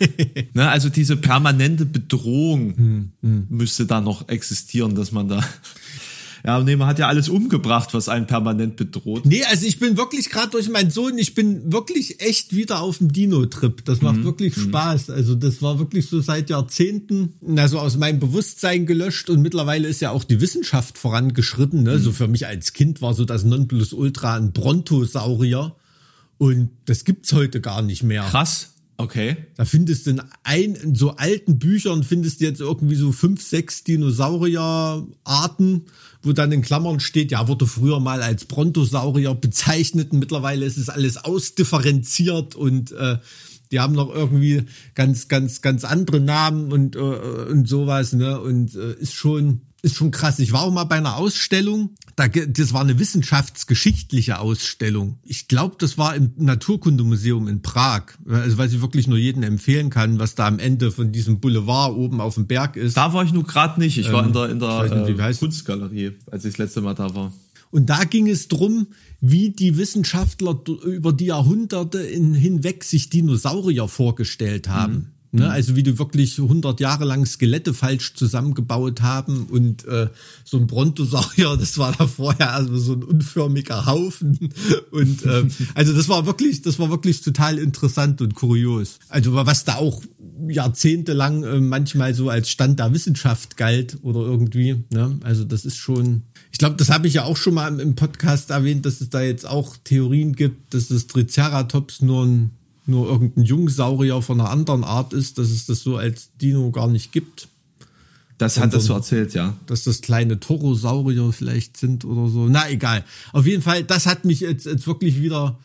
ne, 0.54 0.70
also 0.70 0.88
diese 0.88 1.18
permanente 1.18 1.84
Bedrohung 1.84 2.74
hm, 2.76 3.12
hm. 3.20 3.46
müsste 3.50 3.84
da 3.84 4.00
noch 4.00 4.28
existieren, 4.28 4.94
dass 4.94 5.12
man 5.12 5.28
da. 5.28 5.44
Ja, 6.46 6.60
nee, 6.60 6.76
man 6.76 6.86
hat 6.86 7.00
ja 7.00 7.08
alles 7.08 7.28
umgebracht, 7.28 7.92
was 7.92 8.08
einen 8.08 8.28
permanent 8.28 8.76
bedroht. 8.76 9.26
Nee, 9.26 9.42
also 9.50 9.66
ich 9.66 9.80
bin 9.80 9.96
wirklich 9.96 10.30
gerade 10.30 10.50
durch 10.50 10.68
meinen 10.68 10.92
Sohn, 10.92 11.18
ich 11.18 11.34
bin 11.34 11.72
wirklich 11.72 12.20
echt 12.20 12.54
wieder 12.54 12.80
auf 12.80 12.98
dem 12.98 13.12
Dino-Trip. 13.12 13.84
Das 13.84 14.00
macht 14.00 14.18
mhm. 14.18 14.24
wirklich 14.24 14.56
mhm. 14.56 14.60
Spaß. 14.68 15.10
Also 15.10 15.34
das 15.34 15.60
war 15.60 15.80
wirklich 15.80 16.08
so 16.08 16.20
seit 16.20 16.48
Jahrzehnten, 16.48 17.34
also 17.56 17.80
aus 17.80 17.96
meinem 17.96 18.20
Bewusstsein 18.20 18.86
gelöscht 18.86 19.28
und 19.28 19.42
mittlerweile 19.42 19.88
ist 19.88 20.00
ja 20.00 20.12
auch 20.12 20.22
die 20.22 20.40
Wissenschaft 20.40 20.98
vorangeschritten. 20.98 21.82
Ne? 21.82 21.96
Mhm. 21.96 22.02
So 22.02 22.12
für 22.12 22.28
mich 22.28 22.46
als 22.46 22.72
Kind 22.72 23.02
war 23.02 23.12
so 23.12 23.24
das 23.24 23.42
Nonplusultra 23.42 24.36
ein 24.36 24.52
Brontosaurier 24.52 25.74
und 26.38 26.70
das 26.84 27.04
gibt's 27.04 27.32
heute 27.32 27.60
gar 27.60 27.82
nicht 27.82 28.04
mehr. 28.04 28.22
Krass. 28.22 28.70
Okay. 28.98 29.36
Da 29.56 29.64
findest 29.64 30.06
du 30.06 30.10
in, 30.10 30.22
ein, 30.42 30.74
in 30.74 30.94
so 30.94 31.10
alten 31.16 31.58
Büchern 31.58 32.02
findest 32.02 32.40
du 32.40 32.46
jetzt 32.46 32.60
irgendwie 32.60 32.94
so 32.94 33.12
fünf, 33.12 33.42
sechs 33.42 33.84
Dinosaurierarten, 33.84 35.82
wo 36.26 36.32
dann 36.32 36.52
in 36.52 36.62
Klammern 36.62 37.00
steht, 37.00 37.30
ja, 37.30 37.48
wurde 37.48 37.66
früher 37.66 38.00
mal 38.00 38.22
als 38.22 38.44
Brontosaurier 38.44 39.34
bezeichnet 39.34 40.12
und 40.12 40.18
mittlerweile 40.18 40.66
ist 40.66 40.76
es 40.76 40.88
alles 40.88 41.16
ausdifferenziert 41.16 42.54
und 42.54 42.92
äh, 42.92 43.18
die 43.72 43.80
haben 43.80 43.94
noch 43.94 44.14
irgendwie 44.14 44.64
ganz, 44.94 45.28
ganz, 45.28 45.60
ganz 45.60 45.84
andere 45.84 46.20
Namen 46.20 46.72
und, 46.72 46.96
äh, 46.96 46.98
und 46.98 47.68
sowas, 47.68 48.12
ne? 48.12 48.40
Und 48.40 48.74
äh, 48.74 48.94
ist 48.94 49.14
schon, 49.14 49.62
ist 49.86 49.94
schon 49.94 50.10
krass. 50.10 50.40
Ich 50.40 50.52
war 50.52 50.62
auch 50.62 50.72
mal 50.72 50.84
bei 50.84 50.96
einer 50.96 51.16
Ausstellung, 51.16 51.90
da, 52.16 52.26
das 52.26 52.72
war 52.72 52.80
eine 52.80 52.98
wissenschaftsgeschichtliche 52.98 54.40
Ausstellung. 54.40 55.20
Ich 55.22 55.46
glaube, 55.46 55.76
das 55.78 55.96
war 55.96 56.16
im 56.16 56.32
Naturkundemuseum 56.36 57.46
in 57.46 57.62
Prag. 57.62 58.02
Also 58.28 58.58
weil 58.58 58.68
ich 58.68 58.80
wirklich 58.80 59.06
nur 59.06 59.16
jedem 59.16 59.44
empfehlen 59.44 59.88
kann, 59.88 60.18
was 60.18 60.34
da 60.34 60.48
am 60.48 60.58
Ende 60.58 60.90
von 60.90 61.12
diesem 61.12 61.38
Boulevard 61.38 61.94
oben 61.94 62.20
auf 62.20 62.34
dem 62.34 62.48
Berg 62.48 62.74
ist. 62.74 62.96
Da 62.96 63.12
war 63.12 63.22
ich 63.24 63.32
nur 63.32 63.44
gerade 63.44 63.78
nicht. 63.78 63.96
Ich 63.96 64.10
war 64.10 64.22
ähm, 64.22 64.28
in 64.28 64.32
der, 64.34 64.48
in 64.50 64.58
der 64.58 65.08
nicht, 65.08 65.20
äh, 65.20 65.34
Kunstgalerie, 65.34 66.12
als 66.32 66.44
ich 66.44 66.54
das 66.54 66.58
letzte 66.58 66.80
Mal 66.80 66.94
da 66.94 67.14
war. 67.14 67.32
Und 67.70 67.86
da 67.86 68.02
ging 68.04 68.28
es 68.28 68.48
drum, 68.48 68.88
wie 69.20 69.50
die 69.50 69.76
Wissenschaftler 69.76 70.60
über 70.84 71.12
die 71.12 71.26
Jahrhunderte 71.26 72.00
hinweg 72.02 72.82
sich 72.82 73.08
Dinosaurier 73.08 73.86
vorgestellt 73.86 74.68
haben. 74.68 74.94
Mhm. 74.94 75.06
Ne? 75.36 75.44
Mhm. 75.44 75.50
Also 75.50 75.76
wie 75.76 75.82
die 75.82 75.98
wirklich 75.98 76.38
100 76.38 76.80
Jahre 76.80 77.04
lang 77.04 77.26
Skelette 77.26 77.74
falsch 77.74 78.14
zusammengebaut 78.14 79.02
haben 79.02 79.46
und 79.50 79.86
äh, 79.86 80.08
so 80.44 80.56
ein 80.56 80.66
Brontosaurier, 80.66 81.56
das 81.56 81.78
war 81.78 81.94
da 81.96 82.06
vorher 82.06 82.54
also 82.54 82.76
so 82.78 82.94
ein 82.94 83.02
unförmiger 83.02 83.86
Haufen 83.86 84.52
und 84.90 85.24
äh, 85.24 85.44
also 85.74 85.92
das 85.92 86.08
war 86.08 86.26
wirklich, 86.26 86.62
das 86.62 86.78
war 86.78 86.90
wirklich 86.90 87.20
total 87.20 87.58
interessant 87.58 88.20
und 88.22 88.34
kurios. 88.34 88.98
Also 89.08 89.34
was 89.34 89.64
da 89.64 89.76
auch 89.76 90.02
jahrzehntelang 90.48 91.44
äh, 91.44 91.60
manchmal 91.60 92.14
so 92.14 92.30
als 92.30 92.48
Stand 92.48 92.78
der 92.78 92.92
Wissenschaft 92.92 93.56
galt 93.56 93.98
oder 94.02 94.20
irgendwie. 94.20 94.84
Ne? 94.90 95.18
Also 95.22 95.44
das 95.44 95.64
ist 95.64 95.76
schon, 95.76 96.22
ich 96.50 96.58
glaube, 96.58 96.76
das 96.76 96.90
habe 96.90 97.06
ich 97.08 97.14
ja 97.14 97.24
auch 97.24 97.36
schon 97.36 97.54
mal 97.54 97.78
im 97.78 97.94
Podcast 97.94 98.50
erwähnt, 98.50 98.86
dass 98.86 99.00
es 99.00 99.10
da 99.10 99.20
jetzt 99.20 99.46
auch 99.46 99.76
Theorien 99.84 100.34
gibt, 100.34 100.72
dass 100.72 100.88
das 100.88 101.06
Triceratops 101.06 102.00
nur 102.00 102.24
ein 102.24 102.50
nur 102.86 103.08
irgendein 103.08 103.44
Jungsaurier 103.44 104.22
von 104.22 104.40
einer 104.40 104.50
anderen 104.50 104.84
Art 104.84 105.12
ist, 105.12 105.38
dass 105.38 105.50
es 105.50 105.66
das 105.66 105.80
so 105.80 105.96
als 105.96 106.30
Dino 106.40 106.70
gar 106.70 106.88
nicht 106.88 107.12
gibt. 107.12 107.48
Das 108.38 108.60
hat 108.60 108.74
das 108.74 108.84
so 108.84 108.92
erzählt, 108.92 109.32
ja. 109.34 109.56
Dass 109.66 109.84
das 109.84 110.02
kleine 110.02 110.38
Torosaurier 110.38 111.32
vielleicht 111.32 111.76
sind 111.78 112.04
oder 112.04 112.28
so. 112.28 112.48
Na, 112.48 112.68
egal. 112.68 113.04
Auf 113.32 113.46
jeden 113.46 113.62
Fall, 113.62 113.82
das 113.82 114.06
hat 114.06 114.24
mich 114.26 114.40
jetzt, 114.40 114.66
jetzt 114.66 114.86
wirklich 114.86 115.22
wieder 115.22 115.58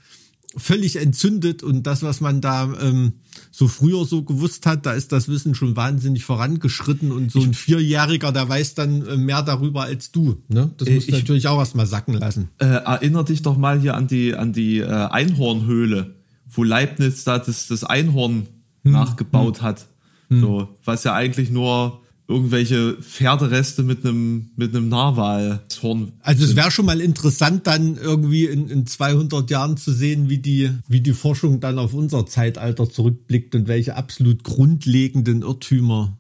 völlig 0.56 0.98
entzündet 0.98 1.64
und 1.64 1.84
das, 1.84 2.04
was 2.04 2.22
man 2.22 2.42
da 2.42 2.74
ähm, 2.82 3.14
so 3.52 3.68
früher 3.68 4.06
so 4.06 4.24
gewusst 4.24 4.66
hat, 4.66 4.86
da 4.86 4.94
ist 4.94 5.12
das 5.12 5.28
Wissen 5.28 5.56
schon 5.56 5.76
wahnsinnig 5.76 6.26
vorangeschritten 6.26 7.12
und 7.12 7.32
so 7.32 7.42
ein 7.42 7.54
Vierjähriger, 7.54 8.32
der 8.32 8.50
weiß 8.50 8.76
dann 8.76 9.06
äh, 9.06 9.18
mehr 9.18 9.44
darüber 9.44 9.84
als 9.84 10.12
du. 10.12 10.42
Ne? 10.50 10.72
Das 10.78 10.90
muss 10.90 11.08
natürlich 11.08 11.48
auch 11.48 11.60
erstmal 11.60 11.86
sacken 11.86 12.16
lassen. 12.16 12.50
Äh, 12.58 12.66
erinner 12.66 13.24
dich 13.24 13.42
doch 13.42 13.58
mal 13.58 13.80
hier 13.80 13.96
an 13.96 14.08
die, 14.08 14.36
an 14.36 14.52
die 14.52 14.80
äh, 14.80 14.86
Einhornhöhle, 14.86 16.16
wo 16.52 16.64
Leibniz 16.64 17.24
da 17.24 17.40
das, 17.40 17.68
das 17.68 17.84
Einhorn 17.84 18.48
hm. 18.84 18.92
nachgebaut 18.92 19.60
hm. 19.60 19.64
hat. 19.64 19.88
So, 20.34 20.70
was 20.86 21.04
ja 21.04 21.14
eigentlich 21.14 21.52
nur 21.52 22.02
irgendwelche 22.32 22.94
Pferdereste 23.02 23.84
mit 23.84 24.06
einem 24.06 24.52
mit 24.56 24.74
einem 24.74 24.88
Narwalhorn. 24.88 26.14
Also 26.22 26.46
es 26.46 26.56
wäre 26.56 26.72
schon 26.72 26.86
mal 26.86 27.02
interessant, 27.02 27.68
dann 27.68 27.98
irgendwie 27.98 28.46
in, 28.46 28.70
in 28.70 28.88
200 28.88 29.50
Jahren 29.50 29.76
zu 29.76 29.92
sehen, 29.92 30.30
wie 30.30 30.38
die 30.38 30.72
wie 30.88 31.02
die 31.02 31.14
Forschung 31.14 31.60
dann 31.60 31.78
auf 31.78 31.94
unser 31.94 32.26
Zeitalter 32.26 32.90
zurückblickt 32.90 33.54
und 33.56 33.68
welche 33.68 33.96
absolut 33.96 34.44
grundlegenden 34.44 35.42
Irrtümer 35.42 36.18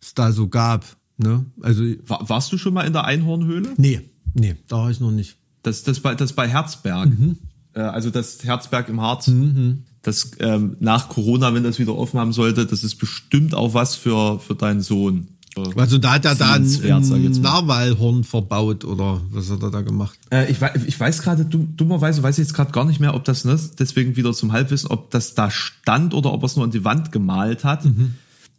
es 0.00 0.14
da 0.14 0.32
so 0.32 0.48
gab. 0.48 0.96
Ne? 1.16 1.46
Also 1.60 1.84
War, 2.06 2.28
warst 2.28 2.52
du 2.52 2.58
schon 2.58 2.74
mal 2.74 2.86
in 2.86 2.92
der 2.92 3.04
Einhornhöhle? 3.04 3.74
Nee, 3.76 4.00
nee, 4.34 4.56
da 4.66 4.78
war 4.78 4.90
ich 4.90 4.98
noch 4.98 5.12
nicht. 5.12 5.36
Das 5.62 5.84
das 5.84 6.00
bei 6.00 6.16
das 6.16 6.32
bei 6.32 6.48
Herzberg. 6.48 7.08
Mhm. 7.08 7.38
Äh, 7.74 7.80
also 7.80 8.10
das 8.10 8.42
Herzberg 8.44 8.88
im 8.88 9.00
Harz. 9.00 9.28
Mhm. 9.28 9.84
Das 10.02 10.32
ähm, 10.40 10.76
nach 10.80 11.08
Corona, 11.08 11.54
wenn 11.54 11.62
das 11.62 11.78
wieder 11.78 11.96
offen 11.96 12.18
haben 12.18 12.32
sollte, 12.32 12.66
das 12.66 12.82
ist 12.82 12.96
bestimmt 12.96 13.54
auch 13.54 13.74
was 13.74 13.94
für 13.94 14.40
für 14.40 14.54
deinen 14.54 14.80
Sohn. 14.80 15.28
Also 15.76 15.98
da 15.98 16.14
hat 16.14 16.24
er 16.24 16.34
da 16.34 16.54
ein, 16.54 16.64
ein 16.64 17.42
Narwalhorn 17.42 18.24
verbaut 18.24 18.84
oder 18.84 19.20
was 19.30 19.50
hat 19.50 19.62
er 19.62 19.70
da 19.70 19.82
gemacht? 19.82 20.18
Äh, 20.30 20.50
ich, 20.50 20.60
weiß, 20.60 20.84
ich 20.86 20.98
weiß 20.98 21.22
gerade, 21.22 21.44
dummerweise 21.44 22.22
weiß 22.22 22.38
ich 22.38 22.46
jetzt 22.46 22.54
gerade 22.54 22.72
gar 22.72 22.86
nicht 22.86 23.00
mehr, 23.00 23.14
ob 23.14 23.24
das, 23.24 23.44
ne, 23.44 23.58
deswegen 23.78 24.16
wieder 24.16 24.32
zum 24.32 24.52
Halbwissen, 24.52 24.90
ob 24.90 25.10
das 25.10 25.34
da 25.34 25.50
stand 25.50 26.14
oder 26.14 26.32
ob 26.32 26.42
er 26.42 26.46
es 26.46 26.56
nur 26.56 26.64
an 26.64 26.70
die 26.70 26.84
Wand 26.84 27.12
gemalt 27.12 27.64
hat. 27.64 27.84
Mhm. 27.84 28.14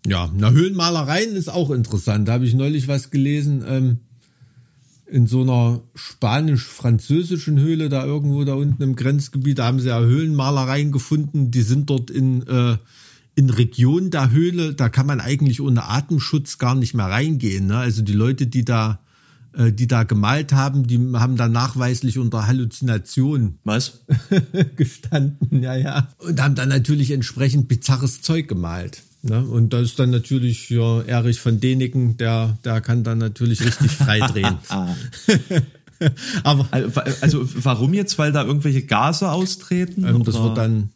Ja, 0.06 0.30
na 0.36 0.52
Höhlenmalereien 0.52 1.36
ist 1.36 1.50
auch 1.50 1.72
interessant. 1.72 2.28
Da 2.28 2.34
habe 2.34 2.46
ich 2.46 2.54
neulich 2.54 2.88
was 2.88 3.10
gelesen. 3.10 3.64
Ähm, 3.68 4.00
in 5.14 5.28
so 5.28 5.44
einer 5.44 5.82
spanisch-französischen 5.94 7.60
Höhle 7.60 7.88
da 7.88 8.04
irgendwo 8.04 8.44
da 8.44 8.56
unten 8.56 8.82
im 8.82 8.96
Grenzgebiet, 8.96 9.60
da 9.60 9.66
haben 9.66 9.80
sie 9.80 9.90
ja 9.90 10.00
Höhlenmalereien 10.00 10.92
gefunden. 10.92 11.52
Die 11.52 11.62
sind 11.62 11.90
dort 11.90 12.10
in 12.10 12.46
äh, 12.48 12.78
in 13.36 13.50
Regionen 13.50 14.12
der 14.12 14.32
Höhle, 14.32 14.74
da 14.74 14.90
kann 14.90 15.08
man 15.08 15.20
eigentlich 15.20 15.62
ohne 15.62 15.90
Atemschutz 15.90 16.58
gar 16.58 16.76
nicht 16.76 16.94
mehr 16.94 17.08
reingehen. 17.08 17.68
Ne? 17.68 17.78
Also 17.78 18.02
die 18.02 18.14
Leute, 18.14 18.48
die 18.48 18.64
da, 18.64 19.00
äh, 19.54 19.72
die 19.72 19.88
da 19.88 20.04
gemalt 20.04 20.54
haben, 20.54 20.86
die 20.86 21.00
haben 21.14 21.36
da 21.36 21.48
nachweislich 21.48 22.20
unter 22.20 22.46
Halluzination 22.48 23.58
Was? 23.64 24.02
gestanden, 24.76 25.64
ja, 25.64 25.76
ja. 25.76 26.10
Und 26.20 26.42
haben 26.42 26.56
dann 26.56 26.70
natürlich 26.70 27.12
entsprechend 27.12 27.68
bizarres 27.68 28.22
Zeug 28.22 28.48
gemalt. 28.48 29.02
Ne? 29.24 29.44
Und 29.44 29.72
da 29.72 29.80
ist 29.80 29.98
dann 30.00 30.10
natürlich 30.10 30.70
ja, 30.70 31.02
Erich 31.02 31.40
von 31.40 31.60
Deniken, 31.60 32.18
der, 32.18 32.58
der 32.64 32.82
kann 32.82 33.04
dann 33.04 33.18
natürlich 33.18 33.66
richtig 33.66 33.92
freidrehen. 33.92 34.58
Aber 36.44 36.68
also, 36.72 37.02
also 37.22 37.50
warum 37.64 37.94
jetzt? 37.94 38.18
Weil 38.18 38.32
da 38.32 38.44
irgendwelche 38.44 38.84
Gase 38.84 39.32
austreten? 39.32 40.06
Ähm, 40.06 40.24
das 40.24 40.36
wird 40.36 40.58
dann 40.58 40.90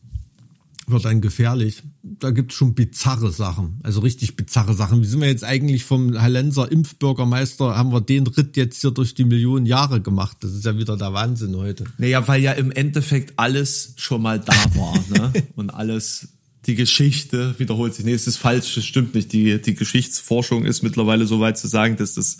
wird 0.89 1.03
dann 1.03 1.19
gefährlich. 1.19 1.83
Da 2.01 2.31
gibt's 2.31 2.55
schon 2.55 2.73
bizarre 2.73 3.29
Sachen, 3.31 3.81
also 3.83 3.99
richtig 3.99 4.37
bizarre 4.37 4.73
Sachen. 4.73 5.01
Wie 5.01 5.05
sind 5.05 5.19
wir 5.19 5.27
jetzt 5.27 5.43
eigentlich 5.43 5.83
vom 5.83 6.21
Hallenser 6.21 6.71
Impfbürgermeister, 6.71 7.75
haben 7.75 7.91
wir 7.91 7.99
den 7.99 8.25
Ritt 8.25 8.55
jetzt 8.55 8.79
hier 8.79 8.91
durch 8.91 9.13
die 9.13 9.25
Millionen 9.25 9.65
Jahre 9.65 9.99
gemacht? 9.99 10.37
Das 10.39 10.53
ist 10.53 10.63
ja 10.63 10.77
wieder 10.77 10.95
der 10.95 11.11
Wahnsinn 11.11 11.57
heute. 11.57 11.83
Naja, 11.97 12.25
weil 12.27 12.41
ja 12.41 12.53
im 12.53 12.71
Endeffekt 12.71 13.33
alles 13.37 13.93
schon 13.97 14.21
mal 14.21 14.39
da 14.39 14.53
war 14.75 14.93
ne? 15.09 15.33
und 15.57 15.71
alles 15.71 16.29
die 16.67 16.75
Geschichte 16.75 17.57
wiederholt 17.57 17.95
sich. 17.95 18.05
Nee, 18.05 18.13
es 18.13 18.27
ist 18.27 18.37
falsch, 18.37 18.75
das 18.75 18.85
stimmt 18.85 19.15
nicht. 19.15 19.31
Die, 19.31 19.61
die 19.61 19.73
Geschichtsforschung 19.73 20.65
ist 20.65 20.83
mittlerweile 20.83 21.25
so 21.25 21.39
weit 21.39 21.57
zu 21.57 21.67
sagen, 21.67 21.95
dass, 21.95 22.13
das, 22.13 22.37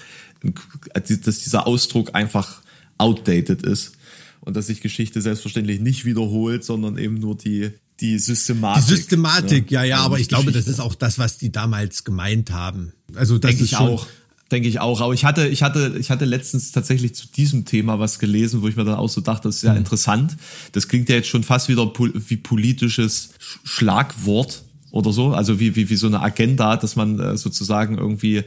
dass 0.94 1.40
dieser 1.40 1.66
Ausdruck 1.66 2.14
einfach 2.14 2.62
outdated 2.98 3.64
ist 3.64 3.94
und 4.42 4.56
dass 4.58 4.68
sich 4.68 4.82
Geschichte 4.82 5.22
selbstverständlich 5.22 5.80
nicht 5.80 6.04
wiederholt, 6.04 6.66
sondern 6.66 6.98
eben 6.98 7.16
nur 7.16 7.38
die, 7.38 7.72
die 8.02 8.20
Systematik. 8.20 8.86
Die 8.86 8.96
Systematik, 8.96 9.72
ja, 9.72 9.84
ja, 9.84 9.98
ja 9.98 9.98
aber 10.00 10.20
ich 10.20 10.28
glaube, 10.28 10.52
das 10.52 10.68
ist 10.68 10.82
auch 10.82 10.96
das, 10.96 11.18
was 11.18 11.38
die 11.38 11.52
damals 11.52 12.04
gemeint 12.04 12.52
haben. 12.52 12.92
Also 13.16 13.38
das 13.38 13.52
denke 13.52 13.64
ist 13.64 13.72
ich 13.72 13.78
auch. 13.78 14.08
Denke 14.52 14.70
ich 14.70 14.80
auch. 14.80 15.02
Aber 15.02 15.14
ich 15.14 15.26
hatte, 15.26 15.48
ich 15.48 15.62
hatte, 15.62 15.96
ich 16.00 16.10
hatte 16.10 16.24
letztens 16.26 16.72
tatsächlich 16.72 17.14
zu 17.16 17.28
diesem 17.28 17.66
Thema 17.66 18.00
was 18.00 18.18
gelesen, 18.18 18.62
wo 18.62 18.68
ich 18.68 18.78
mir 18.78 18.86
dann 18.86 18.96
auch 18.96 19.10
so 19.10 19.20
dachte, 19.20 19.50
das 19.50 19.58
ist 19.58 19.64
ja 19.64 19.72
mhm. 19.72 19.80
interessant. 19.80 20.38
Das 20.72 20.88
klingt 20.88 21.10
ja 21.10 21.16
jetzt 21.16 21.28
schon 21.28 21.44
fast 21.44 21.68
wieder 21.68 21.92
wie 21.94 22.38
politisches 22.38 23.32
Schlagwort 23.64 24.64
oder 24.92 25.12
so. 25.12 25.34
Also 25.34 25.60
wie, 25.60 25.76
wie, 25.76 25.90
wie 25.90 25.96
so 25.96 26.08
eine 26.08 26.22
Agenda, 26.22 26.78
dass 26.78 26.96
man 26.96 27.20
äh, 27.20 27.38
sozusagen 27.38 27.98
irgendwie 27.98 28.44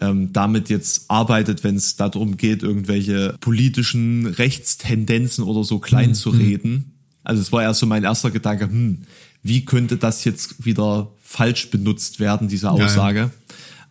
ähm, 0.00 0.32
damit 0.32 0.70
jetzt 0.70 1.04
arbeitet, 1.08 1.62
wenn 1.62 1.76
es 1.76 1.96
darum 1.96 2.36
geht, 2.36 2.62
irgendwelche 2.62 3.36
politischen 3.40 4.26
Rechtstendenzen 4.26 5.44
oder 5.44 5.62
so 5.62 5.78
klein 5.78 6.10
mhm. 6.10 6.14
zu 6.14 6.30
reden. 6.30 6.94
Also 7.22 7.40
es 7.40 7.52
war 7.52 7.62
erst 7.62 7.80
so 7.80 7.86
mein 7.86 8.04
erster 8.04 8.30
Gedanke, 8.30 8.66
hm, 8.66 9.02
wie 9.42 9.64
könnte 9.64 9.96
das 9.96 10.24
jetzt 10.24 10.64
wieder 10.64 11.12
falsch 11.22 11.70
benutzt 11.70 12.20
werden, 12.20 12.48
diese 12.48 12.70
Aussage. 12.70 13.18
Ja, 13.18 13.24
ja. 13.26 13.30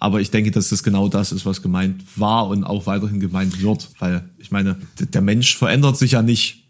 Aber 0.03 0.19
ich 0.19 0.31
denke, 0.31 0.51
dass 0.51 0.67
das 0.67 0.83
genau 0.83 1.07
das 1.07 1.31
ist, 1.31 1.45
was 1.45 1.61
gemeint 1.61 2.03
war 2.17 2.49
und 2.49 2.65
auch 2.65 2.87
weiterhin 2.87 3.21
gemeint 3.21 3.61
wird, 3.61 3.89
weil 3.99 4.29
ich 4.37 4.51
meine, 4.51 4.75
der 4.99 5.21
Mensch 5.21 5.55
verändert 5.55 5.95
sich 5.95 6.11
ja 6.11 6.21
nicht 6.21 6.62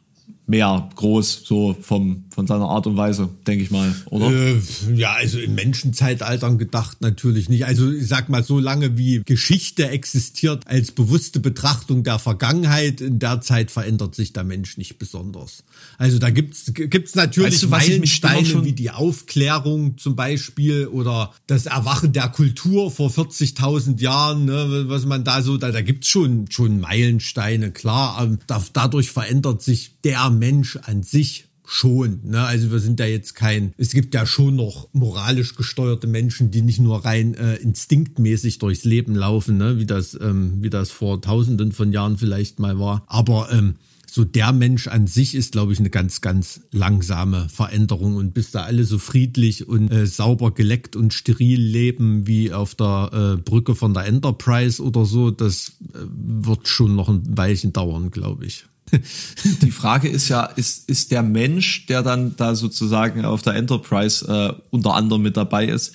mehr 0.46 0.90
groß, 0.96 1.44
so 1.46 1.76
vom, 1.80 2.26
von 2.30 2.48
seiner 2.48 2.66
Art 2.66 2.86
und 2.86 2.98
Weise, 2.98 3.30
denke 3.48 3.64
ich 3.64 3.72
mal, 3.72 3.96
oder? 4.08 4.30
Äh, 4.30 4.60
ja, 4.94 5.14
also 5.14 5.40
in 5.40 5.56
Menschenzeitaltern 5.56 6.58
gedacht 6.58 6.98
natürlich 7.00 7.48
nicht. 7.48 7.66
Also 7.66 7.90
ich 7.92 8.08
sag 8.08 8.28
mal, 8.28 8.44
so 8.44 8.60
lange 8.60 8.98
wie 8.98 9.22
Geschichte 9.24 9.88
existiert 9.88 10.68
als 10.68 10.92
bewusste 10.92 11.40
Betrachtung 11.40 12.04
der 12.04 12.20
Vergangenheit, 12.20 13.00
in 13.00 13.20
der 13.20 13.40
Zeit 13.40 13.72
verändert 13.72 14.16
sich 14.16 14.34
der 14.34 14.44
Mensch 14.44 14.78
nicht 14.78 15.00
besonders. 15.00 15.64
Also 15.98 16.20
da 16.20 16.30
gibt's 16.30 16.74
gibt's 16.74 17.16
natürlich 17.16 17.54
weißt 17.54 17.64
du, 17.64 17.68
Meilensteine 17.70 18.66
wie 18.66 18.74
die 18.74 18.92
Aufklärung 18.92 19.98
zum 19.98 20.18
Beispiel 20.18 20.88
oder 20.88 21.32
das 21.48 21.68
Erwachen 21.68 22.12
der 22.12 22.28
Kultur 22.28 22.92
vor 22.92 23.10
40.000 23.10 24.02
Jahren, 24.02 24.46
ne, 24.46 24.86
was 24.88 25.06
man 25.06 25.24
da 25.24 25.42
so, 25.42 25.56
da, 25.56 25.72
da 25.72 25.82
gibt's 25.82 26.08
schon, 26.10 26.52
schon 26.52 26.82
Meilensteine, 26.82 27.72
klar. 27.72 28.24
Ähm, 28.24 28.40
dadurch 28.74 29.10
verändert 29.10 29.62
sich 29.62 29.94
der 30.04 30.33
Mensch 30.34 30.78
an 30.78 31.04
sich 31.04 31.48
schon. 31.66 32.20
Ne? 32.24 32.42
Also 32.42 32.72
wir 32.72 32.80
sind 32.80 33.00
da 33.00 33.06
jetzt 33.06 33.36
kein, 33.36 33.74
es 33.78 33.92
gibt 33.92 34.14
ja 34.14 34.26
schon 34.26 34.56
noch 34.56 34.90
moralisch 34.94 35.56
gesteuerte 35.56 36.08
Menschen, 36.08 36.52
die 36.52 36.62
nicht 36.62 36.80
nur 36.80 37.06
rein 37.06 37.34
äh, 37.36 37.56
instinktmäßig 37.56 38.60
durchs 38.60 38.84
Leben 38.84 39.16
laufen, 39.16 39.58
ne? 39.58 39.80
wie, 39.80 39.86
das, 39.86 40.18
ähm, 40.20 40.62
wie 40.62 40.70
das 40.70 40.92
vor 40.92 41.22
tausenden 41.22 41.72
von 41.72 41.92
Jahren 41.92 42.18
vielleicht 42.18 42.60
mal 42.60 42.80
war. 42.80 43.04
Aber 43.08 43.50
ähm, 43.52 43.76
so 44.14 44.24
der 44.24 44.54
Mensch 44.54 44.88
an 44.88 45.08
sich 45.08 45.34
ist, 45.34 45.54
glaube 45.54 45.74
ich, 45.74 45.80
eine 45.80 45.90
ganz, 45.90 46.22
ganz 46.22 46.62
langsame 46.72 47.50
Veränderung. 47.50 48.16
Und 48.16 48.36
bis 48.36 48.52
da 48.52 48.62
alle 48.62 48.84
so 48.84 49.00
friedlich 49.00 49.68
und 49.68 49.92
äh, 49.92 50.06
sauber 50.06 50.52
geleckt 50.52 50.96
und 50.96 51.16
steril 51.16 51.60
leben 51.60 52.28
wie 52.28 52.54
auf 52.54 52.76
der 52.76 53.10
äh, 53.12 53.42
Brücke 53.42 53.74
von 53.74 53.96
der 53.96 54.06
Enterprise 54.06 54.84
oder 54.84 55.06
so, 55.06 55.32
das 55.32 55.78
äh, 55.96 55.98
wird 56.06 56.68
schon 56.68 56.96
noch 56.96 57.10
ein 57.10 57.24
Weilchen 57.36 57.74
dauern, 57.74 58.12
glaube 58.12 58.46
ich. 58.46 58.66
Die 59.62 59.72
Frage 59.72 60.10
ist 60.10 60.30
ja, 60.30 60.46
ist, 60.46 60.90
ist 60.90 61.12
der 61.12 61.24
Mensch, 61.24 61.86
der 61.88 62.04
dann 62.04 62.36
da 62.36 62.56
sozusagen 62.56 63.26
auf 63.26 63.42
der 63.42 63.56
Enterprise 63.56 64.26
äh, 64.28 64.54
unter 64.70 64.94
anderem 64.94 65.22
mit 65.22 65.38
dabei 65.38 65.66
ist, 65.66 65.94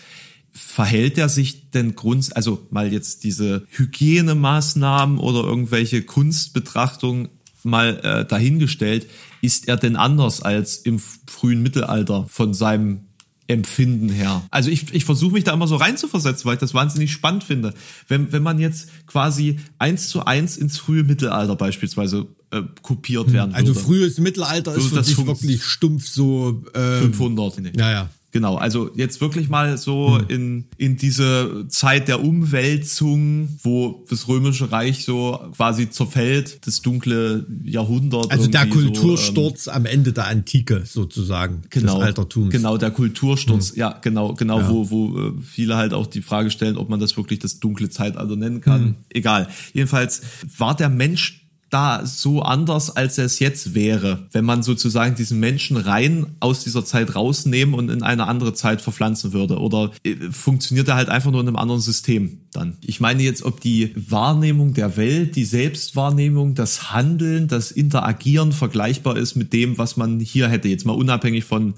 verhält 0.53 1.19
er 1.19 1.29
sich 1.29 1.71
denn 1.71 1.95
grunds, 1.95 2.33
also 2.33 2.67
mal 2.71 2.93
jetzt 2.93 3.25
diese 3.25 3.67
Hygienemaßnahmen 3.71 5.19
oder 5.19 5.45
irgendwelche 5.45 6.03
Kunstbetrachtungen 6.03 7.29
mal 7.63 8.01
äh, 8.03 8.25
dahingestellt, 8.25 9.07
ist 9.41 9.69
er 9.69 9.77
denn 9.77 9.97
anders 9.97 10.43
als 10.43 10.79
im 10.79 10.99
frühen 10.99 11.63
Mittelalter 11.63 12.27
von 12.29 12.55
seinem 12.55 13.09
Empfinden 13.47 14.11
her. 14.11 14.43
Also 14.51 14.71
ich, 14.71 14.93
ich 14.93 15.05
versuche 15.05 15.33
mich 15.33 15.45
da 15.45 15.55
immer 15.55 15.67
so 15.67 15.77
reinzuversetzen, 15.77 16.45
weil 16.45 16.55
ich 16.55 16.61
das 16.61 16.75
wahnsinnig 16.75 17.13
spannend 17.13 17.45
finde. 17.45 17.73
Wenn, 18.07 18.31
wenn 18.31 18.43
man 18.43 18.59
jetzt 18.59 18.91
quasi 19.07 19.59
eins 19.79 20.09
zu 20.09 20.25
eins 20.27 20.57
ins 20.57 20.77
frühe 20.77 21.03
Mittelalter 21.03 21.57
beispielsweise 21.57 22.27
äh, 22.51 22.63
kopiert 22.83 23.27
hm, 23.27 23.33
werden 23.33 23.55
also 23.55 23.69
würde. 23.69 23.79
Also 23.79 23.89
frühes 23.89 24.19
Mittelalter 24.19 24.75
ist 24.75 24.87
für 24.89 25.03
dich 25.03 25.27
wirklich 25.27 25.65
stumpf 25.65 26.07
so 26.09 26.63
ähm, 26.75 27.13
500. 27.13 27.77
Ja, 27.77 27.91
ja. 27.91 28.11
Genau, 28.31 28.57
also 28.57 28.91
jetzt 28.95 29.23
wirklich 29.23 29.49
mal 29.49 29.79
so 29.79 30.19
hm. 30.19 30.25
in, 30.29 30.65
in 30.77 30.97
diese 30.99 31.65
Zeit 31.69 32.09
der 32.09 32.23
Umwälzung, 32.23 33.49
wo 33.63 34.05
das 34.11 34.29
Römische 34.29 34.71
Reich 34.71 35.05
so 35.05 35.41
quasi 35.57 35.89
zerfällt, 35.89 36.67
das 36.67 36.83
dunkle 36.83 37.47
Jahrhundert. 37.65 38.31
Also 38.31 38.47
der 38.47 38.67
Kultursturz 38.69 39.65
so, 39.65 39.71
ähm, 39.71 39.77
am 39.79 39.87
Ende 39.87 40.13
der 40.13 40.27
Antike 40.27 40.83
sozusagen, 40.85 41.63
genau, 41.71 41.95
des 41.95 42.05
Altertums. 42.05 42.53
Genau, 42.53 42.77
der 42.77 42.91
Kultursturz, 42.91 43.71
hm. 43.71 43.79
ja, 43.79 43.99
genau, 44.03 44.35
genau, 44.35 44.61
ja. 44.61 44.69
wo, 44.69 44.91
wo 44.91 45.19
äh, 45.19 45.33
viele 45.43 45.77
halt 45.77 45.95
auch 45.95 46.07
die 46.07 46.23
Frage 46.23 46.51
stellen, 46.51 46.77
ob 46.77 46.91
man 46.91 47.01
das 47.01 47.17
wirklich 47.17 47.39
das 47.39 47.61
dunkle 47.61 47.89
Zeitalter 47.89 48.37
nennen 48.37 48.61
kann. 48.61 48.81
Hm. 48.81 48.95
Egal. 49.09 49.49
Jedenfalls 49.73 50.21
war 50.59 50.77
der 50.77 50.91
Mensch 50.91 51.48
da 51.71 52.07
so 52.07 52.43
anders, 52.43 52.97
als 52.97 53.19
er 53.19 53.27
es 53.27 53.39
jetzt 53.39 53.75
wäre, 53.75 54.27
wenn 54.33 54.45
man 54.45 54.63
sozusagen 54.63 55.15
diesen 55.15 55.39
Menschen 55.39 55.77
rein 55.77 56.27
aus 56.41 56.65
dieser 56.65 56.85
Zeit 56.85 57.15
rausnehmen 57.15 57.75
und 57.75 57.91
in 57.91 58.03
eine 58.03 58.27
andere 58.27 58.55
Zeit 58.55 58.81
verpflanzen 58.81 59.33
würde? 59.33 59.59
Oder 59.59 59.91
äh, 60.05 60.17
funktioniert 60.31 60.89
er 60.89 60.97
halt 60.97 61.09
einfach 61.09 61.31
nur 61.31 61.41
in 61.41 61.49
einem 61.49 61.57
anderen 61.57 61.81
System 61.81 62.39
dann? 62.53 62.77
Ich 62.81 63.01
meine 63.01 63.23
jetzt, 63.23 63.43
ob 63.43 63.61
die 63.61 63.93
Wahrnehmung 63.97 64.75
der 64.75 64.97
Welt, 64.97 65.37
die 65.37 65.45
Selbstwahrnehmung, 65.45 66.55
das 66.55 66.93
Handeln, 66.93 67.49
das 67.49 67.71
Interagieren 67.71 68.53
vergleichbar 68.53 69.17
ist 69.17 69.35
mit 69.35 69.53
dem, 69.53 69.79
was 69.79 69.97
man 69.97 70.21
hier 70.21 70.49
hätte. 70.49 70.69
Jetzt 70.69 70.87
mal 70.87 70.93
unabhängig 70.93 71.45
von, 71.45 71.75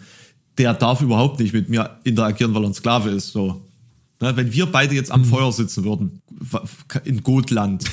der 0.59 0.75
darf 0.75 1.01
überhaupt 1.01 1.41
nicht 1.41 1.53
mit 1.53 1.69
mir 1.69 1.99
interagieren, 2.05 2.55
weil 2.55 2.65
er 2.65 2.71
ein 2.71 2.75
Sklave 2.75 3.11
ist. 3.11 3.33
So, 3.33 3.63
Ne, 4.21 4.37
wenn 4.37 4.53
wir 4.53 4.67
beide 4.67 4.95
jetzt 4.95 5.11
am 5.11 5.23
mhm. 5.23 5.27
Feuer 5.27 5.53
sitzen 5.53 5.85
würden, 5.85 6.21
in 7.05 7.23
Gotland. 7.23 7.85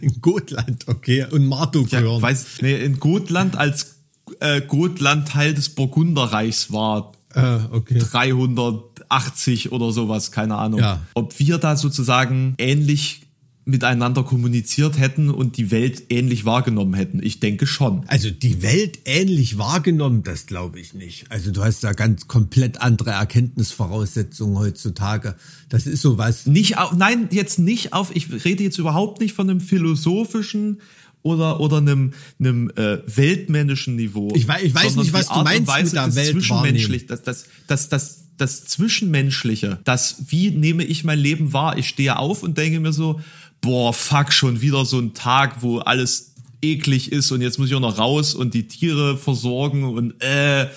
in 0.00 0.20
Gotland, 0.20 0.86
okay. 0.88 1.26
Und 1.30 1.46
Martuk 1.46 1.90
ja, 1.90 2.02
weiß, 2.02 2.58
nee, 2.62 2.76
in 2.76 2.98
Gotland 2.98 3.56
als 3.56 3.96
äh, 4.40 4.60
Gotland 4.60 5.28
Teil 5.28 5.54
des 5.54 5.70
Burgunderreichs 5.70 6.72
war. 6.72 7.12
Äh, 7.34 7.58
okay. 7.70 7.98
380 7.98 9.72
oder 9.72 9.92
sowas, 9.92 10.32
keine 10.32 10.56
Ahnung. 10.56 10.80
Ja. 10.80 11.00
Ob 11.14 11.38
wir 11.38 11.58
da 11.58 11.76
sozusagen 11.76 12.54
ähnlich 12.58 13.27
miteinander 13.68 14.22
kommuniziert 14.22 14.98
hätten 14.98 15.28
und 15.28 15.58
die 15.58 15.70
Welt 15.70 16.04
ähnlich 16.08 16.46
wahrgenommen 16.46 16.94
hätten. 16.94 17.22
Ich 17.22 17.38
denke 17.38 17.66
schon. 17.66 18.02
Also 18.06 18.30
die 18.30 18.62
Welt 18.62 19.00
ähnlich 19.04 19.58
wahrgenommen, 19.58 20.22
das 20.22 20.46
glaube 20.46 20.80
ich 20.80 20.94
nicht. 20.94 21.30
Also 21.30 21.50
du 21.50 21.62
hast 21.62 21.84
da 21.84 21.92
ganz 21.92 22.26
komplett 22.28 22.80
andere 22.80 23.10
Erkenntnisvoraussetzungen 23.10 24.56
heutzutage. 24.56 25.34
Das 25.68 25.86
ist 25.86 26.00
sowas. 26.00 26.46
Nicht 26.46 26.78
auf, 26.78 26.94
nein, 26.96 27.28
jetzt 27.30 27.58
nicht 27.58 27.92
auf, 27.92 28.16
ich 28.16 28.44
rede 28.46 28.64
jetzt 28.64 28.78
überhaupt 28.78 29.20
nicht 29.20 29.34
von 29.34 29.50
einem 29.50 29.60
philosophischen 29.60 30.80
oder 31.20 31.60
oder 31.60 31.76
einem 31.76 32.14
einem 32.38 32.70
äh, 32.70 32.98
weltmännischen 33.04 33.96
Niveau. 33.96 34.32
Ich 34.34 34.48
weiß, 34.48 34.62
ich 34.62 34.74
weiß 34.74 34.96
nicht, 34.96 35.12
was 35.12 35.28
du 35.28 35.42
meinst 35.42 35.66
Weise, 35.66 35.84
mit 35.84 35.94
der 35.94 36.14
Welt 36.14 36.30
zwischenmenschlich, 36.32 37.06
das, 37.06 37.22
das, 37.22 37.44
das, 37.66 37.88
das, 37.90 38.24
das 38.38 38.64
Zwischenmenschliche, 38.64 39.78
das, 39.84 40.22
wie 40.28 40.52
nehme 40.52 40.84
ich 40.84 41.04
mein 41.04 41.18
Leben 41.18 41.52
wahr? 41.52 41.76
Ich 41.76 41.88
stehe 41.88 42.18
auf 42.18 42.42
und 42.42 42.56
denke 42.56 42.80
mir 42.80 42.92
so, 42.92 43.20
boah, 43.60 43.92
fuck, 43.92 44.32
schon 44.32 44.60
wieder 44.60 44.84
so 44.84 44.98
ein 44.98 45.14
Tag, 45.14 45.62
wo 45.62 45.78
alles 45.78 46.34
eklig 46.62 47.12
ist 47.12 47.30
und 47.30 47.40
jetzt 47.40 47.58
muss 47.58 47.68
ich 47.68 47.74
auch 47.74 47.80
noch 47.80 47.98
raus 47.98 48.34
und 48.34 48.54
die 48.54 48.66
Tiere 48.66 49.16
versorgen 49.16 49.84
und 49.84 50.20
äh, 50.22 50.68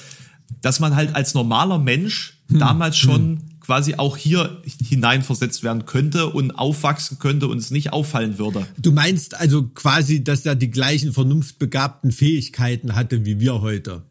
dass 0.61 0.79
man 0.79 0.95
halt 0.95 1.15
als 1.15 1.33
normaler 1.33 1.79
Mensch 1.79 2.37
hm. 2.49 2.59
damals 2.59 2.97
schon 2.97 3.21
hm. 3.21 3.39
quasi 3.61 3.95
auch 3.95 4.17
hier 4.17 4.61
hineinversetzt 4.87 5.63
werden 5.63 5.85
könnte 5.85 6.27
und 6.27 6.51
aufwachsen 6.51 7.17
könnte 7.19 7.47
und 7.47 7.57
es 7.57 7.71
nicht 7.71 7.93
auffallen 7.93 8.37
würde. 8.37 8.67
Du 8.77 8.91
meinst 8.91 9.35
also 9.39 9.63
quasi, 9.63 10.23
dass 10.23 10.45
er 10.45 10.55
die 10.55 10.69
gleichen 10.69 11.13
vernunftbegabten 11.13 12.11
Fähigkeiten 12.11 12.95
hatte 12.95 13.25
wie 13.25 13.39
wir 13.39 13.61
heute. 13.61 14.03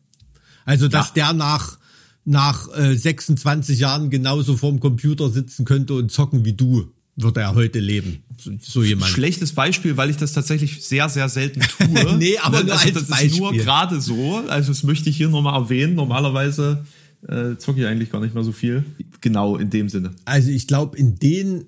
Also 0.65 0.89
dass 0.89 1.09
ja. 1.09 1.15
der 1.15 1.33
nach 1.35 1.79
nach 2.25 2.69
äh, 2.77 2.95
26 2.95 3.79
Jahren 3.79 4.11
genauso 4.11 4.57
vorm 4.57 4.79
Computer 4.79 5.31
sitzen 5.31 5.65
könnte 5.65 5.95
und 5.95 6.13
zocken 6.13 6.45
wie 6.45 6.53
du 6.53 6.93
wird 7.23 7.37
er 7.37 7.55
heute 7.55 7.79
leben. 7.79 8.23
So, 8.37 8.53
so 8.61 8.83
jemand. 8.83 9.11
Schlechtes 9.11 9.53
Beispiel, 9.53 9.97
weil 9.97 10.11
ich 10.11 10.17
das 10.17 10.33
tatsächlich 10.33 10.85
sehr, 10.85 11.09
sehr 11.09 11.29
selten 11.29 11.61
tue. 11.61 12.17
nee, 12.19 12.39
aber 12.39 12.63
nur 12.63 12.73
also, 12.73 12.87
als 12.87 12.95
das 12.95 13.07
Beispiel. 13.09 13.31
ist 13.31 13.39
nur 13.39 13.53
gerade 13.53 14.01
so. 14.01 14.43
Also 14.49 14.69
das 14.69 14.83
möchte 14.83 15.11
ich 15.11 15.17
hier 15.17 15.29
nochmal 15.29 15.61
erwähnen. 15.61 15.95
Normalerweise 15.95 16.85
äh, 17.29 17.57
zocke 17.57 17.81
ich 17.81 17.87
eigentlich 17.87 18.11
gar 18.11 18.21
nicht 18.21 18.35
mehr 18.35 18.45
so 18.45 18.53
viel. 18.53 18.85
Genau 19.21 19.57
in 19.57 19.71
dem 19.71 19.89
Sinne. 19.89 20.13
Also 20.25 20.51
ich 20.51 20.67
glaube, 20.67 20.97
in 20.97 21.19
den, 21.19 21.67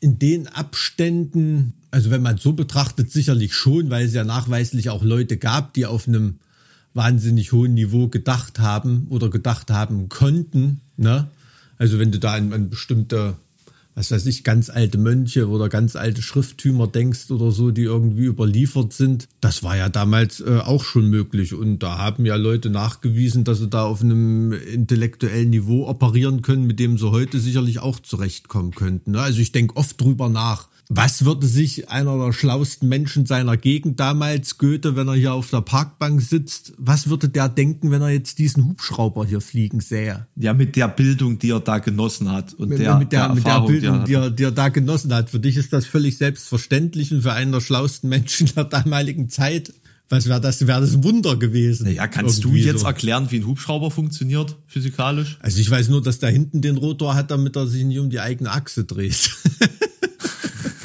in 0.00 0.18
den 0.18 0.48
Abständen, 0.48 1.74
also 1.90 2.10
wenn 2.10 2.22
man 2.22 2.38
so 2.38 2.52
betrachtet, 2.52 3.10
sicherlich 3.10 3.54
schon, 3.54 3.90
weil 3.90 4.06
es 4.06 4.14
ja 4.14 4.24
nachweislich 4.24 4.90
auch 4.90 5.02
Leute 5.02 5.36
gab, 5.36 5.74
die 5.74 5.86
auf 5.86 6.08
einem 6.08 6.38
wahnsinnig 6.94 7.52
hohen 7.52 7.74
Niveau 7.74 8.08
gedacht 8.08 8.58
haben 8.58 9.06
oder 9.10 9.28
gedacht 9.28 9.70
haben 9.70 10.08
konnten. 10.08 10.80
Ne? 10.96 11.28
Also 11.78 11.98
wenn 11.98 12.10
du 12.10 12.18
da 12.18 12.32
an, 12.32 12.52
an 12.54 12.70
bestimmte 12.70 13.36
was 13.96 14.10
weiß 14.10 14.26
ich, 14.26 14.44
ganz 14.44 14.68
alte 14.68 14.98
Mönche 14.98 15.48
oder 15.48 15.70
ganz 15.70 15.96
alte 15.96 16.20
Schrifttümer 16.20 16.86
denkst 16.86 17.30
oder 17.30 17.50
so, 17.50 17.70
die 17.70 17.84
irgendwie 17.84 18.26
überliefert 18.26 18.92
sind. 18.92 19.26
Das 19.40 19.62
war 19.62 19.74
ja 19.74 19.88
damals 19.88 20.40
äh, 20.40 20.58
auch 20.58 20.84
schon 20.84 21.08
möglich. 21.08 21.54
Und 21.54 21.78
da 21.78 21.96
haben 21.96 22.26
ja 22.26 22.36
Leute 22.36 22.68
nachgewiesen, 22.68 23.44
dass 23.44 23.58
sie 23.58 23.68
da 23.68 23.86
auf 23.86 24.02
einem 24.02 24.52
intellektuellen 24.52 25.48
Niveau 25.48 25.88
operieren 25.88 26.42
können, 26.42 26.66
mit 26.66 26.78
dem 26.78 26.98
sie 26.98 27.10
heute 27.10 27.40
sicherlich 27.40 27.78
auch 27.78 27.98
zurechtkommen 27.98 28.72
könnten. 28.72 29.12
Ne? 29.12 29.20
Also 29.20 29.40
ich 29.40 29.52
denke 29.52 29.76
oft 29.78 29.98
drüber 29.98 30.28
nach 30.28 30.68
was 30.88 31.24
würde 31.24 31.46
sich 31.46 31.88
einer 31.88 32.16
der 32.16 32.32
schlauesten 32.32 32.88
Menschen 32.88 33.26
seiner 33.26 33.56
Gegend 33.56 33.98
damals, 33.98 34.58
Goethe, 34.58 34.94
wenn 34.94 35.08
er 35.08 35.14
hier 35.14 35.32
auf 35.32 35.50
der 35.50 35.60
Parkbank 35.60 36.22
sitzt, 36.22 36.74
was 36.78 37.08
würde 37.08 37.28
der 37.28 37.48
denken, 37.48 37.90
wenn 37.90 38.02
er 38.02 38.10
jetzt 38.10 38.38
diesen 38.38 38.64
Hubschrauber 38.66 39.26
hier 39.26 39.40
fliegen 39.40 39.80
sähe? 39.80 40.26
Ja, 40.36 40.54
mit 40.54 40.76
der 40.76 40.88
Bildung, 40.88 41.38
die 41.38 41.50
er 41.50 41.60
da 41.60 41.78
genossen 41.78 42.30
hat. 42.30 42.54
Und 42.54 42.68
mit, 42.68 42.78
der, 42.78 42.98
mit 42.98 43.12
der, 43.12 43.26
der 43.26 43.34
mit 43.34 43.46
der 43.46 43.60
Bildung, 43.60 44.04
die 44.04 44.14
er, 44.14 44.30
die 44.30 44.44
er 44.44 44.52
da 44.52 44.68
genossen 44.68 45.12
hat. 45.12 45.30
Für 45.30 45.40
dich 45.40 45.56
ist 45.56 45.72
das 45.72 45.86
völlig 45.86 46.18
selbstverständlich 46.18 47.12
und 47.12 47.22
für 47.22 47.32
einen 47.32 47.52
der 47.52 47.60
schlauesten 47.60 48.08
Menschen 48.08 48.50
der 48.54 48.64
damaligen 48.64 49.28
Zeit 49.28 49.72
was 50.08 50.28
wäre 50.28 50.40
das? 50.40 50.64
Wäre 50.64 50.80
das 50.80 50.94
ein 50.94 51.02
Wunder 51.02 51.36
gewesen? 51.36 51.92
Ja, 51.92 52.06
kannst 52.06 52.44
du 52.44 52.54
jetzt 52.54 52.80
so. 52.80 52.86
erklären, 52.86 53.28
wie 53.30 53.40
ein 53.40 53.46
Hubschrauber 53.46 53.90
funktioniert, 53.90 54.56
physikalisch? 54.68 55.36
Also 55.40 55.60
ich 55.60 55.68
weiß 55.68 55.88
nur, 55.88 56.00
dass 56.00 56.20
da 56.20 56.28
hinten 56.28 56.62
den 56.62 56.76
Rotor 56.76 57.16
hat, 57.16 57.32
damit 57.32 57.56
er 57.56 57.66
sich 57.66 57.84
nicht 57.84 57.98
um 57.98 58.08
die 58.08 58.20
eigene 58.20 58.52
Achse 58.52 58.84
dreht. 58.84 59.34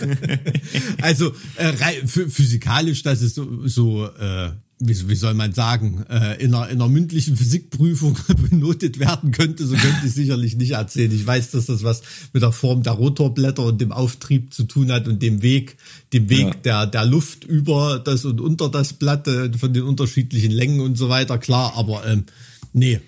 also 1.01 1.33
äh, 1.55 1.73
physikalisch, 2.07 3.03
das 3.03 3.21
ist 3.21 3.35
so, 3.35 3.67
so 3.67 4.05
äh, 4.07 4.51
wie, 4.81 5.09
wie 5.09 5.15
soll 5.15 5.35
man 5.35 5.53
sagen, 5.53 6.03
äh, 6.09 6.43
in, 6.43 6.53
einer, 6.53 6.69
in 6.69 6.81
einer 6.81 6.89
mündlichen 6.89 7.37
Physikprüfung 7.37 8.17
benotet 8.49 8.99
werden 8.99 9.31
könnte, 9.31 9.65
so 9.65 9.75
könnte 9.75 10.07
ich 10.07 10.13
sicherlich 10.13 10.55
nicht 10.55 10.71
erzählen. 10.71 11.11
Ich 11.11 11.25
weiß, 11.25 11.51
dass 11.51 11.67
das 11.67 11.83
was 11.83 12.01
mit 12.33 12.41
der 12.41 12.51
Form 12.51 12.81
der 12.83 12.93
Rotorblätter 12.93 13.63
und 13.63 13.79
dem 13.79 13.91
Auftrieb 13.91 14.53
zu 14.53 14.63
tun 14.63 14.91
hat 14.91 15.07
und 15.07 15.21
dem 15.21 15.41
Weg, 15.41 15.77
dem 16.13 16.29
Weg 16.29 16.47
ja. 16.47 16.53
der, 16.53 16.87
der 16.87 17.05
Luft 17.05 17.43
über 17.43 17.99
das 17.99 18.25
und 18.25 18.41
unter 18.41 18.69
das 18.69 18.93
Blatt 18.93 19.27
äh, 19.27 19.53
von 19.53 19.71
den 19.73 19.83
unterschiedlichen 19.83 20.51
Längen 20.51 20.81
und 20.81 20.97
so 20.97 21.09
weiter, 21.09 21.37
klar, 21.37 21.73
aber 21.75 22.05
ähm, 22.07 22.25
nee. 22.73 22.99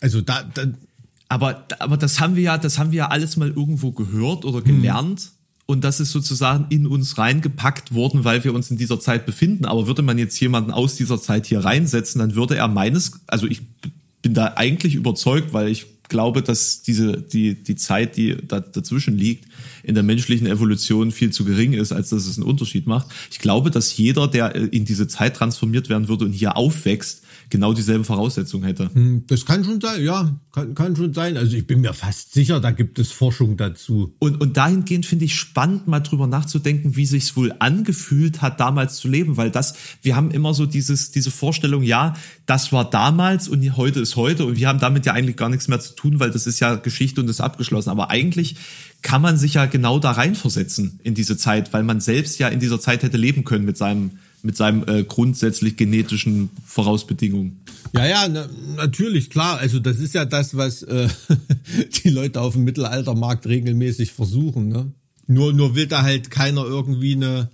Also 0.00 0.20
da, 0.20 0.42
da 0.42 0.66
aber, 1.28 1.64
aber 1.78 1.96
das 1.96 2.20
haben 2.20 2.34
wir 2.36 2.42
ja, 2.42 2.58
das 2.58 2.78
haben 2.78 2.90
wir 2.90 2.98
ja 2.98 3.08
alles 3.08 3.36
mal 3.36 3.48
irgendwo 3.48 3.92
gehört 3.92 4.44
oder 4.44 4.60
gelernt. 4.60 5.20
Hm 5.20 5.41
und 5.66 5.84
das 5.84 6.00
ist 6.00 6.10
sozusagen 6.10 6.66
in 6.70 6.86
uns 6.86 7.18
reingepackt 7.18 7.94
worden, 7.94 8.24
weil 8.24 8.44
wir 8.44 8.52
uns 8.52 8.70
in 8.70 8.76
dieser 8.76 9.00
Zeit 9.00 9.26
befinden. 9.26 9.64
Aber 9.64 9.86
würde 9.86 10.02
man 10.02 10.18
jetzt 10.18 10.38
jemanden 10.40 10.70
aus 10.70 10.96
dieser 10.96 11.20
Zeit 11.20 11.46
hier 11.46 11.60
reinsetzen, 11.60 12.18
dann 12.18 12.34
würde 12.34 12.56
er 12.56 12.68
meines, 12.68 13.20
also 13.26 13.46
ich 13.46 13.62
bin 14.22 14.34
da 14.34 14.54
eigentlich 14.56 14.94
überzeugt, 14.94 15.52
weil 15.52 15.68
ich 15.68 15.86
glaube, 16.08 16.42
dass 16.42 16.82
diese, 16.82 17.20
die, 17.22 17.54
die 17.54 17.74
Zeit, 17.74 18.16
die 18.16 18.36
da, 18.46 18.60
dazwischen 18.60 19.16
liegt, 19.16 19.48
in 19.82 19.94
der 19.94 20.04
menschlichen 20.04 20.46
Evolution 20.46 21.10
viel 21.10 21.30
zu 21.30 21.44
gering 21.44 21.72
ist, 21.72 21.90
als 21.90 22.10
dass 22.10 22.26
es 22.26 22.36
einen 22.36 22.46
Unterschied 22.46 22.86
macht. 22.86 23.06
Ich 23.30 23.38
glaube, 23.38 23.70
dass 23.70 23.96
jeder, 23.96 24.28
der 24.28 24.54
in 24.54 24.84
diese 24.84 25.08
Zeit 25.08 25.36
transformiert 25.36 25.88
werden 25.88 26.08
würde 26.08 26.26
und 26.26 26.32
hier 26.32 26.56
aufwächst, 26.56 27.21
genau 27.52 27.74
dieselben 27.74 28.04
Voraussetzungen 28.04 28.64
hätte. 28.64 28.90
Hm, 28.94 29.24
das 29.26 29.44
kann 29.44 29.62
schon 29.62 29.78
sein, 29.78 30.02
ja, 30.02 30.40
kann, 30.52 30.74
kann 30.74 30.96
schon 30.96 31.12
sein. 31.12 31.36
Also 31.36 31.54
ich 31.54 31.66
bin 31.66 31.82
mir 31.82 31.92
fast 31.92 32.32
sicher, 32.32 32.60
da 32.60 32.70
gibt 32.70 32.98
es 32.98 33.12
Forschung 33.12 33.58
dazu. 33.58 34.14
Und, 34.18 34.40
und 34.40 34.56
dahingehend 34.56 35.04
finde 35.04 35.26
ich 35.26 35.36
spannend, 35.36 35.86
mal 35.86 36.00
drüber 36.00 36.26
nachzudenken, 36.26 36.96
wie 36.96 37.04
sich's 37.04 37.36
wohl 37.36 37.54
angefühlt 37.58 38.40
hat, 38.40 38.58
damals 38.58 38.96
zu 38.96 39.06
leben, 39.06 39.36
weil 39.36 39.50
das, 39.50 39.74
wir 40.00 40.16
haben 40.16 40.30
immer 40.30 40.54
so 40.54 40.64
dieses, 40.64 41.10
diese 41.10 41.30
Vorstellung, 41.30 41.82
ja, 41.82 42.14
das 42.46 42.72
war 42.72 42.88
damals 42.88 43.48
und 43.48 43.62
heute 43.76 44.00
ist 44.00 44.16
heute 44.16 44.46
und 44.46 44.56
wir 44.56 44.66
haben 44.66 44.80
damit 44.80 45.04
ja 45.04 45.12
eigentlich 45.12 45.36
gar 45.36 45.50
nichts 45.50 45.68
mehr 45.68 45.78
zu 45.78 45.94
tun, 45.94 46.20
weil 46.20 46.30
das 46.30 46.46
ist 46.46 46.58
ja 46.58 46.76
Geschichte 46.76 47.20
und 47.20 47.28
ist 47.28 47.42
abgeschlossen. 47.42 47.90
Aber 47.90 48.10
eigentlich 48.10 48.56
kann 49.02 49.20
man 49.20 49.36
sich 49.36 49.54
ja 49.54 49.66
genau 49.66 49.98
da 49.98 50.12
reinversetzen 50.12 51.00
in 51.02 51.14
diese 51.14 51.36
Zeit, 51.36 51.74
weil 51.74 51.82
man 51.82 52.00
selbst 52.00 52.38
ja 52.38 52.48
in 52.48 52.60
dieser 52.60 52.80
Zeit 52.80 53.02
hätte 53.02 53.18
leben 53.18 53.44
können 53.44 53.66
mit 53.66 53.76
seinem 53.76 54.12
mit 54.42 54.56
seinem 54.56 54.84
äh, 54.88 55.04
grundsätzlich 55.04 55.76
genetischen 55.76 56.50
Vorausbedingungen. 56.66 57.60
Ja, 57.94 58.06
ja, 58.06 58.28
na, 58.28 58.48
natürlich, 58.76 59.30
klar. 59.30 59.58
Also 59.58 59.78
das 59.78 59.98
ist 59.98 60.14
ja 60.14 60.24
das, 60.24 60.56
was 60.56 60.82
äh, 60.82 61.08
die 62.04 62.10
Leute 62.10 62.40
auf 62.40 62.54
dem 62.54 62.64
Mittelaltermarkt 62.64 63.46
regelmäßig 63.46 64.12
versuchen. 64.12 64.68
Ne? 64.68 64.92
Nur, 65.26 65.52
nur 65.52 65.74
will 65.74 65.86
da 65.86 66.02
halt 66.02 66.30
keiner 66.30 66.64
irgendwie 66.64 67.14
eine, 67.14 67.50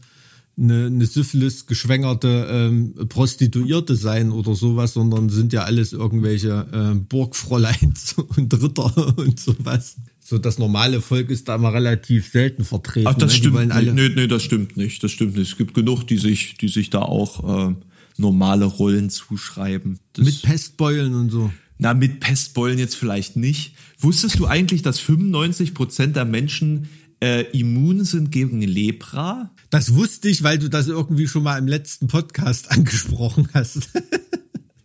eine, 0.56 0.86
eine 0.86 1.06
Syphilis 1.06 1.66
geschwängerte 1.66 2.48
ähm, 2.50 2.94
Prostituierte 3.08 3.94
sein 3.96 4.32
oder 4.32 4.54
sowas, 4.54 4.94
sondern 4.94 5.28
sind 5.28 5.52
ja 5.52 5.64
alles 5.64 5.92
irgendwelche 5.92 6.66
äh, 6.72 6.94
Burgfräuleins 6.94 8.14
und 8.36 8.54
Ritter 8.62 9.18
und 9.18 9.38
sowas. 9.38 9.96
So 10.28 10.36
das 10.36 10.58
normale 10.58 11.00
Volk 11.00 11.30
ist 11.30 11.48
da 11.48 11.54
immer 11.54 11.72
relativ 11.72 12.30
selten 12.30 12.62
vertreten. 12.62 13.06
Ach, 13.06 13.14
das 13.14 13.32
ne? 13.32 13.38
stimmt. 13.38 13.72
Alle 13.72 13.94
nee, 13.94 14.10
nee, 14.10 14.26
das 14.26 14.42
stimmt 14.42 14.76
nicht. 14.76 15.02
Das 15.02 15.10
stimmt 15.10 15.38
nicht. 15.38 15.52
Es 15.52 15.56
gibt 15.56 15.72
genug, 15.72 16.04
die 16.04 16.18
sich, 16.18 16.58
die 16.58 16.68
sich 16.68 16.90
da 16.90 16.98
auch 16.98 17.70
äh, 17.70 17.74
normale 18.18 18.66
Rollen 18.66 19.08
zuschreiben. 19.08 20.00
Das 20.12 20.26
mit 20.26 20.42
Pestbeulen 20.42 21.14
und 21.14 21.30
so. 21.30 21.50
Na, 21.78 21.94
mit 21.94 22.20
Pestbeulen 22.20 22.78
jetzt 22.78 22.94
vielleicht 22.94 23.36
nicht. 23.36 23.72
Wusstest 24.00 24.38
du 24.38 24.44
eigentlich, 24.44 24.82
dass 24.82 25.00
95 25.00 25.72
Prozent 25.72 26.14
der 26.14 26.26
Menschen 26.26 26.90
äh, 27.20 27.44
immun 27.58 28.04
sind 28.04 28.30
gegen 28.30 28.60
Lepra? 28.60 29.50
Das 29.70 29.94
wusste 29.94 30.28
ich, 30.28 30.42
weil 30.42 30.58
du 30.58 30.68
das 30.68 30.88
irgendwie 30.88 31.26
schon 31.26 31.42
mal 31.42 31.56
im 31.56 31.66
letzten 31.66 32.06
Podcast 32.06 32.70
angesprochen 32.70 33.48
hast. 33.54 33.88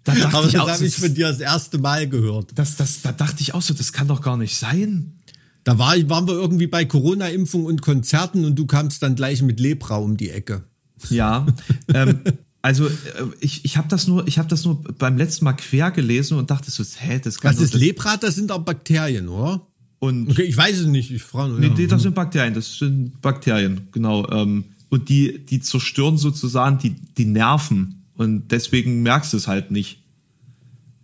Da 0.06 0.14
dachte 0.16 0.38
Aber 0.38 0.48
ich 0.48 0.52
das 0.52 0.68
habe 0.68 0.86
ich 0.86 0.96
von 0.98 1.14
dir 1.14 1.30
das 1.30 1.40
erste 1.40 1.78
Mal 1.78 2.10
gehört. 2.10 2.52
Das, 2.56 2.76
das, 2.76 3.02
da 3.04 3.14
dachte 3.14 3.38
ich 3.40 3.54
auch 3.54 3.62
so, 3.62 3.74
das 3.74 3.94
kann 3.94 4.10
doch 4.10 4.22
gar 4.22 4.36
nicht 4.36 4.58
sein. 4.58 5.14
Da 5.64 5.80
war, 5.80 5.96
waren 6.10 6.28
wir 6.28 6.34
irgendwie 6.34 6.68
bei 6.68 6.86
Corona-Impfung 6.86 7.66
und 7.66 7.82
Konzerten 7.82 8.46
und 8.46 8.56
du 8.58 8.66
kamst 8.66 9.02
dann 9.02 9.16
gleich 9.16 9.42
mit 9.42 9.60
Lepra 9.60 9.98
um 9.98 10.18
die 10.18 10.30
Ecke. 10.30 10.64
Ja, 11.10 11.46
ähm, 11.94 12.20
also 12.62 12.88
äh, 12.88 12.92
ich, 13.40 13.66
ich 13.66 13.78
habe 13.78 13.88
das 13.90 14.08
nur, 14.08 14.28
ich 14.28 14.40
habe 14.40 14.48
das 14.48 14.64
nur 14.66 14.82
beim 14.98 15.18
letzten 15.18 15.46
Mal 15.46 15.54
quer 15.54 15.92
gelesen 15.92 16.38
und 16.38 16.50
dachte 16.50 16.72
so, 16.72 16.84
hä, 16.84 17.20
das 17.24 17.40
kann 17.40 17.54
Was 17.54 17.62
ist 17.62 17.74
das 17.74 17.82
Lepra? 17.82 18.18
Das 18.18 18.36
sind 18.36 18.52
auch 18.52 18.64
Bakterien, 18.64 19.28
oder? 19.30 19.62
Und 20.00 20.32
okay, 20.32 20.44
ich 20.44 20.58
weiß 20.58 20.80
es 20.80 20.88
nicht. 20.88 21.12
Ich 21.12 21.24
frage. 21.24 21.54
Nee, 21.54 21.72
ja. 21.78 21.88
das 21.88 22.02
sind 22.02 22.16
Bakterien. 22.16 22.54
Das 22.54 22.78
sind 22.78 23.22
Bakterien, 23.22 23.88
genau. 23.92 24.30
Ähm, 24.32 24.66
und 24.90 25.10
die, 25.10 25.46
die 25.46 25.60
zerstören 25.60 26.18
sozusagen 26.18 26.78
die, 26.78 26.92
die 27.18 27.26
Nerven. 27.26 28.04
Und 28.16 28.50
deswegen 28.52 29.02
merkst 29.02 29.34
du 29.34 29.38
es 29.38 29.48
halt 29.48 29.72
nicht, 29.72 30.04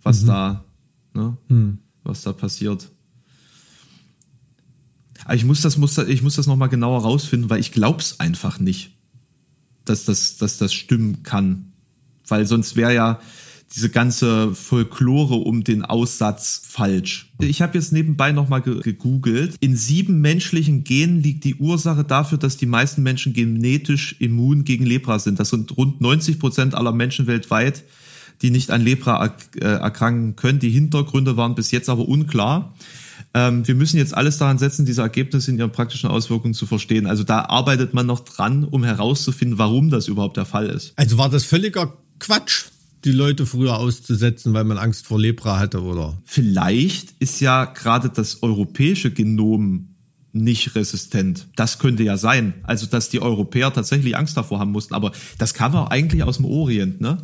was 0.04 0.24
mhm. 0.24 0.28
da, 0.28 0.66
ne, 1.14 1.38
mhm. 1.48 1.78
was 2.04 2.22
da 2.24 2.34
passiert. 2.34 2.90
Aber 5.30 5.36
ich 5.36 5.46
muss 5.46 5.62
das, 5.62 5.78
muss, 5.78 5.96
ich 5.96 6.24
muss 6.24 6.38
das 6.38 6.48
nochmal 6.48 6.70
genauer 6.70 7.04
rausfinden, 7.04 7.52
weil 7.52 7.60
ich 7.60 7.72
glaub's 7.72 8.20
einfach 8.20 8.60
nicht, 8.60 8.98
dass 9.86 10.04
das, 10.04 10.38
dass 10.38 10.58
das 10.58 10.74
stimmen 10.74 11.22
kann. 11.22 11.72
Weil 12.28 12.48
sonst 12.48 12.76
wäre 12.76 12.96
ja 12.96 13.20
diese 13.76 13.92
ganze 13.92 14.56
Folklore 14.56 15.36
um 15.36 15.64
den 15.64 15.86
Aussatz 15.86 16.64
falsch. 16.66 17.32
Ich 17.40 17.62
habe 17.62 17.78
jetzt 17.78 17.94
nebenbei 17.94 18.32
nochmal 18.32 18.64
gegoogelt. 18.64 19.56
In 19.60 19.76
sieben 19.76 20.20
menschlichen 20.20 20.84
Genen 20.84 21.22
liegt 21.22 21.44
die 21.44 21.58
Ursache 21.58 22.04
dafür, 22.04 22.40
dass 22.40 22.58
die 22.58 22.66
meisten 22.66 23.04
Menschen 23.04 23.34
genetisch 23.34 24.16
immun 24.18 24.64
gegen 24.64 24.88
Lepra 24.88 25.20
sind. 25.20 25.40
Das 25.40 25.52
sind 25.52 25.78
rund 25.78 26.02
90 26.02 26.40
Prozent 26.40 26.74
aller 26.74 26.92
Menschen 26.92 27.28
weltweit, 27.28 27.84
die 28.42 28.50
nicht 28.50 28.72
an 28.72 28.82
Lepra 28.82 29.36
äh, 29.58 29.64
erkranken 29.64 30.36
können. 30.36 30.58
Die 30.58 30.72
Hintergründe 30.72 31.38
waren 31.38 31.54
bis 31.54 31.70
jetzt 31.70 31.88
aber 31.88 32.10
unklar. 32.10 32.74
Ähm, 33.34 33.68
wir 33.68 33.76
müssen 33.76 33.98
jetzt 33.98 34.16
alles 34.16 34.38
daran 34.38 34.58
setzen, 34.58 34.86
diese 34.86 35.02
Ergebnisse 35.02 35.52
in 35.52 35.60
ihren 35.60 35.72
praktischen 35.72 36.10
Auswirkungen 36.10 36.54
zu 36.54 36.66
verstehen. 36.66 37.06
Also 37.06 37.24
da 37.24 37.46
arbeitet 37.46 37.94
man 37.94 38.06
noch 38.06 38.22
dran, 38.22 38.64
um 38.64 38.84
herauszufinden, 38.84 39.58
warum 39.58 39.90
das 39.90 40.08
überhaupt 40.08 40.38
der 40.38 40.46
Fall 40.46 40.68
ist. 40.68 40.94
Also 40.96 41.18
war 41.18 41.30
das 41.30 41.46
völliger 41.46 41.94
Quatsch, 42.20 42.66
die 43.06 43.12
Leute 43.12 43.46
früher 43.46 43.78
auszusetzen, 43.78 44.54
weil 44.54 44.64
man 44.64 44.78
Angst 44.78 45.06
vor 45.06 45.20
Lepra 45.20 45.60
hatte, 45.60 45.84
oder? 45.84 46.18
Vielleicht 46.26 47.14
ist 47.20 47.40
ja 47.40 47.66
gerade 47.66 48.10
das 48.10 48.42
europäische 48.42 49.12
Genom 49.12 49.90
nicht 50.32 50.76
resistent. 50.76 51.48
Das 51.56 51.80
könnte 51.80 52.04
ja 52.04 52.18
sein. 52.18 52.54
Also, 52.64 52.86
dass 52.86 53.10
die 53.10 53.22
Europäer 53.22 53.74
tatsächlich 53.74 54.16
Angst 54.16 54.38
davor 54.38 54.60
haben 54.60 54.72
mussten. 54.72 54.94
Aber 54.94 55.12
das 55.38 55.54
kam 55.54 55.76
auch 55.76 55.90
eigentlich 55.90 56.24
aus 56.24 56.38
dem 56.38 56.46
Orient, 56.46 57.02
ne? 57.02 57.18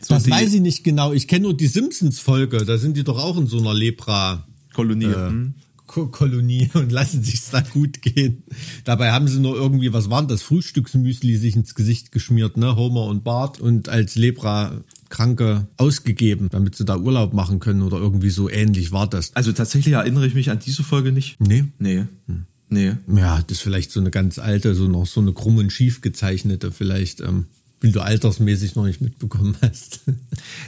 So 0.00 0.14
das 0.14 0.30
weiß 0.30 0.54
ich 0.54 0.60
nicht 0.60 0.84
genau. 0.84 1.12
Ich 1.12 1.28
kenne 1.28 1.42
nur 1.42 1.56
die 1.56 1.66
Simpsons-Folge. 1.66 2.64
Da 2.64 2.78
sind 2.78 2.96
die 2.96 3.04
doch 3.04 3.18
auch 3.18 3.36
in 3.36 3.46
so 3.46 3.58
einer 3.58 3.74
Lepra. 3.74 4.46
Kolonie. 4.78 5.06
Äh, 5.06 5.28
hm. 5.28 5.54
Kolonie 5.88 6.70
und 6.74 6.92
lassen 6.92 7.24
sich's 7.24 7.50
da 7.50 7.62
gut 7.62 8.00
gehen. 8.02 8.44
Dabei 8.84 9.10
haben 9.10 9.26
sie 9.26 9.40
nur 9.40 9.56
irgendwie, 9.56 9.92
was 9.92 10.08
waren 10.08 10.28
das, 10.28 10.42
Frühstücksmüsli 10.42 11.36
sich 11.36 11.56
ins 11.56 11.74
Gesicht 11.74 12.12
geschmiert, 12.12 12.56
ne, 12.56 12.76
Homer 12.76 13.06
und 13.06 13.24
Bart 13.24 13.58
und 13.58 13.88
als 13.88 14.14
Lepra-Kranke 14.14 15.66
ausgegeben, 15.78 16.48
damit 16.50 16.76
sie 16.76 16.84
da 16.84 16.96
Urlaub 16.96 17.32
machen 17.32 17.58
können 17.58 17.82
oder 17.82 17.96
irgendwie 17.96 18.30
so 18.30 18.48
ähnlich 18.48 18.92
war 18.92 19.08
das. 19.08 19.34
Also 19.34 19.50
tatsächlich 19.52 19.94
erinnere 19.94 20.26
ich 20.26 20.34
mich 20.34 20.50
an 20.50 20.60
diese 20.64 20.84
Folge 20.84 21.10
nicht. 21.10 21.40
Nee? 21.40 21.64
Nee. 21.78 22.04
Hm. 22.26 22.44
Nee. 22.68 22.92
Ja, 23.16 23.42
das 23.42 23.58
ist 23.58 23.62
vielleicht 23.62 23.90
so 23.90 23.98
eine 23.98 24.10
ganz 24.10 24.38
alte, 24.38 24.74
so 24.74 24.86
noch 24.86 25.06
so 25.06 25.20
eine 25.20 25.32
krumm 25.32 25.56
und 25.56 25.72
schief 25.72 26.02
gezeichnete 26.02 26.70
vielleicht. 26.70 27.20
Ähm, 27.20 27.46
wenn 27.80 27.92
du 27.92 28.00
altersmäßig 28.00 28.74
noch 28.74 28.84
nicht 28.84 29.00
mitbekommen 29.00 29.56
hast. 29.62 30.00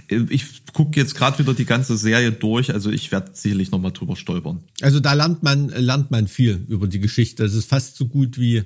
Ich 0.08 0.64
gucke 0.72 0.98
jetzt 0.98 1.14
gerade 1.14 1.38
wieder 1.38 1.54
die 1.54 1.64
ganze 1.64 1.96
Serie 1.96 2.32
durch, 2.32 2.72
also 2.72 2.90
ich 2.90 3.10
werde 3.10 3.30
sicherlich 3.34 3.70
nochmal 3.70 3.92
drüber 3.92 4.16
stolpern. 4.16 4.60
Also 4.80 5.00
da 5.00 5.12
lernt 5.12 5.42
man, 5.42 5.68
lernt 5.68 6.10
man 6.10 6.28
viel 6.28 6.64
über 6.68 6.86
die 6.86 7.00
Geschichte. 7.00 7.42
Das 7.42 7.54
ist 7.54 7.68
fast 7.68 7.96
so 7.96 8.06
gut 8.06 8.38
wie 8.38 8.62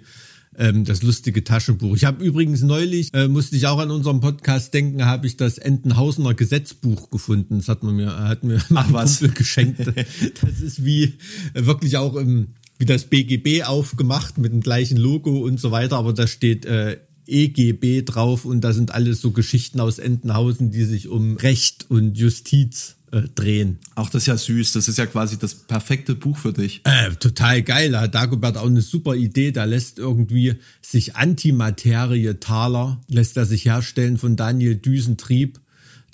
ähm, 0.56 0.84
das 0.84 1.02
lustige 1.02 1.42
Taschenbuch. 1.42 1.96
Ich 1.96 2.04
habe 2.04 2.24
übrigens 2.24 2.62
neulich, 2.62 3.12
äh, 3.14 3.28
musste 3.28 3.56
ich 3.56 3.66
auch 3.66 3.78
an 3.78 3.90
unserem 3.90 4.20
Podcast 4.20 4.74
denken, 4.74 5.04
habe 5.04 5.26
ich 5.26 5.36
das 5.36 5.58
Entenhausener 5.58 6.34
Gesetzbuch 6.34 7.10
gefunden. 7.10 7.58
Das 7.58 7.68
hat 7.68 7.82
man 7.82 7.96
mir, 7.96 8.16
hat 8.28 8.44
mir 8.44 8.62
Ach, 8.74 8.92
was? 8.92 9.20
geschenkt. 9.34 9.80
Das 10.40 10.60
ist 10.60 10.84
wie 10.84 11.14
äh, 11.54 11.66
wirklich 11.66 11.96
auch 11.96 12.16
im 12.16 12.48
wie 12.78 12.86
das 12.86 13.04
BGB 13.04 13.62
aufgemacht 13.64 14.36
mit 14.38 14.52
dem 14.52 14.60
gleichen 14.60 14.96
Logo 14.96 15.38
und 15.38 15.60
so 15.60 15.70
weiter, 15.70 15.96
aber 15.96 16.12
da 16.12 16.26
steht 16.26 16.66
äh, 16.66 16.98
EGB 17.26 18.02
drauf 18.02 18.44
und 18.44 18.60
da 18.62 18.72
sind 18.72 18.92
alles 18.92 19.20
so 19.20 19.30
Geschichten 19.30 19.80
aus 19.80 19.98
Entenhausen, 19.98 20.70
die 20.70 20.84
sich 20.84 21.08
um 21.08 21.36
Recht 21.36 21.86
und 21.88 22.16
Justiz 22.16 22.96
äh, 23.10 23.22
drehen. 23.34 23.78
Auch 23.94 24.10
das 24.10 24.22
ist 24.22 24.26
ja 24.26 24.36
süß. 24.36 24.72
Das 24.72 24.88
ist 24.88 24.98
ja 24.98 25.06
quasi 25.06 25.38
das 25.38 25.54
perfekte 25.54 26.14
Buch 26.14 26.36
für 26.36 26.52
dich. 26.52 26.80
Äh, 26.84 27.14
total 27.14 27.62
geil. 27.62 27.92
Da 27.92 28.02
hat 28.02 28.14
Dagobert 28.14 28.56
auch 28.56 28.66
eine 28.66 28.82
super 28.82 29.14
Idee. 29.14 29.52
Da 29.52 29.64
lässt 29.64 29.98
irgendwie 29.98 30.54
sich 30.82 31.16
Antimaterie-Taler, 31.16 33.00
lässt 33.08 33.36
er 33.36 33.46
sich 33.46 33.64
herstellen 33.64 34.18
von 34.18 34.36
Daniel 34.36 34.76
Düsentrieb 34.76 35.60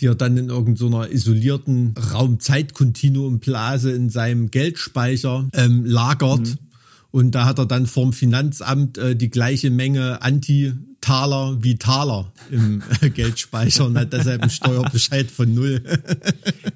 die 0.00 0.06
er 0.06 0.14
dann 0.14 0.36
in 0.36 0.48
irgendeiner 0.48 1.04
so 1.04 1.10
isolierten 1.10 1.94
Raumzeitkontinuumblase 2.12 3.92
in 3.92 4.08
seinem 4.08 4.50
Geldspeicher 4.50 5.48
ähm, 5.52 5.84
lagert. 5.84 6.40
Mhm. 6.40 6.69
Und 7.10 7.32
da 7.32 7.44
hat 7.44 7.58
er 7.58 7.66
dann 7.66 7.86
vom 7.86 8.12
Finanzamt 8.12 8.98
äh, 8.98 9.16
die 9.16 9.30
gleiche 9.30 9.70
Menge 9.70 10.22
Anti 10.22 10.74
Taler 11.00 11.56
wie 11.62 11.76
Taler 11.76 12.30
im 12.50 12.82
Geldspeicher 13.14 13.86
und 13.86 13.96
hat 13.96 14.12
deshalb 14.12 14.42
einen 14.42 14.50
Steuerbescheid 14.50 15.30
von 15.30 15.52
null. 15.54 15.82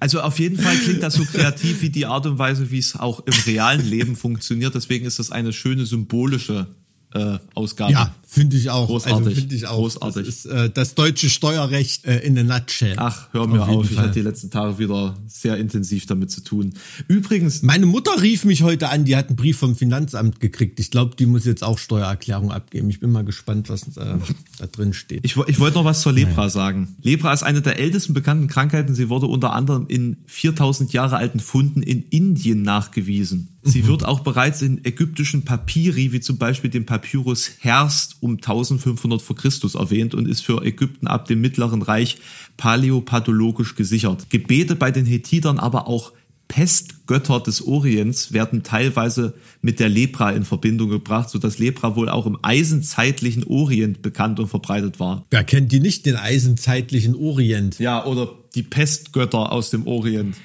Also 0.01 0.21
auf 0.21 0.39
jeden 0.39 0.59
Fall 0.59 0.77
klingt 0.77 1.03
das 1.03 1.15
so 1.15 1.25
kreativ 1.25 1.81
wie 1.81 1.89
die 1.89 2.05
Art 2.05 2.27
und 2.27 2.39
Weise, 2.39 2.71
wie 2.71 2.79
es 2.79 2.95
auch 2.95 3.21
im 3.21 3.33
realen 3.47 3.89
Leben 3.89 4.17
funktioniert. 4.17 4.75
Deswegen 4.75 5.07
ist 5.07 5.19
das 5.19 5.31
eine 5.31 5.53
schöne 5.53 5.87
symbolische 5.87 6.67
äh, 7.15 7.39
Ausgabe. 7.55 7.93
Ja, 7.93 8.15
finde 8.35 8.57
ich 8.57 8.71
auch. 8.71 8.87
Großartig. 8.87 9.27
Also 9.27 9.41
finde 9.41 9.55
ich 9.55 9.67
auch. 9.67 9.77
Großartig. 9.77 10.27
Das 10.27 10.37
ist 10.37 10.47
äh, 10.47 10.71
das 10.71 10.95
deutsche 10.95 11.31
Steuerrecht 11.31 12.05
äh, 12.05 12.19
in 12.19 12.37
a 12.39 12.43
nutshell. 12.43 12.95
Ach, 12.97 13.29
hör 13.33 13.47
mir 13.47 13.63
auf. 13.63 13.69
auf. 13.69 13.91
Ich 13.91 13.97
hatte 13.97 14.13
die 14.13 14.21
letzten 14.21 14.51
Tage 14.51 14.79
wieder 14.79 15.17
sehr 15.27 15.57
intensiv 15.57 16.07
damit 16.07 16.31
zu 16.31 16.43
tun. 16.43 16.75
Übrigens. 17.09 17.63
Meine 17.63 17.87
Mutter 17.87 18.21
rief 18.21 18.45
mich 18.45 18.63
heute 18.63 18.89
an, 18.89 19.05
die 19.05 19.17
hat 19.17 19.29
einen 19.29 19.37
Brief 19.37 19.59
vom 19.59 19.77
Finanzamt 19.77 20.41
gekriegt. 20.41 20.81
Ich 20.81 20.91
glaube, 20.91 21.17
die 21.17 21.27
muss 21.27 21.45
jetzt 21.45 21.63
auch 21.63 21.79
Steuererklärung 21.79 22.51
abgeben. 22.51 22.91
Ich 22.91 23.01
bin 23.01 23.13
mal 23.13 23.25
gespannt, 23.25 23.69
was 23.69 23.83
äh, 23.97 24.17
da 24.59 24.67
drin 24.67 24.93
steht. 24.93 25.21
Ich, 25.25 25.37
ich 25.37 25.61
wollte 25.61 25.79
noch 25.79 25.85
was 25.85 26.03
zur 26.03 26.13
Lepra 26.13 26.43
Nein. 26.43 26.51
sagen. 26.51 26.97
Lepra 27.03 27.33
ist 27.33 27.43
eine 27.43 27.63
der 27.63 27.79
ältesten 27.79 28.15
bekannten 28.15 28.49
Krankheiten. 28.49 28.95
Sie 28.95 29.09
wurde 29.09 29.27
unter 29.27 29.53
anderem 29.53 29.87
in 29.87 30.17
4000 30.27 30.93
Jahre 30.93 31.17
alten 31.17 31.41
Funden 31.41 31.83
in 31.83 32.03
Indien 32.11 32.63
nachgewiesen. 32.63 33.55
Sie 33.67 33.83
mhm. 33.83 33.87
wird 33.87 34.05
auch 34.05 34.21
bereits 34.21 34.61
in 34.61 34.85
ägyptischen 34.85 35.45
Papyri, 35.45 36.13
wie 36.13 36.21
zum 36.21 36.37
Beispiel 36.37 36.69
dem 36.69 36.85
Papyrus 36.85 37.51
Herst 37.61 38.17
um 38.25 38.37
1500 38.37 39.21
vor 39.21 39.37
Christus 39.37 39.75
erwähnt 39.75 40.15
und 40.15 40.27
ist 40.27 40.41
für 40.41 40.65
Ägypten 40.65 41.07
ab 41.07 41.27
dem 41.27 41.43
Mittleren 41.43 41.83
Reich 41.83 42.17
paläopathologisch 42.57 43.75
gesichert. 43.77 44.31
Gebete 44.31 44.77
bei 44.77 44.91
den 44.91 45.05
Hethitern, 45.05 45.59
aber 45.59 45.87
auch 45.87 46.13
Pestgötter 46.49 47.41
des 47.41 47.63
Orients 47.63 48.33
werden 48.33 48.63
teilweise 48.63 49.35
mit 49.61 49.79
der 49.79 49.89
Lepra 49.89 50.31
in 50.31 50.45
Verbindung 50.45 50.89
gebracht, 50.89 51.29
so 51.29 51.39
dass 51.39 51.59
Lepra 51.59 51.97
wohl 51.97 52.09
auch 52.09 52.27
im 52.27 52.39
eisenzeitlichen 52.43 53.45
Orient 53.45 54.03
bekannt 54.03 54.41
und 54.41 54.49
verbreitet 54.49 55.01
war. 55.01 55.25
Wer 55.31 55.45
kennt 55.45 55.73
die 55.73 55.81
nicht, 55.81 56.07
den 56.07 56.17
eisenzeitlichen 56.17 57.15
Orient? 57.15 57.79
Ja, 57.79 58.05
oder 58.05 58.31
die 58.55 58.63
Pestgötter 58.63 59.53
aus 59.53 59.71
dem 59.71 59.87
Orient. 59.87 60.37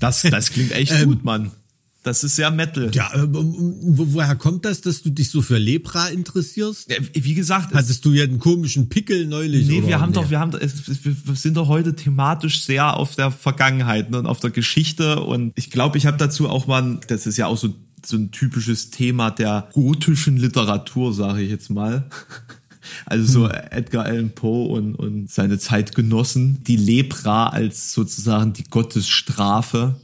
Das, 0.00 0.22
das 0.22 0.50
klingt 0.50 0.72
echt 0.72 0.92
ähm, 1.00 1.08
gut, 1.08 1.24
Mann. 1.24 1.50
Das 2.02 2.24
ist 2.24 2.34
sehr 2.34 2.50
Metal. 2.50 2.90
Ja, 2.92 3.14
äh, 3.14 3.26
wo, 3.28 4.06
woher 4.14 4.34
kommt 4.34 4.64
das, 4.64 4.80
dass 4.80 5.02
du 5.02 5.10
dich 5.10 5.30
so 5.30 5.40
für 5.40 5.58
Lepra 5.58 6.08
interessierst? 6.08 6.90
Ja, 6.90 6.96
wie 7.12 7.34
gesagt, 7.34 7.74
hattest 7.74 8.04
du 8.04 8.12
ja 8.12 8.24
einen 8.24 8.40
komischen 8.40 8.88
Pickel 8.88 9.26
neulich? 9.26 9.68
Nee, 9.68 9.86
wir 9.86 10.00
haben 10.00 10.10
nee? 10.10 10.14
doch, 10.16 10.28
wir 10.28 10.40
haben, 10.40 10.52
wir 10.52 11.36
sind 11.36 11.56
doch 11.56 11.68
heute 11.68 11.94
thematisch 11.94 12.64
sehr 12.64 12.96
auf 12.96 13.14
der 13.14 13.30
Vergangenheit 13.30 14.10
ne, 14.10 14.18
und 14.18 14.26
auf 14.26 14.40
der 14.40 14.50
Geschichte 14.50 15.20
und 15.20 15.52
ich 15.54 15.70
glaube, 15.70 15.96
ich 15.96 16.06
habe 16.06 16.16
dazu 16.16 16.48
auch 16.48 16.66
mal, 16.66 16.98
das 17.06 17.26
ist 17.26 17.36
ja 17.36 17.46
auch 17.46 17.56
so 17.56 17.72
so 18.04 18.16
ein 18.16 18.32
typisches 18.32 18.90
Thema 18.90 19.30
der 19.30 19.68
gotischen 19.72 20.36
Literatur, 20.36 21.12
sage 21.12 21.42
ich 21.42 21.50
jetzt 21.50 21.70
mal. 21.70 22.08
Also 23.06 23.24
so 23.24 23.48
Edgar 23.48 24.04
Allan 24.06 24.30
Poe 24.30 24.68
und, 24.68 24.96
und 24.96 25.30
seine 25.30 25.56
Zeitgenossen, 25.58 26.64
die 26.64 26.76
Lepra 26.76 27.48
als 27.48 27.92
sozusagen 27.92 28.52
die 28.54 28.64
Gottesstrafe 28.64 30.00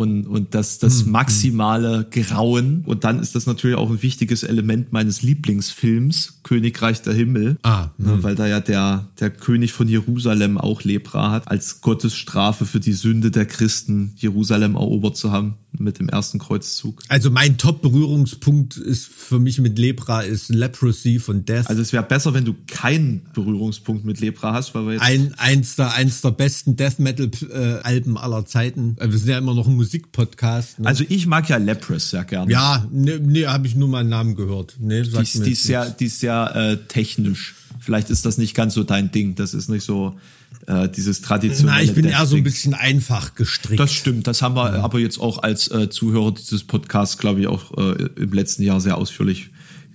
und, 0.00 0.26
und 0.26 0.54
das, 0.54 0.78
das 0.78 1.04
maximale 1.04 2.06
Grauen. 2.10 2.82
Und 2.86 3.04
dann 3.04 3.20
ist 3.20 3.34
das 3.34 3.46
natürlich 3.46 3.76
auch 3.76 3.90
ein 3.90 4.02
wichtiges 4.02 4.42
Element 4.42 4.92
meines 4.92 5.20
Lieblingsfilms, 5.20 6.40
Königreich 6.42 7.02
der 7.02 7.12
Himmel. 7.12 7.58
Ah, 7.62 7.88
Ne, 7.98 8.22
weil 8.22 8.34
da 8.34 8.46
ja 8.46 8.60
der, 8.60 9.08
der 9.20 9.30
König 9.30 9.72
von 9.72 9.88
Jerusalem 9.88 10.56
auch 10.56 10.84
Lepra 10.84 11.30
hat, 11.30 11.48
als 11.48 11.82
Gottesstrafe 11.82 12.64
für 12.64 12.80
die 12.80 12.94
Sünde 12.94 13.30
der 13.30 13.44
Christen, 13.44 14.14
Jerusalem 14.16 14.74
erobert 14.74 15.16
zu 15.16 15.32
haben 15.32 15.56
mit 15.78 15.98
dem 15.98 16.08
ersten 16.08 16.38
Kreuzzug. 16.38 17.02
Also 17.08 17.30
mein 17.30 17.56
Top-Berührungspunkt 17.58 18.76
ist 18.76 19.06
für 19.06 19.38
mich 19.38 19.60
mit 19.60 19.78
Lepra 19.78 20.22
ist 20.22 20.48
Leprosy 20.48 21.18
von 21.18 21.44
Death. 21.44 21.68
Also 21.68 21.82
es 21.82 21.92
wäre 21.92 22.02
besser, 22.02 22.34
wenn 22.34 22.44
du 22.44 22.54
keinen 22.66 23.22
Berührungspunkt 23.34 24.04
mit 24.04 24.20
Lepra 24.20 24.52
hast, 24.52 24.74
weil 24.74 24.86
wir 24.86 24.92
jetzt 24.94 25.02
ein, 25.02 25.34
eins, 25.36 25.76
der, 25.76 25.94
eins 25.94 26.20
der 26.22 26.30
besten 26.30 26.76
Death 26.76 26.98
Metal-Alben 26.98 28.18
aller 28.18 28.44
Zeiten. 28.46 28.96
Wir 29.00 29.18
sind 29.18 29.28
ja 29.28 29.38
immer 29.38 29.54
noch 29.54 29.66
ein 29.68 29.76
Musikpodcast. 29.90 30.78
Ne? 30.80 30.86
Also 30.86 31.04
ich 31.08 31.26
mag 31.26 31.48
ja 31.48 31.56
Leprous 31.56 32.10
sehr 32.10 32.24
gerne. 32.24 32.50
ja, 32.52 32.86
nee, 32.90 33.18
nee 33.20 33.46
habe 33.46 33.66
ich 33.66 33.74
nur 33.74 33.88
mal 33.88 34.00
einen 34.00 34.08
Namen 34.10 34.34
gehört. 34.36 34.76
Nee, 34.78 35.02
die, 35.02 35.08
ist- 35.18 35.44
die 35.46 35.52
ist 35.52 35.64
sehr, 35.64 35.90
die 35.90 36.06
ist 36.06 36.20
sehr 36.20 36.54
äh, 36.54 36.76
technisch. 36.88 37.54
Vielleicht 37.80 38.10
ist 38.10 38.24
das 38.26 38.38
nicht 38.38 38.54
ganz 38.54 38.74
so 38.74 38.84
dein 38.84 39.10
Ding. 39.10 39.34
Das 39.34 39.54
ist 39.54 39.68
nicht 39.68 39.84
so 39.84 40.18
äh, 40.66 40.88
dieses 40.88 41.22
traditionelle. 41.22 41.78
Na, 41.78 41.82
ich 41.82 41.94
bin 41.94 42.04
eher 42.04 42.26
so 42.26 42.36
ein 42.36 42.42
bisschen 42.44 42.74
einfach 42.74 43.34
gestrickt. 43.34 43.80
Das 43.80 43.92
stimmt, 43.92 44.26
das 44.26 44.42
haben 44.42 44.54
wir 44.56 44.74
aber 44.74 44.98
jetzt 44.98 45.18
auch 45.20 45.42
als 45.42 45.68
äh, 45.70 45.88
Zuhörer 45.88 46.32
dieses 46.32 46.64
Podcasts, 46.64 47.18
glaube 47.18 47.40
ich, 47.40 47.46
auch 47.46 47.76
äh, 47.78 48.08
im 48.16 48.32
letzten 48.32 48.62
Jahr 48.62 48.80
sehr 48.80 48.98
ausführlich 48.98 49.50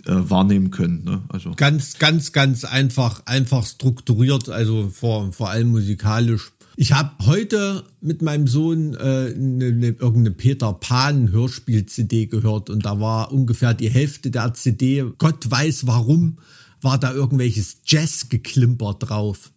äh, 0.06 0.12
wahrnehmen 0.14 0.72
können. 0.72 1.04
Ne? 1.04 1.22
Also 1.30 1.52
ganz, 1.56 1.98
ganz, 2.00 2.32
ganz 2.32 2.64
einfach, 2.64 3.24
einfach 3.26 3.66
strukturiert, 3.66 4.50
also 4.50 4.89
vor, 4.89 5.32
vor 5.34 5.50
allem 5.50 5.70
musikalisch. 5.70 6.52
Ich 6.78 6.92
habe 6.92 7.26
heute 7.26 7.84
mit 8.02 8.22
meinem 8.22 8.48
Sohn 8.48 8.96
äh, 8.96 9.34
ne, 9.34 9.72
ne, 9.72 9.88
irgendeine 9.88 10.32
Peter 10.32 10.74
Pan 10.74 11.32
Hörspiel-CD 11.32 12.26
gehört 12.26 12.70
und 12.70 12.86
da 12.86 13.00
war 13.00 13.32
ungefähr 13.32 13.74
die 13.74 13.90
Hälfte 13.90 14.30
der 14.30 14.54
CD, 14.54 15.06
Gott 15.18 15.50
weiß 15.50 15.88
warum, 15.88 16.40
war 16.82 17.00
da 17.00 17.14
irgendwelches 17.14 17.78
Jazz-Geklimper 17.86 18.96
drauf. 18.96 19.52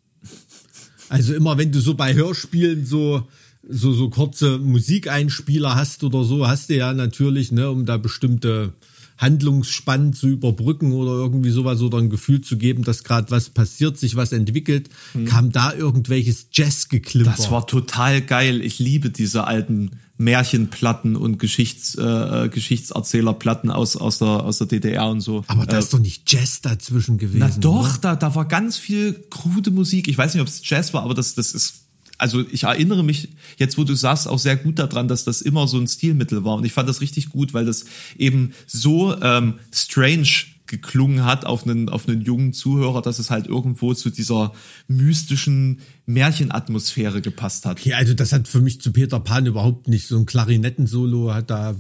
Also 1.09 1.35
immer 1.35 1.59
wenn 1.59 1.73
du 1.73 1.81
so 1.81 1.95
bei 1.95 2.15
Hörspielen 2.15 2.85
so 2.87 3.27
so 3.69 3.93
so 3.93 4.09
kurze 4.09 4.59
Musikeinspieler 4.59 5.75
hast 5.75 6.05
oder 6.05 6.23
so, 6.25 6.47
hast 6.47 6.71
du 6.71 6.77
ja 6.77 6.93
natürlich, 6.95 7.51
ne, 7.51 7.69
um 7.69 7.85
da 7.85 7.97
bestimmte 7.97 8.75
Handlungsspannen 9.19 10.13
zu 10.13 10.29
überbrücken 10.29 10.93
oder 10.93 11.13
irgendwie 11.13 11.51
sowas 11.51 11.83
oder 11.83 11.99
ein 11.99 12.09
Gefühl 12.09 12.41
zu 12.41 12.57
geben, 12.57 12.85
dass 12.85 13.05
gerade 13.05 13.31
was 13.31 13.51
passiert, 13.51 13.99
sich 13.99 14.17
was 14.17 14.33
entwickelt, 14.33 14.89
kam 15.27 15.53
da 15.53 15.73
irgendwelches 15.73 16.47
Jazzgeklimper. 16.53 17.35
das 17.37 17.51
war 17.51 17.67
total 17.67 18.23
geil. 18.23 18.61
Ich 18.63 18.79
liebe 18.79 19.11
diese 19.11 19.45
alten 19.45 19.91
Märchenplatten 20.19 21.15
und 21.17 21.39
Geschichts, 21.39 21.95
äh, 21.95 22.49
Geschichtserzählerplatten 22.53 23.71
aus, 23.71 23.97
aus, 23.97 24.19
der, 24.19 24.29
aus 24.29 24.59
der 24.59 24.67
DDR 24.67 25.09
und 25.09 25.21
so. 25.21 25.45
Aber 25.47 25.65
da 25.65 25.79
ist 25.79 25.95
doch 25.95 26.01
nicht 26.01 26.31
Jazz 26.31 26.61
dazwischen 26.61 27.19
gewesen. 27.19 27.39
Na 27.39 27.51
doch, 27.61 27.95
oder? 27.95 27.99
da, 28.01 28.17
da 28.17 28.35
war 28.35 28.45
ganz 28.45 28.77
viel 28.77 29.15
krude 29.31 29.71
Musik. 29.71 30.09
Ich 30.09 30.19
weiß 30.19 30.35
nicht, 30.35 30.43
ob 30.43 30.49
es 30.49 30.61
Jazz 30.65 30.93
war, 30.93 31.05
aber 31.05 31.15
das, 31.15 31.35
das 31.35 31.53
ist. 31.53 31.85
Also 32.19 32.45
ich 32.51 32.65
erinnere 32.65 33.05
mich 33.05 33.29
jetzt, 33.57 33.79
wo 33.79 33.85
du 33.85 33.95
sagst, 33.95 34.29
auch 34.29 34.39
sehr 34.39 34.57
gut 34.57 34.79
daran, 34.79 35.09
dass 35.09 35.25
das 35.25 35.41
immer 35.41 35.69
so 35.69 35.79
ein 35.79 35.87
Stilmittel 35.87 36.45
war. 36.45 36.57
Und 36.57 36.65
ich 36.65 36.73
fand 36.73 36.89
das 36.89 37.01
richtig 37.01 37.31
gut, 37.31 37.55
weil 37.55 37.65
das 37.65 37.85
eben 38.17 38.53
so 38.67 39.17
ähm, 39.23 39.55
strange 39.73 40.29
geklungen 40.69 41.25
hat 41.25 41.45
auf 41.45 41.67
einen, 41.67 41.89
auf 41.89 42.07
einen 42.07 42.21
jungen 42.21 42.53
Zuhörer, 42.53 43.03
dass 43.03 43.19
es 43.19 43.31
halt 43.31 43.47
irgendwo 43.47 43.95
zu 43.95 44.11
dieser 44.11 44.53
mystischen 44.87 45.81
Märchenatmosphäre 46.07 47.21
gepasst 47.21 47.67
hat. 47.67 47.79
Okay, 47.79 47.95
also 47.95 48.15
das 48.15 48.33
hat 48.33 48.47
für 48.47 48.61
mich 48.61 48.81
zu 48.81 48.93
Peter 48.93 49.19
Pan 49.19 49.47
überhaupt 49.47 49.89
nicht. 49.89 50.07
So 50.07 50.19
ein 50.19 50.27
Klarinettensolo 50.27 51.35
hat 51.35 51.51
da, 51.51 51.75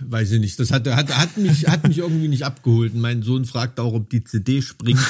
weiß 0.00 0.32
ich 0.32 0.40
nicht, 0.40 0.58
das 0.58 0.70
hat, 0.70 0.86
hat, 0.88 1.16
hat, 1.16 1.36
mich, 1.36 1.68
hat 1.68 1.86
mich 1.86 1.98
irgendwie 1.98 2.28
nicht 2.28 2.44
abgeholt. 2.44 2.94
Und 2.94 3.00
mein 3.00 3.22
Sohn 3.22 3.44
fragt 3.44 3.80
auch, 3.80 3.92
ob 3.92 4.10
die 4.10 4.24
CD 4.24 4.62
springt. 4.62 5.00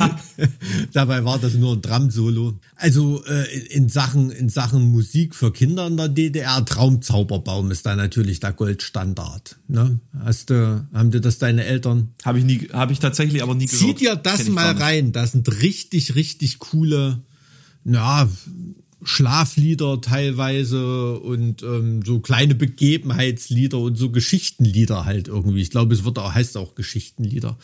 Dabei 0.92 1.24
war 1.24 1.38
das 1.38 1.54
nur 1.54 1.74
ein 1.74 1.82
Drum-Solo. 1.82 2.58
Also 2.76 3.24
äh, 3.24 3.44
in, 3.68 3.88
Sachen, 3.88 4.30
in 4.30 4.48
Sachen 4.48 4.90
Musik 4.90 5.34
für 5.34 5.52
Kinder 5.52 5.86
in 5.86 5.96
der 5.96 6.08
DDR, 6.08 6.64
Traumzauberbaum 6.64 7.70
ist 7.70 7.86
da 7.86 7.96
natürlich 7.96 8.40
der 8.40 8.52
Goldstandard. 8.52 9.58
Ne? 9.68 9.98
Hast 10.20 10.50
du, 10.50 10.86
haben 10.92 11.10
dir 11.10 11.20
das 11.20 11.38
deine 11.38 11.64
Eltern 11.64 12.10
Habe 12.24 12.38
ich 12.38 12.44
nie, 12.44 12.68
habe 12.72 12.92
ich 12.92 12.98
tatsächlich 12.98 13.42
aber 13.42 13.54
nie 13.54 13.66
gehört. 13.66 13.80
Zieh 13.80 13.94
dir 13.94 14.16
das 14.16 14.48
mal 14.48 14.72
rein. 14.72 15.12
Das 15.12 15.32
sind 15.32 15.62
richtig, 15.62 16.14
richtig 16.14 16.58
coole, 16.58 17.22
ja, 17.84 18.28
Schlaflieder 19.02 20.00
teilweise 20.00 21.18
und 21.18 21.62
ähm, 21.62 22.02
so 22.04 22.18
kleine 22.18 22.54
Begebenheitslieder 22.54 23.78
und 23.78 23.96
so 23.96 24.10
Geschichtenlieder 24.10 25.04
halt 25.04 25.28
irgendwie. 25.28 25.60
Ich 25.60 25.70
glaube, 25.70 25.94
es 25.94 26.04
wird 26.04 26.18
auch, 26.18 26.34
heißt 26.34 26.56
auch 26.56 26.74
Geschichtenlieder. 26.74 27.56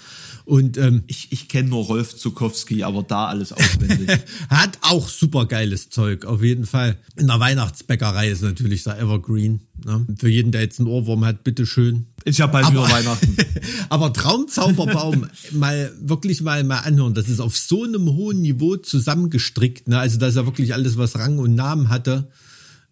Und 0.44 0.78
ähm, 0.78 1.02
Ich, 1.06 1.32
ich 1.32 1.48
kenne 1.48 1.70
nur 1.70 1.84
Rolf 1.84 2.16
Zukowski, 2.16 2.84
aber 2.84 3.02
da 3.02 3.26
alles 3.26 3.52
auswendig. 3.52 4.08
hat 4.48 4.78
auch 4.82 5.08
super 5.08 5.46
geiles 5.46 5.90
Zeug, 5.90 6.24
auf 6.24 6.42
jeden 6.42 6.66
Fall. 6.66 6.98
In 7.16 7.26
der 7.26 7.40
Weihnachtsbäckerei 7.40 8.30
ist 8.30 8.42
natürlich 8.42 8.84
der 8.84 8.98
Evergreen. 9.00 9.60
Ne? 9.84 10.06
Für 10.16 10.28
jeden, 10.28 10.52
der 10.52 10.62
jetzt 10.62 10.78
einen 10.78 10.88
Ohrwurm 10.88 11.24
hat, 11.24 11.42
bitteschön. 11.42 12.06
Ist 12.24 12.38
ja 12.38 12.46
bald 12.46 12.70
wieder 12.70 12.88
Weihnachten. 12.88 13.36
Aber 13.90 14.12
Traumzauberbaum 14.12 15.26
mal 15.52 15.92
wirklich 16.00 16.40
mal 16.40 16.64
mal 16.64 16.78
anhören. 16.78 17.12
Das 17.12 17.28
ist 17.28 17.40
auf 17.40 17.56
so 17.56 17.84
einem 17.84 18.08
hohen 18.14 18.40
Niveau 18.40 18.76
zusammengestrickt. 18.76 19.88
Ne? 19.88 19.98
Also 19.98 20.18
da 20.18 20.28
ist 20.28 20.36
ja 20.36 20.46
wirklich 20.46 20.72
alles, 20.72 20.96
was 20.96 21.18
Rang 21.18 21.38
und 21.38 21.54
Namen 21.54 21.90
hatte, 21.90 22.28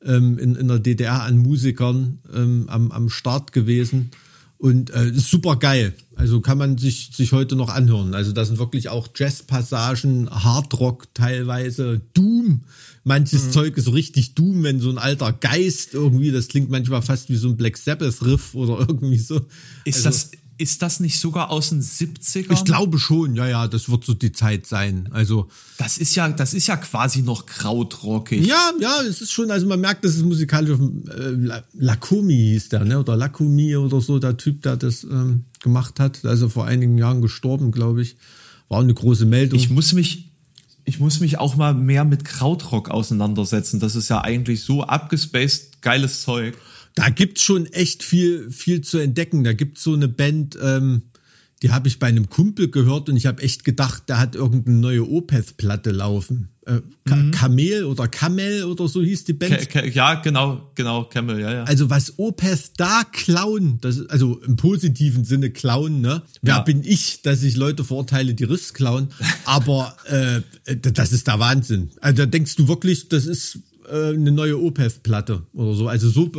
ähm, 0.05 0.39
in, 0.39 0.55
in 0.55 0.69
der 0.69 0.81
DDR 0.81 1.23
an 1.23 1.39
Musikern 1.39 2.19
ähm, 2.35 2.67
am, 2.69 2.93
am 2.93 3.09
Start 3.09 3.53
gewesen. 3.53 4.11
Und 4.59 4.91
äh, 4.91 5.13
super 5.15 5.57
geil. 5.57 5.95
Also 6.15 6.41
kann 6.41 6.59
man 6.59 6.77
sich, 6.77 7.11
sich 7.15 7.33
heute 7.33 7.57
noch 7.57 7.71
anhören. 7.71 8.15
Also 8.15 8.33
da 8.33 8.45
sind 8.45 8.59
wirklich 8.59 8.91
auch 8.91 9.09
Jazzpassagen, 9.15 10.31
Hardrock 10.31 11.13
teilweise, 11.15 12.03
Doom. 12.15 12.61
Manches 13.05 13.51
Zeug 13.51 13.77
ist 13.77 13.87
so 13.87 13.91
richtig 13.91 14.35
Doom, 14.35 14.63
wenn 14.63 14.81
so 14.81 14.89
ein 14.91 14.99
alter 14.99 15.33
Geist 15.33 15.93
irgendwie, 15.95 16.31
das 16.31 16.49
klingt 16.49 16.71
manchmal 16.71 17.03
fast 17.03 17.29
wie 17.31 17.37
so 17.37 17.49
ein 17.49 17.57
Black 17.57 17.77
Sabbath 17.77 18.23
Riff 18.25 18.55
oder 18.55 18.79
irgendwie 18.81 19.19
so. 19.19 19.41
Ist 19.85 20.07
Also- 20.07 20.09
das, 20.09 20.31
ist 20.59 20.83
das 20.83 21.01
nicht 21.01 21.19
sogar 21.19 21.51
aus 21.51 21.71
den 21.71 21.83
70ern? 21.83 22.53
ich 22.53 22.65
glaube 22.65 23.01
schon, 23.01 23.35
ja, 23.35 23.49
ja, 23.49 23.67
das 23.67 23.91
wird 23.91 24.05
so 24.05 24.15
die 24.15 24.31
Zeit 24.31 24.67
sein. 24.67 25.09
Also, 25.11 25.49
Das 25.79 25.99
ist 25.99 26.15
ja, 26.15 26.29
das 26.29 26.55
ist 26.55 26.69
ja 26.69 26.77
quasi 26.77 27.23
noch 27.23 27.47
krautrockig. 27.47 28.47
ja, 28.47 28.71
ja, 28.81 29.01
es 29.03 29.21
ist 29.21 29.33
schon, 29.33 29.51
also 29.51 29.67
man 29.67 29.81
merkt, 29.81 30.05
das 30.05 30.15
ist 30.15 30.23
musikalisch 30.23 30.71
auf 30.79 30.81
äh, 30.81 31.31
La- 31.31 31.65
Lakomi 31.75 32.35
hieß 32.53 32.69
der, 32.69 32.85
ne, 32.85 33.01
oder 33.01 33.17
Lakomi 33.17 33.75
oder 33.75 34.01
so, 34.01 34.21
der 34.21 34.37
Typ, 34.37 34.63
der 34.63 34.77
das 34.77 35.03
ähm, 35.03 35.47
gemacht 35.61 35.99
hat. 35.99 36.21
Ja 36.23 36.37
vor 36.49 36.67
einigen 36.67 36.97
Jahren 36.99 37.21
gestorben, 37.23 37.73
glaube 37.73 38.03
ich. 38.03 38.17
War 38.69 38.81
eine 38.81 38.95
große 38.95 39.27
Meldung. 39.27 39.59
Ich 39.59 39.69
muss 39.71 39.93
mich, 39.93 40.32
ich 40.85 40.99
muss 41.01 41.21
mich 41.21 41.39
auch 41.39 41.57
mal 41.57 41.75
mehr 41.75 42.05
mit 42.05 42.25
Krautrock 42.25 42.91
auseinandersetzen. 42.91 43.81
Das 43.81 43.95
ist 43.95 44.09
ja 44.09 44.23
eigentlich 44.23 44.63
so 44.63 44.83
abgespaced 44.83 45.83
geiles 45.83 46.23
Zeug. 46.23 46.57
da 46.95 47.09
gibt's 47.09 47.43
schon 47.43 47.67
echt 47.67 48.03
viel, 48.03 48.51
viel 48.51 48.83
zu 48.83 48.99
entdecken. 48.99 49.45
Da 49.45 49.53
gibt's 49.53 49.83
so 49.83 49.95
eine 49.95 50.09
Band, 50.09 50.59
ähm, 50.63 51.03
die 51.63 51.71
habe 51.71 51.89
ich 51.89 51.99
bei 51.99 52.09
einem 52.09 52.29
Kumpel 52.29 52.69
gehört 52.71 53.09
und 53.09 53.17
ich 53.17 53.27
habe 53.27 53.43
echt 53.43 53.65
gedacht, 53.65 54.09
der 54.09 54.19
hat 54.19 54.35
irgendeine 54.35 54.79
neue 54.79 55.09
Opeth-Platte 55.09 55.91
laufen. 55.93 56.49
Äh, 56.67 56.81
Ka 57.05 57.17
Kamel 57.33 57.85
oder 57.85 58.07
Kamel 58.09 58.65
oder 58.65 58.87
so 58.89 59.03
hieß 59.03 59.25
die 59.25 59.33
Band. 59.33 59.69
Ke 59.69 59.89
ja, 59.89 60.15
genau, 60.17 60.71
genau, 60.75 61.05
Camel, 61.05 61.41
ja, 61.41 61.53
ja. 61.53 61.65
Also 61.65 61.91
was 61.91 62.19
Opeth 62.19 62.73
da 62.77 63.03
klauen, 63.11 63.79
das 63.81 64.09
also 64.09 64.41
im 64.47 64.57
positiven 64.57 65.25
Sinne 65.25 65.51
klauen, 65.51 66.01
ne? 66.01 66.23
Wer 66.41 66.57
Ja. 66.57 66.61
bin 66.61 66.83
ich, 66.85 67.23
dass 67.23 67.43
ich 67.43 67.57
Leute 67.57 67.83
verurteile, 67.85 68.35
die 68.35 68.45
Riffs 68.45 68.75
klauen? 68.75 69.09
Aber 69.45 69.97
äh, 70.07 70.41
das 70.77 71.13
ist 71.13 71.27
der 71.27 71.39
Wahnsinn. 71.41 71.91
Also 72.01 72.19
da 72.19 72.27
denkst 72.27 72.55
du 72.57 72.69
wirklich, 72.69 73.09
das 73.09 73.27
ist 73.27 73.59
äh, 73.91 74.15
eine 74.15 74.31
neue 74.31 74.61
Opeth-Platte 74.61 75.43
oder 75.55 75.75
so. 75.75 75.89
Also 75.89 76.11
so, 76.11 76.31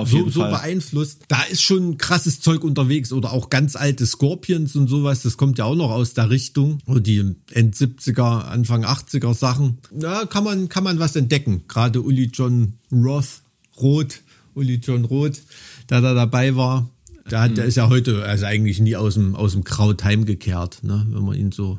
Auf 0.00 0.10
so, 0.10 0.16
jeden 0.16 0.30
so 0.30 0.40
Fall. 0.40 0.50
beeinflusst. 0.50 1.22
Da 1.28 1.42
ist 1.42 1.62
schon 1.62 1.98
krasses 1.98 2.40
Zeug 2.40 2.64
unterwegs 2.64 3.12
oder 3.12 3.32
auch 3.32 3.50
ganz 3.50 3.76
alte 3.76 4.06
Scorpions 4.06 4.76
und 4.76 4.88
sowas. 4.88 5.22
Das 5.22 5.36
kommt 5.36 5.58
ja 5.58 5.64
auch 5.64 5.76
noch 5.76 5.90
aus 5.90 6.14
der 6.14 6.30
Richtung. 6.30 6.78
Oder 6.86 7.00
die 7.00 7.34
End 7.52 7.74
70er, 7.74 8.44
Anfang 8.44 8.84
80er 8.84 9.34
Sachen. 9.34 9.78
Ja, 9.98 10.26
kann 10.26 10.44
man, 10.44 10.68
kann 10.68 10.84
man 10.84 10.98
was 10.98 11.16
entdecken. 11.16 11.64
Gerade 11.68 12.02
Uli 12.02 12.30
John 12.32 12.74
Roth, 12.92 13.42
Roth, 13.80 14.20
Uli 14.54 14.76
John 14.76 15.04
Roth, 15.04 15.42
der 15.88 16.00
da 16.00 16.14
dabei 16.14 16.56
war. 16.56 16.90
Der, 17.30 17.42
hat, 17.42 17.56
der 17.56 17.64
ist 17.64 17.76
ja 17.76 17.88
heute 17.88 18.24
also 18.24 18.46
eigentlich 18.46 18.80
nie 18.80 18.96
aus 18.96 19.14
dem, 19.14 19.36
aus 19.36 19.52
dem 19.52 19.64
Kraut 19.64 20.02
heimgekehrt, 20.04 20.82
ne? 20.82 21.06
wenn 21.10 21.24
man 21.24 21.36
ihn 21.36 21.52
so, 21.52 21.78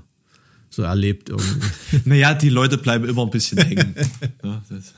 so 0.70 0.84
erlebt 0.84 1.30
irgendwie. 1.30 1.68
Naja, 2.06 2.34
die 2.34 2.50
Leute 2.50 2.78
bleiben 2.78 3.08
immer 3.08 3.24
ein 3.24 3.30
bisschen 3.30 3.58
hängen. 3.58 3.96
ja, 4.44 4.62
das, 4.70 4.94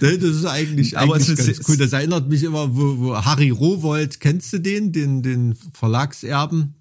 Das 0.00 0.12
ist 0.12 0.44
eigentlich, 0.44 0.98
Aber 0.98 1.14
eigentlich 1.14 1.28
es 1.38 1.46
ist- 1.48 1.56
ganz 1.56 1.68
cool. 1.68 1.76
Das 1.76 1.92
erinnert 1.92 2.28
mich 2.28 2.42
immer, 2.42 2.74
wo, 2.76 2.98
wo 2.98 3.16
Harry 3.16 3.50
Rowold, 3.50 4.20
kennst 4.20 4.52
du 4.52 4.58
den, 4.58 4.92
den, 4.92 5.22
den 5.22 5.54
Verlagserben 5.72 6.74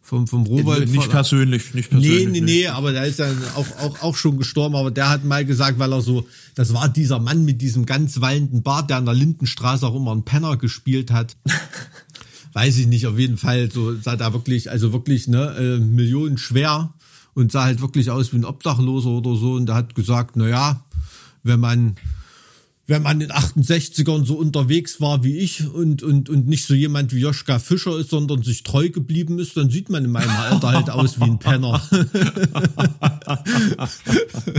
vom, 0.00 0.26
vom 0.26 0.44
Rowold. 0.44 0.88
Nicht 0.90 1.10
persönlich, 1.10 1.74
nicht 1.74 1.90
persönlich. 1.90 2.26
Nee, 2.26 2.40
nee, 2.40 2.40
nee, 2.40 2.66
aber 2.68 2.92
der 2.92 3.04
ist 3.04 3.18
ja 3.18 3.30
auch, 3.56 3.66
auch, 3.80 4.02
auch 4.02 4.16
schon 4.16 4.38
gestorben, 4.38 4.74
aber 4.74 4.90
der 4.90 5.10
hat 5.10 5.24
mal 5.24 5.44
gesagt, 5.44 5.78
weil 5.78 5.92
er 5.92 6.00
so, 6.00 6.26
das 6.54 6.72
war 6.72 6.88
dieser 6.88 7.18
Mann 7.18 7.44
mit 7.44 7.60
diesem 7.60 7.84
ganz 7.84 8.20
wallenden 8.20 8.62
Bart, 8.62 8.88
der 8.88 8.96
an 8.96 9.04
der 9.04 9.14
Lindenstraße 9.14 9.86
auch 9.86 9.94
immer 9.94 10.12
einen 10.12 10.24
Penner 10.24 10.56
gespielt 10.56 11.10
hat. 11.10 11.36
Weiß 12.54 12.78
ich 12.78 12.86
nicht, 12.86 13.06
auf 13.06 13.18
jeden 13.18 13.36
Fall, 13.36 13.70
so 13.70 13.94
sah 14.00 14.16
da 14.16 14.32
wirklich, 14.32 14.70
also 14.70 14.92
wirklich, 14.92 15.28
ne, 15.28 15.54
äh, 15.58 15.78
Millionen 15.78 16.38
schwer 16.38 16.94
und 17.34 17.52
sah 17.52 17.64
halt 17.64 17.82
wirklich 17.82 18.10
aus 18.10 18.32
wie 18.32 18.38
ein 18.38 18.44
Obdachloser 18.46 19.10
oder 19.10 19.36
so 19.36 19.52
und 19.52 19.66
der 19.66 19.74
hat 19.74 19.94
gesagt, 19.94 20.36
na 20.36 20.48
ja, 20.48 20.84
wenn 21.48 21.58
man 21.58 21.96
wenn 22.88 23.02
man 23.02 23.20
in 23.20 23.30
68ern 23.30 24.24
so 24.24 24.36
unterwegs 24.36 24.98
war 24.98 25.22
wie 25.22 25.36
ich 25.36 25.68
und, 25.68 26.02
und, 26.02 26.30
und 26.30 26.48
nicht 26.48 26.64
so 26.64 26.72
jemand 26.72 27.12
wie 27.12 27.20
Joschka 27.20 27.58
Fischer 27.58 27.98
ist, 27.98 28.08
sondern 28.08 28.42
sich 28.42 28.62
treu 28.62 28.88
geblieben 28.88 29.38
ist, 29.38 29.58
dann 29.58 29.68
sieht 29.68 29.90
man 29.90 30.06
in 30.06 30.10
meinem 30.10 30.30
Alter 30.36 30.72
halt 30.72 30.88
aus 30.88 31.20
wie 31.20 31.24
ein 31.24 31.38
Penner. 31.38 31.82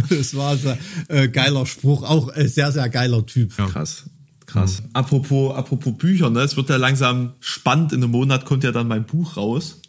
das 0.10 0.36
war 0.36 0.58
so 0.58 0.78
äh, 1.08 1.28
geiler 1.28 1.66
Spruch, 1.66 2.04
auch 2.04 2.32
äh, 2.36 2.48
sehr, 2.48 2.72
sehr 2.72 2.88
geiler 2.90 3.26
Typ. 3.26 3.58
Ja. 3.58 3.66
Krass. 3.66 4.04
Krass. 4.46 4.84
Mhm. 4.84 4.90
Apropos, 4.94 5.56
apropos 5.56 5.98
Bücher, 5.98 6.30
ne? 6.30 6.42
Es 6.42 6.56
wird 6.56 6.70
ja 6.70 6.78
langsam 6.78 7.34
spannend. 7.40 7.94
In 7.94 8.04
einem 8.04 8.12
Monat 8.12 8.46
kommt 8.46 8.64
ja 8.64 8.72
dann 8.72 8.88
mein 8.88 9.08
Buch 9.08 9.38
raus. 9.38 9.80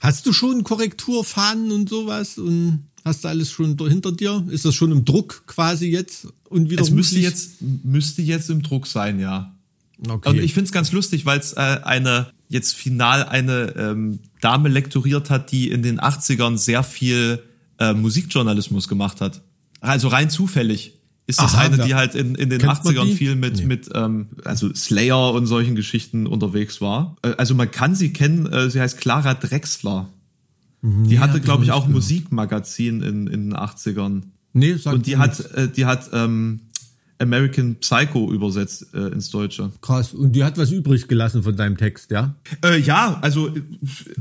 Hast 0.00 0.26
du 0.26 0.34
schon 0.34 0.64
Korrekturfahnen 0.64 1.72
und 1.72 1.88
sowas? 1.88 2.36
Und 2.36 2.90
Hast 3.06 3.22
du 3.22 3.28
alles 3.28 3.52
schon 3.52 3.78
hinter 3.78 4.10
dir? 4.10 4.44
Ist 4.48 4.64
das 4.64 4.74
schon 4.74 4.90
im 4.90 5.04
Druck 5.04 5.44
quasi 5.46 5.86
jetzt? 5.88 6.26
Und 6.48 6.70
wieder 6.70 6.82
es 6.82 6.90
müsste 6.90 7.18
jetzt, 7.18 7.60
müsste 7.60 8.22
jetzt 8.22 8.50
im 8.50 8.62
Druck 8.62 8.86
sein, 8.86 9.18
ja. 9.18 9.54
Okay. 10.06 10.28
Und 10.28 10.38
ich 10.38 10.52
finde 10.52 10.66
es 10.66 10.72
ganz 10.72 10.92
lustig, 10.92 11.24
weil 11.26 11.38
es 11.38 11.54
äh, 11.54 11.80
eine 11.82 12.30
jetzt 12.48 12.74
final 12.74 13.24
eine 13.24 13.74
ähm, 13.76 14.18
Dame 14.40 14.68
lektoriert 14.68 15.30
hat, 15.30 15.50
die 15.52 15.70
in 15.70 15.82
den 15.82 16.00
80ern 16.00 16.58
sehr 16.58 16.82
viel 16.82 17.42
äh, 17.78 17.92
Musikjournalismus 17.92 18.88
gemacht 18.88 19.20
hat. 19.20 19.42
Also 19.80 20.08
rein 20.08 20.30
zufällig 20.30 20.94
ist 21.26 21.40
das 21.40 21.54
Aha, 21.54 21.62
eine, 21.62 21.78
die 21.78 21.94
halt 21.94 22.14
in, 22.14 22.36
in 22.36 22.50
den 22.50 22.60
Kennt 22.60 22.72
80ern 22.72 23.12
viel 23.12 23.34
mit, 23.34 23.56
nee. 23.56 23.64
mit 23.64 23.88
ähm, 23.94 24.28
also 24.44 24.72
Slayer 24.74 25.32
und 25.32 25.46
solchen 25.46 25.74
Geschichten 25.74 26.26
unterwegs 26.26 26.80
war. 26.80 27.16
Äh, 27.22 27.32
also 27.36 27.54
man 27.54 27.70
kann 27.70 27.96
sie 27.96 28.12
kennen, 28.12 28.46
äh, 28.46 28.70
sie 28.70 28.80
heißt 28.80 28.98
Clara 28.98 29.34
Drexler. 29.34 30.08
Die 30.82 31.14
ja, 31.14 31.20
hatte, 31.20 31.40
glaube 31.40 31.64
ich, 31.64 31.72
auch 31.72 31.86
ein 31.86 31.92
Musikmagazin 31.92 33.02
in, 33.02 33.26
in 33.26 33.50
den 33.50 33.54
80ern. 33.56 34.22
Nee, 34.56 34.74
sag 34.76 34.94
Und 34.94 35.06
die 35.06 35.18
hat, 35.18 35.38
äh, 35.52 35.68
die 35.68 35.84
hat 35.84 36.08
ähm, 36.12 36.60
American 37.18 37.76
Psycho 37.76 38.32
übersetzt 38.32 38.86
äh, 38.94 39.08
ins 39.08 39.30
Deutsche. 39.30 39.70
Krass. 39.82 40.14
Und 40.14 40.32
die 40.32 40.44
hat 40.44 40.56
was 40.56 40.70
übrig 40.70 41.08
gelassen 41.08 41.42
von 41.42 41.56
deinem 41.56 41.76
Text, 41.76 42.10
ja? 42.10 42.34
Äh, 42.64 42.78
ja, 42.80 43.18
also, 43.20 43.50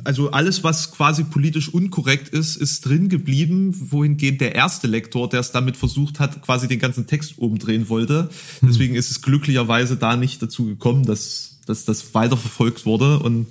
also 0.03 0.31
alles, 0.31 0.63
was 0.63 0.91
quasi 0.91 1.23
politisch 1.23 1.73
unkorrekt 1.73 2.29
ist, 2.29 2.57
ist 2.57 2.85
drin 2.85 3.07
geblieben, 3.07 3.73
wohingehend 3.91 4.41
der 4.41 4.55
erste 4.55 4.87
Lektor, 4.87 5.29
der 5.29 5.39
es 5.39 5.51
damit 5.51 5.77
versucht 5.77 6.19
hat, 6.19 6.41
quasi 6.41 6.67
den 6.67 6.79
ganzen 6.79 7.07
Text 7.07 7.37
umdrehen 7.37 7.87
wollte. 7.87 8.29
Hm. 8.59 8.69
Deswegen 8.69 8.95
ist 8.95 9.11
es 9.11 9.21
glücklicherweise 9.21 9.95
da 9.95 10.17
nicht 10.17 10.41
dazu 10.41 10.65
gekommen, 10.65 11.05
dass, 11.05 11.59
dass 11.65 11.85
das 11.85 12.13
weiterverfolgt 12.13 12.85
wurde. 12.85 13.19
Und 13.19 13.47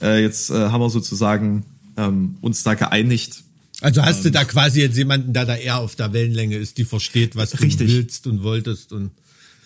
äh, 0.00 0.22
jetzt 0.22 0.50
äh, 0.50 0.54
haben 0.54 0.80
wir 0.80 0.90
sozusagen 0.90 1.64
ähm, 1.98 2.36
uns 2.40 2.62
da 2.62 2.72
geeinigt. 2.74 3.42
Also 3.82 4.02
hast 4.02 4.18
ähm, 4.18 4.24
du 4.24 4.30
da 4.30 4.44
quasi 4.44 4.80
jetzt 4.80 4.96
jemanden, 4.96 5.32
der 5.32 5.44
da 5.44 5.56
eher 5.56 5.78
auf 5.78 5.96
der 5.96 6.12
Wellenlänge 6.12 6.56
ist, 6.56 6.78
die 6.78 6.84
versteht, 6.84 7.36
was 7.36 7.60
richtig. 7.60 7.88
du 7.88 7.94
willst 7.94 8.26
und 8.26 8.42
wolltest 8.42 8.92
und 8.92 9.10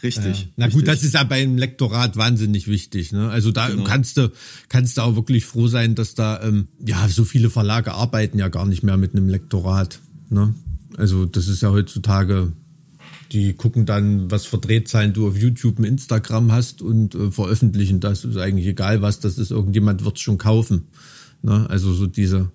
Richtig. 0.02 0.42
Ja. 0.42 0.46
Na 0.56 0.68
gut, 0.68 0.86
das 0.86 1.02
ist 1.02 1.14
ja 1.14 1.24
beim 1.24 1.56
Lektorat 1.56 2.16
wahnsinnig 2.16 2.68
wichtig. 2.68 3.12
Ne? 3.12 3.30
Also 3.30 3.50
da 3.50 3.68
genau. 3.68 3.84
kannst 3.84 4.16
du 4.18 4.30
kannst 4.68 4.98
du 4.98 5.02
auch 5.02 5.16
wirklich 5.16 5.44
froh 5.46 5.68
sein, 5.68 5.94
dass 5.94 6.14
da 6.14 6.42
ähm, 6.42 6.68
ja 6.84 7.08
so 7.08 7.24
viele 7.24 7.50
Verlage 7.50 7.92
arbeiten 7.92 8.38
ja 8.38 8.48
gar 8.48 8.66
nicht 8.66 8.82
mehr 8.82 8.98
mit 8.98 9.14
einem 9.14 9.28
Lektorat. 9.28 10.00
Ne? 10.28 10.54
Also 10.96 11.24
das 11.24 11.48
ist 11.48 11.62
ja 11.62 11.70
heutzutage, 11.70 12.52
die 13.32 13.54
gucken 13.54 13.86
dann, 13.86 14.30
was 14.30 14.44
für 14.44 14.58
Drehzahlen 14.58 15.14
du 15.14 15.28
auf 15.28 15.36
YouTube 15.36 15.78
und 15.78 15.84
Instagram 15.84 16.52
hast 16.52 16.82
und 16.82 17.14
äh, 17.14 17.30
veröffentlichen 17.30 17.98
das. 17.98 18.24
Ist 18.24 18.36
eigentlich 18.36 18.66
egal 18.66 19.00
was, 19.00 19.20
das 19.20 19.38
ist 19.38 19.50
irgendjemand 19.50 20.04
wird 20.04 20.20
schon 20.20 20.36
kaufen. 20.36 20.88
Ne? 21.42 21.68
Also 21.70 21.94
so 21.94 22.06
diese 22.06 22.50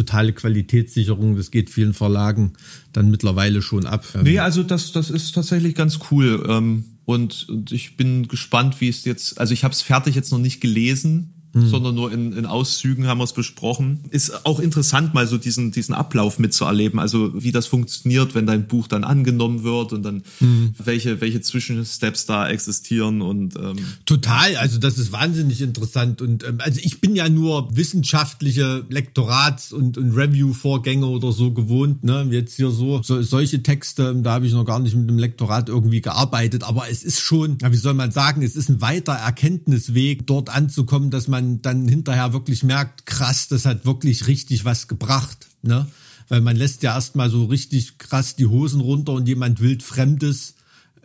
totale 0.00 0.32
Qualitätssicherung, 0.32 1.36
das 1.36 1.50
geht 1.50 1.70
vielen 1.70 1.94
Verlagen 1.94 2.54
dann 2.92 3.10
mittlerweile 3.10 3.60
schon 3.60 3.86
ab. 3.86 4.04
Nee, 4.22 4.38
also 4.38 4.62
das, 4.62 4.92
das 4.92 5.10
ist 5.10 5.34
tatsächlich 5.34 5.74
ganz 5.74 5.98
cool. 6.10 6.46
Ähm, 6.48 6.84
und, 7.04 7.48
und 7.48 7.72
ich 7.72 7.96
bin 7.96 8.28
gespannt, 8.28 8.80
wie 8.80 8.88
es 8.88 9.04
jetzt, 9.04 9.38
also 9.38 9.52
ich 9.52 9.64
habe 9.64 9.72
es 9.72 9.82
fertig 9.82 10.14
jetzt 10.14 10.32
noch 10.32 10.38
nicht 10.38 10.60
gelesen, 10.60 11.34
mhm. 11.52 11.68
sondern 11.68 11.94
nur 11.94 12.12
in, 12.12 12.32
in 12.32 12.46
Auszügen 12.46 13.06
haben 13.06 13.18
wir 13.18 13.24
es 13.24 13.32
besprochen. 13.32 14.00
Ist 14.10 14.46
auch 14.46 14.60
interessant, 14.60 15.14
mal 15.14 15.26
so 15.26 15.38
diesen, 15.38 15.72
diesen 15.72 15.94
Ablauf 15.94 16.38
mitzuerleben, 16.38 16.98
also 16.98 17.32
wie 17.42 17.52
das 17.52 17.66
funktioniert, 17.66 18.34
wenn 18.34 18.46
dein 18.46 18.66
Buch 18.66 18.88
dann 18.88 19.04
angenommen 19.04 19.62
wird 19.62 19.92
und 19.92 20.02
dann 20.02 20.22
mhm. 20.40 20.74
welche, 20.82 21.20
welche 21.20 21.40
Zwischensteps 21.40 22.26
da 22.26 22.48
existieren 22.48 23.22
und 23.22 23.56
ähm, 23.56 23.76
Total, 24.06 24.56
also 24.56 24.78
das 24.78 24.98
ist 24.98 25.12
wahnsinnig 25.12 25.60
interessant. 25.60 26.22
Und 26.22 26.44
ähm, 26.44 26.58
also 26.58 26.80
ich 26.82 27.00
bin 27.00 27.14
ja 27.16 27.28
nur 27.28 27.74
wissenschaftliche 27.76 28.84
Lektorats- 28.88 29.72
und, 29.72 29.98
und 29.98 30.12
Review-Vorgänge 30.12 31.06
oder 31.06 31.32
so 31.32 31.52
gewohnt, 31.52 32.04
ne? 32.04 32.26
Jetzt 32.30 32.56
hier 32.56 32.70
so, 32.70 33.02
so 33.02 33.22
solche 33.22 33.62
Texte, 33.62 34.14
da 34.22 34.32
habe 34.32 34.46
ich 34.46 34.52
noch 34.52 34.64
gar 34.64 34.78
nicht 34.78 34.94
mit 34.94 35.08
dem 35.08 35.18
Lektorat 35.18 35.68
irgendwie 35.68 36.00
gearbeitet, 36.00 36.64
aber 36.64 36.88
es 36.90 37.02
ist 37.02 37.20
schon, 37.20 37.58
wie 37.60 37.76
soll 37.76 37.94
man 37.94 38.10
sagen, 38.10 38.42
es 38.42 38.56
ist 38.56 38.68
ein 38.68 38.80
weiter 38.80 39.12
Erkenntnisweg, 39.12 40.26
dort 40.26 40.50
anzukommen, 40.50 41.10
dass 41.10 41.28
man 41.28 41.39
man 41.40 41.62
dann 41.62 41.88
hinterher 41.88 42.32
wirklich 42.32 42.62
merkt, 42.62 43.06
krass, 43.06 43.48
das 43.48 43.64
hat 43.64 43.84
wirklich 43.84 44.26
richtig 44.26 44.64
was 44.64 44.88
gebracht, 44.88 45.48
ne? 45.62 45.86
Weil 46.28 46.40
man 46.40 46.54
lässt 46.54 46.82
ja 46.84 46.94
erstmal 46.94 47.28
so 47.28 47.46
richtig 47.46 47.98
krass 47.98 48.36
die 48.36 48.46
Hosen 48.46 48.80
runter 48.80 49.12
und 49.12 49.26
jemand 49.26 49.60
wildfremdes 49.60 50.54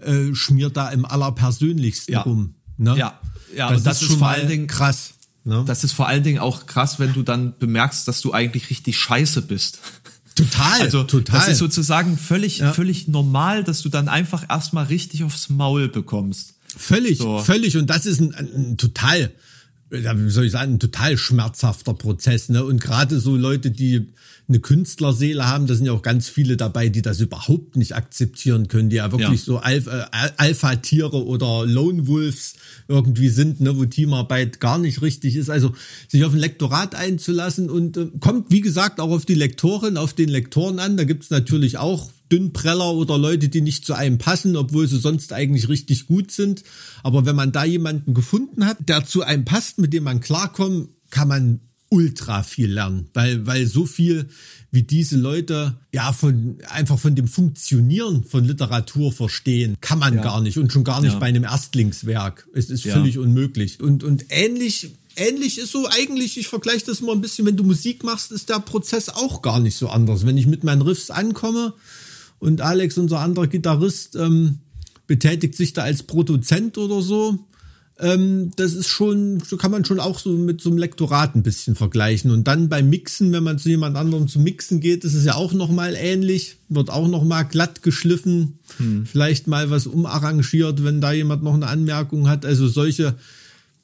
äh, 0.03 0.35
schmiert 0.35 0.77
da 0.77 0.89
im 0.89 1.03
allerpersönlichsten 1.03 2.13
ja. 2.13 2.21
rum. 2.21 2.53
Ne? 2.77 2.95
Ja, 2.95 3.19
ja, 3.55 3.71
das, 3.71 3.83
das 3.83 4.01
ist, 4.01 4.07
schon 4.09 4.19
vor 4.19 4.27
allen 4.27 4.47
Dingen 4.47 4.67
krass. 4.67 5.13
Ne? 5.43 5.63
Das 5.65 5.83
ist 5.83 5.93
vor 5.93 6.07
allen 6.07 6.23
Dingen 6.23 6.39
auch 6.39 6.67
krass, 6.67 6.99
wenn 6.99 7.13
du 7.13 7.23
dann 7.23 7.57
bemerkst, 7.57 8.07
dass 8.07 8.21
du 8.21 8.33
eigentlich 8.33 8.69
richtig 8.69 8.97
scheiße 8.97 9.41
bist. 9.41 9.79
Total, 10.35 10.81
also, 10.81 11.03
total. 11.03 11.39
Das 11.39 11.47
ist 11.47 11.59
sozusagen 11.59 12.17
völlig, 12.17 12.59
ja. 12.59 12.73
völlig 12.73 13.07
normal, 13.07 13.63
dass 13.63 13.81
du 13.81 13.89
dann 13.89 14.09
einfach 14.09 14.45
erstmal 14.47 14.85
richtig 14.85 15.23
aufs 15.23 15.49
Maul 15.49 15.87
bekommst. 15.87 16.55
Völlig, 16.77 17.19
so. 17.19 17.39
völlig. 17.39 17.77
Und 17.77 17.89
das 17.89 18.05
ist 18.05 18.19
ein, 18.19 18.35
ein, 18.35 18.53
ein 18.53 18.77
total 18.77 19.31
wie 19.89 20.29
soll 20.29 20.45
ich 20.45 20.51
sagen, 20.51 20.73
ein 20.73 20.79
total 20.79 21.17
schmerzhafter 21.17 21.93
Prozess. 21.93 22.49
Ne? 22.49 22.63
Und 22.63 22.81
gerade 22.81 23.19
so 23.19 23.35
Leute, 23.35 23.69
die 23.69 24.07
eine 24.47 24.59
Künstlerseele 24.59 25.47
haben, 25.47 25.67
da 25.67 25.75
sind 25.75 25.85
ja 25.85 25.91
auch 25.91 26.01
ganz 26.01 26.27
viele 26.27 26.57
dabei, 26.57 26.89
die 26.89 27.01
das 27.01 27.19
überhaupt 27.19 27.77
nicht 27.77 27.95
akzeptieren 27.95 28.67
können, 28.67 28.89
die 28.89 28.97
ja 28.97 29.11
wirklich 29.11 29.39
ja. 29.39 29.45
so 29.45 29.57
Alpha, 29.57 30.09
äh, 30.11 30.29
Alpha-Tiere 30.37 31.25
oder 31.25 31.65
Lone 31.65 32.07
Wolves 32.07 32.55
irgendwie 32.87 33.29
sind, 33.29 33.61
ne, 33.61 33.77
wo 33.77 33.85
Teamarbeit 33.85 34.59
gar 34.59 34.77
nicht 34.77 35.01
richtig 35.01 35.35
ist. 35.35 35.49
Also 35.49 35.73
sich 36.07 36.25
auf 36.25 36.33
ein 36.33 36.39
Lektorat 36.39 36.95
einzulassen 36.95 37.69
und 37.69 37.97
äh, 37.97 38.07
kommt, 38.19 38.51
wie 38.51 38.61
gesagt, 38.61 38.99
auch 38.99 39.11
auf 39.11 39.25
die 39.25 39.35
Lektorin, 39.35 39.97
auf 39.97 40.13
den 40.13 40.29
Lektoren 40.29 40.79
an. 40.79 40.97
Da 40.97 41.03
gibt's 41.03 41.29
natürlich 41.29 41.77
auch 41.77 42.09
Dünnpreller 42.31 42.93
oder 42.93 43.17
Leute, 43.17 43.49
die 43.49 43.61
nicht 43.61 43.85
zu 43.85 43.93
einem 43.93 44.17
passen, 44.17 44.55
obwohl 44.55 44.87
sie 44.87 44.99
sonst 44.99 45.33
eigentlich 45.33 45.69
richtig 45.69 46.07
gut 46.07 46.31
sind. 46.31 46.63
Aber 47.03 47.25
wenn 47.25 47.35
man 47.35 47.51
da 47.51 47.63
jemanden 47.63 48.13
gefunden 48.13 48.65
hat, 48.65 48.77
der 48.87 49.05
zu 49.05 49.23
einem 49.23 49.45
passt, 49.45 49.79
mit 49.79 49.93
dem 49.93 50.03
man 50.03 50.21
klarkommt, 50.21 50.89
kann 51.09 51.27
man 51.27 51.59
ultra 51.89 52.43
viel 52.43 52.73
lernen, 52.73 53.09
weil, 53.13 53.45
weil 53.45 53.67
so 53.67 53.85
viel 53.85 54.27
wie 54.71 54.83
diese 54.83 55.17
Leute 55.17 55.77
ja 55.93 56.11
von 56.11 56.57
einfach 56.69 56.99
von 56.99 57.15
dem 57.15 57.27
Funktionieren 57.27 58.25
von 58.25 58.43
Literatur 58.43 59.13
verstehen, 59.13 59.77
kann 59.79 59.99
man 59.99 60.15
ja. 60.15 60.21
gar 60.21 60.41
nicht 60.41 60.57
und 60.57 60.73
schon 60.73 60.83
gar 60.83 61.01
nicht 61.01 61.13
ja. 61.13 61.19
bei 61.19 61.27
einem 61.27 61.43
Erstlingswerk. 61.43 62.47
Es 62.53 62.69
ist 62.69 62.83
ja. 62.83 62.93
völlig 62.93 63.17
unmöglich. 63.17 63.79
Und, 63.81 64.03
und 64.03 64.25
ähnlich 64.29 64.91
ähnlich 65.15 65.57
ist 65.57 65.71
so 65.71 65.87
eigentlich, 65.87 66.37
ich 66.37 66.47
vergleiche 66.47 66.85
das 66.85 67.01
mal 67.01 67.13
ein 67.13 67.21
bisschen, 67.21 67.45
wenn 67.45 67.55
du 67.55 67.63
Musik 67.63 68.03
machst, 68.03 68.31
ist 68.31 68.49
der 68.49 68.59
Prozess 68.59 69.07
auch 69.07 69.41
gar 69.41 69.59
nicht 69.59 69.77
so 69.77 69.87
anders. 69.87 70.25
Wenn 70.25 70.37
ich 70.37 70.47
mit 70.47 70.63
meinen 70.65 70.81
Riffs 70.81 71.09
ankomme 71.09 71.73
und 72.45 72.61
Alex, 72.61 72.97
unser 72.97 73.19
anderer 73.19 73.47
Gitarrist, 73.47 74.15
ähm, 74.15 74.59
betätigt 75.07 75.55
sich 75.55 75.73
da 75.73 75.83
als 75.83 76.03
Produzent 76.03 76.77
oder 76.77 77.01
so, 77.01 77.39
ähm, 77.97 78.51
das 78.57 78.73
ist 78.73 78.89
schon, 78.89 79.39
so 79.39 79.55
kann 79.55 79.71
man 79.71 79.85
schon 79.85 80.01
auch 80.01 80.19
so 80.19 80.31
mit 80.31 80.59
so 80.59 80.69
einem 80.69 80.77
Lektorat 80.77 81.35
ein 81.35 81.43
bisschen 81.43 81.75
vergleichen. 81.75 82.29
Und 82.29 82.45
dann 82.45 82.67
beim 82.67 82.89
Mixen, 82.89 83.31
wenn 83.31 83.43
man 83.43 83.57
zu 83.57 83.69
jemand 83.69 83.95
anderem 83.95 84.27
zu 84.27 84.39
mixen 84.39 84.81
geht, 84.81 85.05
ist 85.05 85.13
es 85.13 85.23
ja 85.23 85.35
auch 85.35 85.53
nochmal 85.53 85.95
ähnlich, 85.95 86.57
wird 86.67 86.89
auch 86.89 87.07
nochmal 87.07 87.45
glatt 87.45 87.83
geschliffen, 87.83 88.59
hm. 88.77 89.05
vielleicht 89.05 89.47
mal 89.47 89.69
was 89.69 89.87
umarrangiert, 89.87 90.83
wenn 90.83 90.99
da 90.99 91.13
jemand 91.13 91.43
noch 91.43 91.53
eine 91.53 91.67
Anmerkung 91.67 92.27
hat. 92.27 92.45
Also 92.45 92.67
solche 92.67 93.15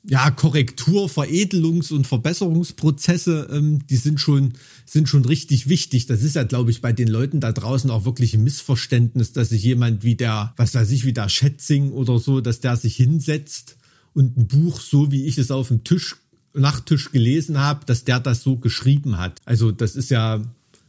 ja, 0.04 0.32
Korrektur, 0.32 1.08
Veredelungs- 1.08 1.94
und 1.94 2.08
Verbesserungsprozesse, 2.08 3.50
ähm, 3.52 3.86
die 3.88 3.98
sind 3.98 4.20
schon, 4.20 4.54
sind 4.86 5.08
schon 5.08 5.26
richtig 5.26 5.70
wichtig. 5.70 6.08
Das 6.08 6.24
ist 6.24 6.36
ja, 6.36 6.44
glaube 6.44 6.72
ich, 6.72 6.82
bei 6.82 6.92
den 6.92 7.08
Leuten 7.08 7.40
da 7.40 7.52
draußen 7.52 7.90
auch 7.92 8.06
wirklich 8.06 8.34
ein 8.34 8.44
Missverständnis, 8.44 9.32
dass 9.32 9.50
sich 9.50 9.64
jemand 9.64 10.04
wie 10.04 10.16
der, 10.16 10.54
was 10.58 10.74
weiß 10.74 10.90
ich, 10.92 11.06
wie 11.06 11.14
der 11.14 11.30
Schätzing 11.30 11.92
oder 11.92 12.18
so, 12.18 12.42
dass 12.42 12.60
der 12.62 12.78
sich 12.78 12.96
hinsetzt 12.96 13.78
und 14.14 14.38
ein 14.38 14.48
Buch, 14.48 14.82
so 14.82 15.12
wie 15.12 15.26
ich 15.26 15.38
es 15.38 15.52
auf 15.52 15.68
dem 15.68 15.84
Tisch 15.84 16.18
Nachttisch 16.54 17.12
gelesen 17.12 17.60
habe, 17.60 17.86
dass 17.86 18.04
der 18.04 18.20
das 18.20 18.44
so 18.44 18.58
geschrieben 18.58 19.18
hat. 19.18 19.40
Also 19.46 19.72
das 19.72 19.96
ist 19.96 20.12
ja 20.12 20.42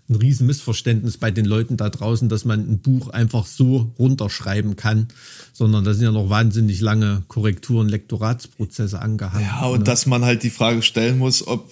ein 0.08 0.16
riesen 0.16 0.46
Missverständnis 0.46 1.16
bei 1.16 1.30
den 1.30 1.44
Leuten 1.46 1.76
da 1.76 1.88
draußen, 1.88 2.28
dass 2.28 2.44
man 2.44 2.60
ein 2.60 2.78
Buch 2.80 3.08
einfach 3.08 3.46
so 3.46 3.92
runterschreiben 3.98 4.76
kann, 4.76 5.08
sondern 5.52 5.84
da 5.84 5.94
sind 5.94 6.04
ja 6.04 6.10
noch 6.12 6.28
wahnsinnig 6.28 6.80
lange 6.80 7.22
Korrekturen, 7.28 7.88
Lektoratsprozesse 7.88 9.00
angehangen. 9.00 9.46
Ja, 9.46 9.66
und 9.66 9.78
ne? 9.80 9.84
dass 9.84 10.06
man 10.06 10.24
halt 10.24 10.42
die 10.42 10.50
Frage 10.50 10.82
stellen 10.82 11.18
muss, 11.18 11.46
ob 11.46 11.70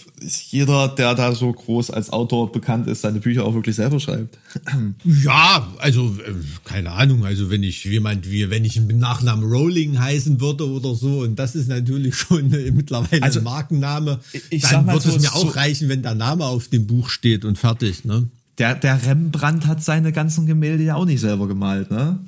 jeder, 0.50 0.88
der 0.88 1.14
da 1.14 1.34
so 1.34 1.52
groß 1.52 1.90
als 1.90 2.10
Autor 2.10 2.52
bekannt 2.52 2.86
ist, 2.86 3.02
seine 3.02 3.20
Bücher 3.20 3.44
auch 3.44 3.54
wirklich 3.54 3.76
selber 3.76 4.00
schreibt. 4.00 4.38
Ja, 5.04 5.66
also 5.78 6.14
äh, 6.26 6.32
keine 6.64 6.92
Ahnung, 6.92 7.24
also 7.24 7.50
wenn 7.50 7.62
ich 7.62 7.84
jemand 7.84 8.30
wie, 8.30 8.48
wenn 8.50 8.64
ich 8.64 8.80
mit 8.80 8.96
Nachnamen 8.96 9.44
Rowling 9.50 9.98
heißen 9.98 10.40
würde 10.40 10.68
oder 10.68 10.94
so, 10.94 11.20
und 11.20 11.36
das 11.38 11.54
ist 11.54 11.68
natürlich 11.68 12.14
schon 12.16 12.48
mittlerweile 12.48 13.22
Also, 13.22 13.40
ein 13.40 13.44
Markenname, 13.44 14.20
ich 14.50 14.62
dann 14.62 14.70
sag 14.70 14.86
mal 14.86 14.92
würde 14.94 15.08
es 15.10 15.20
mir 15.20 15.34
auch 15.34 15.40
so- 15.42 15.48
reichen, 15.48 15.88
wenn 15.88 16.02
der 16.02 16.14
Name 16.14 16.44
auf 16.44 16.68
dem 16.68 16.86
Buch 16.86 17.08
steht 17.10 17.44
und 17.44 17.58
fertig, 17.58 18.04
ne? 18.04 18.29
Der, 18.60 18.74
der 18.74 19.06
Rembrandt 19.06 19.66
hat 19.66 19.82
seine 19.82 20.12
ganzen 20.12 20.44
Gemälde 20.44 20.84
ja 20.84 20.94
auch 20.94 21.06
nicht 21.06 21.20
selber 21.20 21.48
gemalt, 21.48 21.90
ne? 21.90 22.18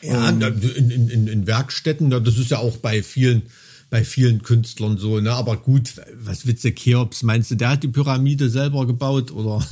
Ja, 0.00 0.30
Ähm. 0.30 0.40
in, 0.40 0.90
in, 1.10 1.26
in, 1.26 1.46
Werkstätten, 1.46 2.08
das 2.08 2.38
ist 2.38 2.50
ja 2.50 2.58
auch 2.58 2.78
bei 2.78 3.02
vielen, 3.02 3.42
bei 3.90 4.02
vielen 4.02 4.42
Künstlern 4.42 4.96
so, 4.96 5.20
ne? 5.20 5.30
Aber 5.32 5.58
gut, 5.58 5.92
was 6.22 6.46
Witze 6.46 6.72
Cheops, 6.74 7.22
meinst 7.22 7.50
du, 7.50 7.54
der 7.56 7.68
hat 7.68 7.82
die 7.82 7.88
Pyramide 7.88 8.48
selber 8.48 8.86
gebaut 8.86 9.30
oder? 9.30 9.62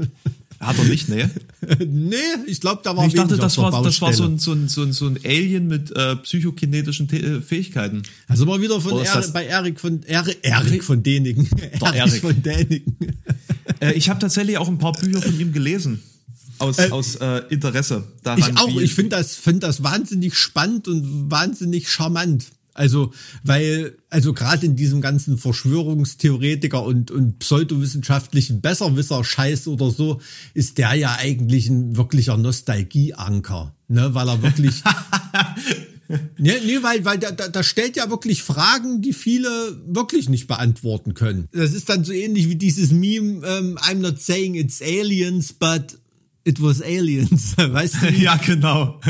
Hat 0.60 0.78
er 0.78 0.84
nicht, 0.84 1.08
ne? 1.08 1.30
nee, 1.86 2.16
ich 2.46 2.60
glaube, 2.60 2.80
da 2.82 2.96
war 2.96 3.06
Ich 3.06 3.14
dachte, 3.14 3.36
das 3.36 3.58
war, 3.58 3.82
das 3.82 4.00
war 4.00 4.12
so 4.12 4.24
ein, 4.24 4.38
so 4.38 4.52
ein, 4.52 4.68
so 4.68 4.82
ein, 4.82 4.92
so 4.92 5.06
ein 5.06 5.18
Alien 5.24 5.68
mit 5.68 5.90
äh, 5.94 6.16
psychokinetischen 6.16 7.08
The 7.08 7.16
äh, 7.16 7.40
Fähigkeiten. 7.42 8.02
Also 8.26 8.46
mal 8.46 8.60
wieder 8.60 8.80
von 8.80 9.02
ist 9.02 9.14
er, 9.14 9.28
bei 9.28 9.46
Erik 9.46 9.80
von 9.80 10.02
Erik, 10.04 10.38
Erik 10.42 10.82
von 10.82 11.02
Däniken. 11.02 11.48
Erik 11.80 12.20
von 12.22 12.42
Däniken. 12.42 12.96
Äh, 13.80 13.92
ich 13.92 14.08
habe 14.08 14.20
tatsächlich 14.20 14.58
auch 14.58 14.68
ein 14.68 14.78
paar 14.78 14.92
Bücher 14.92 15.20
von 15.20 15.38
ihm 15.38 15.52
gelesen. 15.52 16.02
Aus, 16.58 16.78
Äh, 16.78 16.90
aus 16.90 17.16
äh, 17.16 17.42
Interesse 17.50 18.04
daran. 18.22 18.38
Ich 18.40 18.58
auch, 18.58 18.80
ich 18.80 18.94
finde 18.94 19.16
das, 19.16 19.36
find 19.36 19.62
das 19.62 19.82
wahnsinnig 19.82 20.36
spannend 20.36 20.88
und 20.88 21.30
wahnsinnig 21.30 21.90
charmant. 21.90 22.46
Also, 22.76 23.12
weil, 23.42 23.96
also 24.10 24.32
gerade 24.32 24.66
in 24.66 24.76
diesem 24.76 25.00
ganzen 25.00 25.38
Verschwörungstheoretiker 25.38 26.82
und, 26.82 27.10
und 27.10 27.38
pseudowissenschaftlichen 27.38 28.60
Besserwisser-Scheiß 28.60 29.68
oder 29.68 29.90
so, 29.90 30.20
ist 30.54 30.78
der 30.78 30.94
ja 30.94 31.16
eigentlich 31.18 31.68
ein 31.68 31.96
wirklicher 31.96 32.36
Nostalgieanker, 32.36 33.74
ne, 33.88 34.14
weil 34.14 34.28
er 34.28 34.42
wirklich, 34.42 34.82
Nee, 36.38 36.54
nee, 36.64 36.82
weil, 36.82 37.04
weil 37.04 37.18
da, 37.18 37.32
da, 37.32 37.48
da 37.48 37.62
stellt 37.62 37.96
ja 37.96 38.10
wirklich 38.10 38.42
Fragen, 38.42 39.02
die 39.02 39.12
viele 39.12 39.48
wirklich 39.86 40.28
nicht 40.28 40.46
beantworten 40.46 41.14
können. 41.14 41.48
Das 41.52 41.72
ist 41.72 41.88
dann 41.88 42.04
so 42.04 42.12
ähnlich 42.12 42.48
wie 42.48 42.56
dieses 42.56 42.92
Meme, 42.92 43.46
ähm, 43.46 43.78
I'm 43.78 43.96
not 43.96 44.20
saying 44.20 44.54
it's 44.54 44.80
aliens, 44.80 45.52
but 45.52 45.98
it 46.44 46.62
was 46.62 46.80
aliens. 46.80 47.54
Weißt 47.58 48.02
du? 48.02 48.12
ja, 48.12 48.36
genau. 48.36 49.00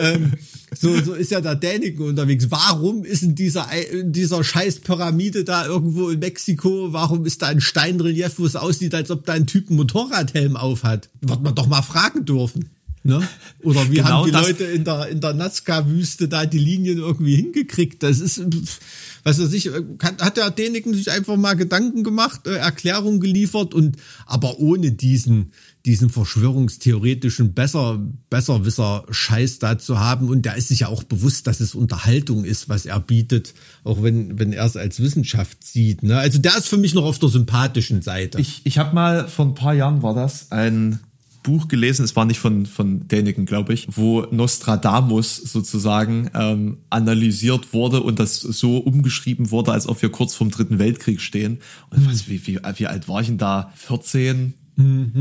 ähm, 0.00 0.32
so, 0.78 1.00
so 1.02 1.14
ist 1.14 1.30
ja 1.30 1.40
der 1.40 1.56
Däniken 1.56 2.04
unterwegs. 2.04 2.46
Warum 2.50 3.04
ist 3.04 3.22
in 3.22 3.34
dieser, 3.34 3.68
in 3.92 4.12
dieser 4.12 4.44
scheiß 4.44 4.80
Pyramide 4.80 5.44
da 5.44 5.66
irgendwo 5.66 6.10
in 6.10 6.20
Mexiko, 6.20 6.92
warum 6.92 7.26
ist 7.26 7.42
da 7.42 7.48
ein 7.48 7.60
Steinrelief, 7.60 8.38
wo 8.38 8.46
es 8.46 8.56
aussieht, 8.56 8.94
als 8.94 9.10
ob 9.10 9.26
da 9.26 9.32
ein 9.32 9.46
Typ 9.46 9.68
einen 9.68 9.76
Motorradhelm 9.76 10.56
auf 10.56 10.84
hat? 10.84 11.08
Wird 11.20 11.42
man 11.42 11.54
doch 11.54 11.66
mal 11.66 11.82
fragen 11.82 12.24
dürfen. 12.24 12.70
Ne? 13.02 13.26
Oder 13.62 13.90
wie 13.90 13.96
Genau 13.96 14.08
haben 14.08 14.26
die 14.26 14.36
Leute 14.36 14.64
in 14.64 14.84
der, 14.84 15.08
in 15.08 15.20
der 15.22 15.32
Nazca-Wüste 15.32 16.28
da 16.28 16.44
die 16.44 16.58
Linien 16.58 16.98
irgendwie 16.98 17.36
hingekriegt? 17.36 18.02
Das 18.02 18.20
ist, 18.20 18.36
pff, 18.38 18.78
was 19.24 19.40
weiß 19.40 19.52
ich, 19.52 19.70
hat, 20.02 20.22
hat 20.22 20.36
der 20.36 20.50
Däniken 20.50 20.94
sich 20.94 21.10
einfach 21.10 21.36
mal 21.36 21.54
Gedanken 21.54 22.04
gemacht, 22.04 22.46
äh, 22.46 22.56
Erklärung 22.56 23.20
geliefert 23.20 23.74
und 23.74 23.96
aber 24.26 24.58
ohne 24.58 24.92
diesen, 24.92 25.52
diesen 25.86 26.10
verschwörungstheoretischen 26.10 27.54
Besser, 27.54 28.00
Besserwisser-Scheiß 28.30 29.58
da 29.58 29.78
zu 29.78 29.98
haben. 29.98 30.28
Und 30.28 30.44
der 30.44 30.56
ist 30.56 30.68
sich 30.68 30.80
ja 30.80 30.88
auch 30.88 31.02
bewusst, 31.02 31.46
dass 31.46 31.60
es 31.60 31.74
Unterhaltung 31.74 32.44
ist, 32.44 32.68
was 32.68 32.86
er 32.86 33.00
bietet, 33.00 33.54
auch 33.84 34.02
wenn, 34.02 34.38
wenn 34.38 34.52
er 34.52 34.66
es 34.66 34.76
als 34.76 35.00
Wissenschaft 35.00 35.64
sieht. 35.64 36.02
Ne? 36.02 36.18
Also 36.18 36.38
der 36.38 36.56
ist 36.56 36.68
für 36.68 36.78
mich 36.78 36.94
noch 36.94 37.04
auf 37.04 37.18
der 37.18 37.28
sympathischen 37.28 38.02
Seite. 38.02 38.40
Ich, 38.40 38.62
ich 38.64 38.78
habe 38.78 38.94
mal 38.94 39.28
vor 39.28 39.46
ein 39.46 39.54
paar 39.54 39.74
Jahren 39.74 40.02
war 40.02 40.14
das 40.14 40.50
ein 40.50 41.00
Buch 41.42 41.68
gelesen, 41.68 42.04
es 42.04 42.16
war 42.16 42.24
nicht 42.24 42.38
von, 42.38 42.66
von 42.66 43.08
Däniken, 43.08 43.46
glaube 43.46 43.72
ich, 43.72 43.88
wo 43.90 44.26
Nostradamus 44.30 45.36
sozusagen 45.36 46.30
ähm, 46.34 46.78
analysiert 46.90 47.72
wurde 47.72 48.02
und 48.02 48.18
das 48.18 48.40
so 48.40 48.78
umgeschrieben 48.78 49.50
wurde, 49.50 49.72
als 49.72 49.86
ob 49.86 50.02
wir 50.02 50.10
kurz 50.10 50.34
vorm 50.34 50.50
Dritten 50.50 50.78
Weltkrieg 50.78 51.20
stehen. 51.20 51.60
Und 51.90 52.08
was, 52.10 52.28
wie, 52.28 52.46
wie, 52.46 52.58
wie 52.76 52.86
alt 52.86 53.08
war 53.08 53.20
ich 53.20 53.28
denn 53.28 53.38
da? 53.38 53.72
14? 53.76 54.54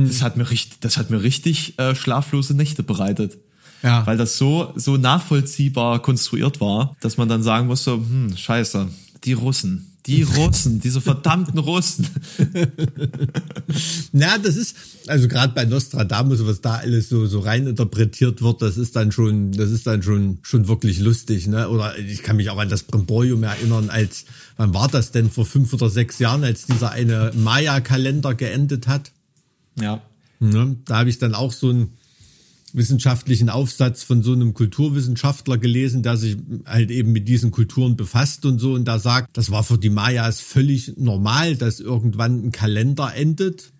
Das 0.08 0.22
hat 0.22 0.38
mir 0.38 0.50
richtig, 0.50 0.80
das 0.82 0.98
hat 0.98 1.10
mir 1.10 1.22
richtig 1.24 1.80
äh, 1.80 1.96
schlaflose 1.96 2.54
Nächte 2.54 2.84
bereitet. 2.84 3.38
Ja. 3.82 4.06
Weil 4.06 4.18
das 4.18 4.38
so, 4.38 4.74
so 4.76 4.98
nachvollziehbar 4.98 6.02
konstruiert 6.02 6.60
war, 6.60 6.96
dass 7.00 7.18
man 7.18 7.30
dann 7.30 7.44
sagen 7.44 7.68
musste, 7.68 7.94
hm, 7.94 8.36
scheiße, 8.36 8.90
die 9.24 9.34
Russen, 9.34 9.89
die 10.06 10.24
Russen, 10.36 10.80
diese 10.80 11.02
verdammten 11.02 11.60
Russen. 11.60 12.08
Na, 14.12 14.38
das 14.38 14.56
ist, 14.56 14.76
also 15.08 15.28
gerade 15.28 15.54
bei 15.54 15.66
Nostradamus, 15.66 16.46
was 16.46 16.62
da 16.62 16.76
alles 16.76 17.10
so, 17.10 17.26
so 17.26 17.40
rein 17.40 17.68
interpretiert 17.68 18.42
wird, 18.42 18.62
das 18.62 18.78
ist 18.78 18.96
dann 18.96 19.12
schon, 19.12 19.52
das 19.52 19.72
ist 19.72 19.88
dann 19.88 20.02
schon, 20.02 20.40
schon 20.42 20.68
wirklich 20.68 21.00
lustig, 21.00 21.48
ne? 21.48 21.70
Oder 21.70 21.98
ich 21.98 22.24
kann 22.24 22.38
mich 22.38 22.50
auch 22.50 22.58
an 22.58 22.70
das 22.70 22.84
Brimborium 22.84 23.44
erinnern, 23.44 23.90
als, 23.90 24.26
wann 24.58 24.74
war 24.74 24.88
das 24.88 25.12
denn, 25.12 25.30
vor 25.30 25.46
fünf 25.46 25.74
oder 25.74 25.90
sechs 25.90 26.20
Jahren, 26.20 26.44
als 26.44 26.66
dieser 26.66 26.92
eine 26.92 27.32
Maya-Kalender 27.36 28.36
geendet 28.36 28.88
hat? 28.88 29.12
Ja. 29.80 30.02
Ne? 30.40 30.78
Da 30.86 31.00
habe 31.00 31.10
ich 31.10 31.20
dann 31.20 31.36
auch 31.36 31.52
so 31.52 31.70
einen 31.70 31.99
wissenschaftlichen 32.76 33.50
Aufsatz 33.50 34.04
von 34.04 34.24
so 34.24 34.34
einem 34.34 34.54
Kulturwissenschaftler 34.54 35.58
gelesen, 35.58 36.04
der 36.04 36.18
sich 36.18 36.38
halt 36.66 36.92
eben 36.92 37.12
mit 37.12 37.28
diesen 37.28 37.52
Kulturen 37.52 37.96
befasst 37.96 38.46
und 38.46 38.60
so 38.60 38.74
und 38.74 38.86
da 38.86 39.00
sagt, 39.00 39.36
das 39.38 39.52
war 39.52 39.64
für 39.64 39.78
die 39.78 39.90
Mayas 39.90 40.42
völlig 40.42 40.94
normal, 40.98 41.56
dass 41.56 41.80
irgendwann 41.80 42.46
ein 42.46 42.52
Kalender 42.52 43.14
endet 43.16 43.72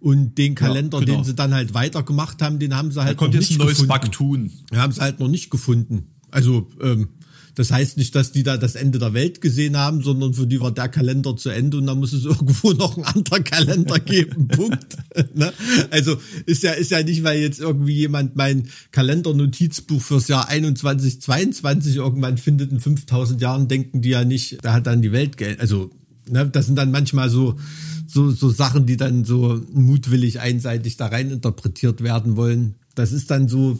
und 0.00 0.38
den 0.38 0.54
Kalender, 0.54 1.00
genau. 1.00 1.16
den 1.16 1.24
sie 1.24 1.34
dann 1.34 1.54
halt 1.54 1.74
weitergemacht 1.74 2.42
haben, 2.42 2.58
den 2.58 2.74
haben 2.74 2.90
sie 2.90 2.96
Da 2.96 3.04
halt 3.04 3.18
kommt 3.18 3.34
noch 3.34 3.40
jetzt 3.40 3.50
nicht 3.50 3.60
ein 3.60 3.64
neues 3.64 3.78
gefunden. 3.78 3.88
Baktun. 3.88 4.50
Wir 4.70 4.80
haben 4.80 4.90
es 4.90 5.00
halt 5.00 5.20
noch 5.20 5.28
nicht 5.28 5.50
gefunden. 5.50 6.14
Also, 6.30 6.68
ähm, 6.80 7.10
das 7.54 7.70
heißt 7.70 7.96
nicht, 7.96 8.14
dass 8.14 8.32
die 8.32 8.42
da 8.42 8.56
das 8.56 8.74
Ende 8.74 8.98
der 8.98 9.14
Welt 9.14 9.40
gesehen 9.40 9.76
haben, 9.76 10.02
sondern 10.02 10.34
für 10.34 10.46
die 10.46 10.60
war 10.60 10.72
der 10.72 10.88
Kalender 10.88 11.36
zu 11.36 11.50
Ende 11.50 11.78
und 11.78 11.86
dann 11.86 11.98
muss 11.98 12.12
es 12.12 12.24
irgendwo 12.26 12.72
noch 12.72 12.96
einen 12.96 13.06
anderen 13.06 13.44
Kalender 13.44 13.98
geben. 13.98 14.48
Punkt. 14.48 14.96
ne? 15.34 15.52
Also 15.90 16.16
ist 16.46 16.62
ja, 16.62 16.72
ist 16.72 16.90
ja 16.90 17.02
nicht, 17.02 17.24
weil 17.24 17.40
jetzt 17.40 17.60
irgendwie 17.60 17.94
jemand 17.94 18.36
mein 18.36 18.68
Kalendernotizbuch 18.92 20.00
fürs 20.00 20.28
Jahr 20.28 20.48
21, 20.48 21.20
22 21.20 21.96
irgendwann 21.96 22.38
findet 22.38 22.72
in 22.72 22.80
5000 22.80 23.40
Jahren, 23.40 23.68
denken 23.68 24.02
die 24.02 24.10
ja 24.10 24.24
nicht, 24.24 24.58
da 24.62 24.72
hat 24.72 24.86
dann 24.86 25.02
die 25.02 25.12
Welt 25.12 25.36
Geld. 25.36 25.60
Also, 25.60 25.90
ne, 26.28 26.48
das 26.48 26.66
sind 26.66 26.76
dann 26.76 26.90
manchmal 26.90 27.30
so, 27.30 27.58
so, 28.06 28.30
so 28.30 28.50
Sachen, 28.50 28.86
die 28.86 28.96
dann 28.96 29.24
so 29.24 29.60
mutwillig 29.72 30.40
einseitig 30.40 30.96
da 30.96 31.06
rein 31.06 31.30
interpretiert 31.30 32.02
werden 32.02 32.36
wollen. 32.36 32.74
Das 32.94 33.12
ist 33.12 33.30
dann 33.30 33.48
so 33.48 33.78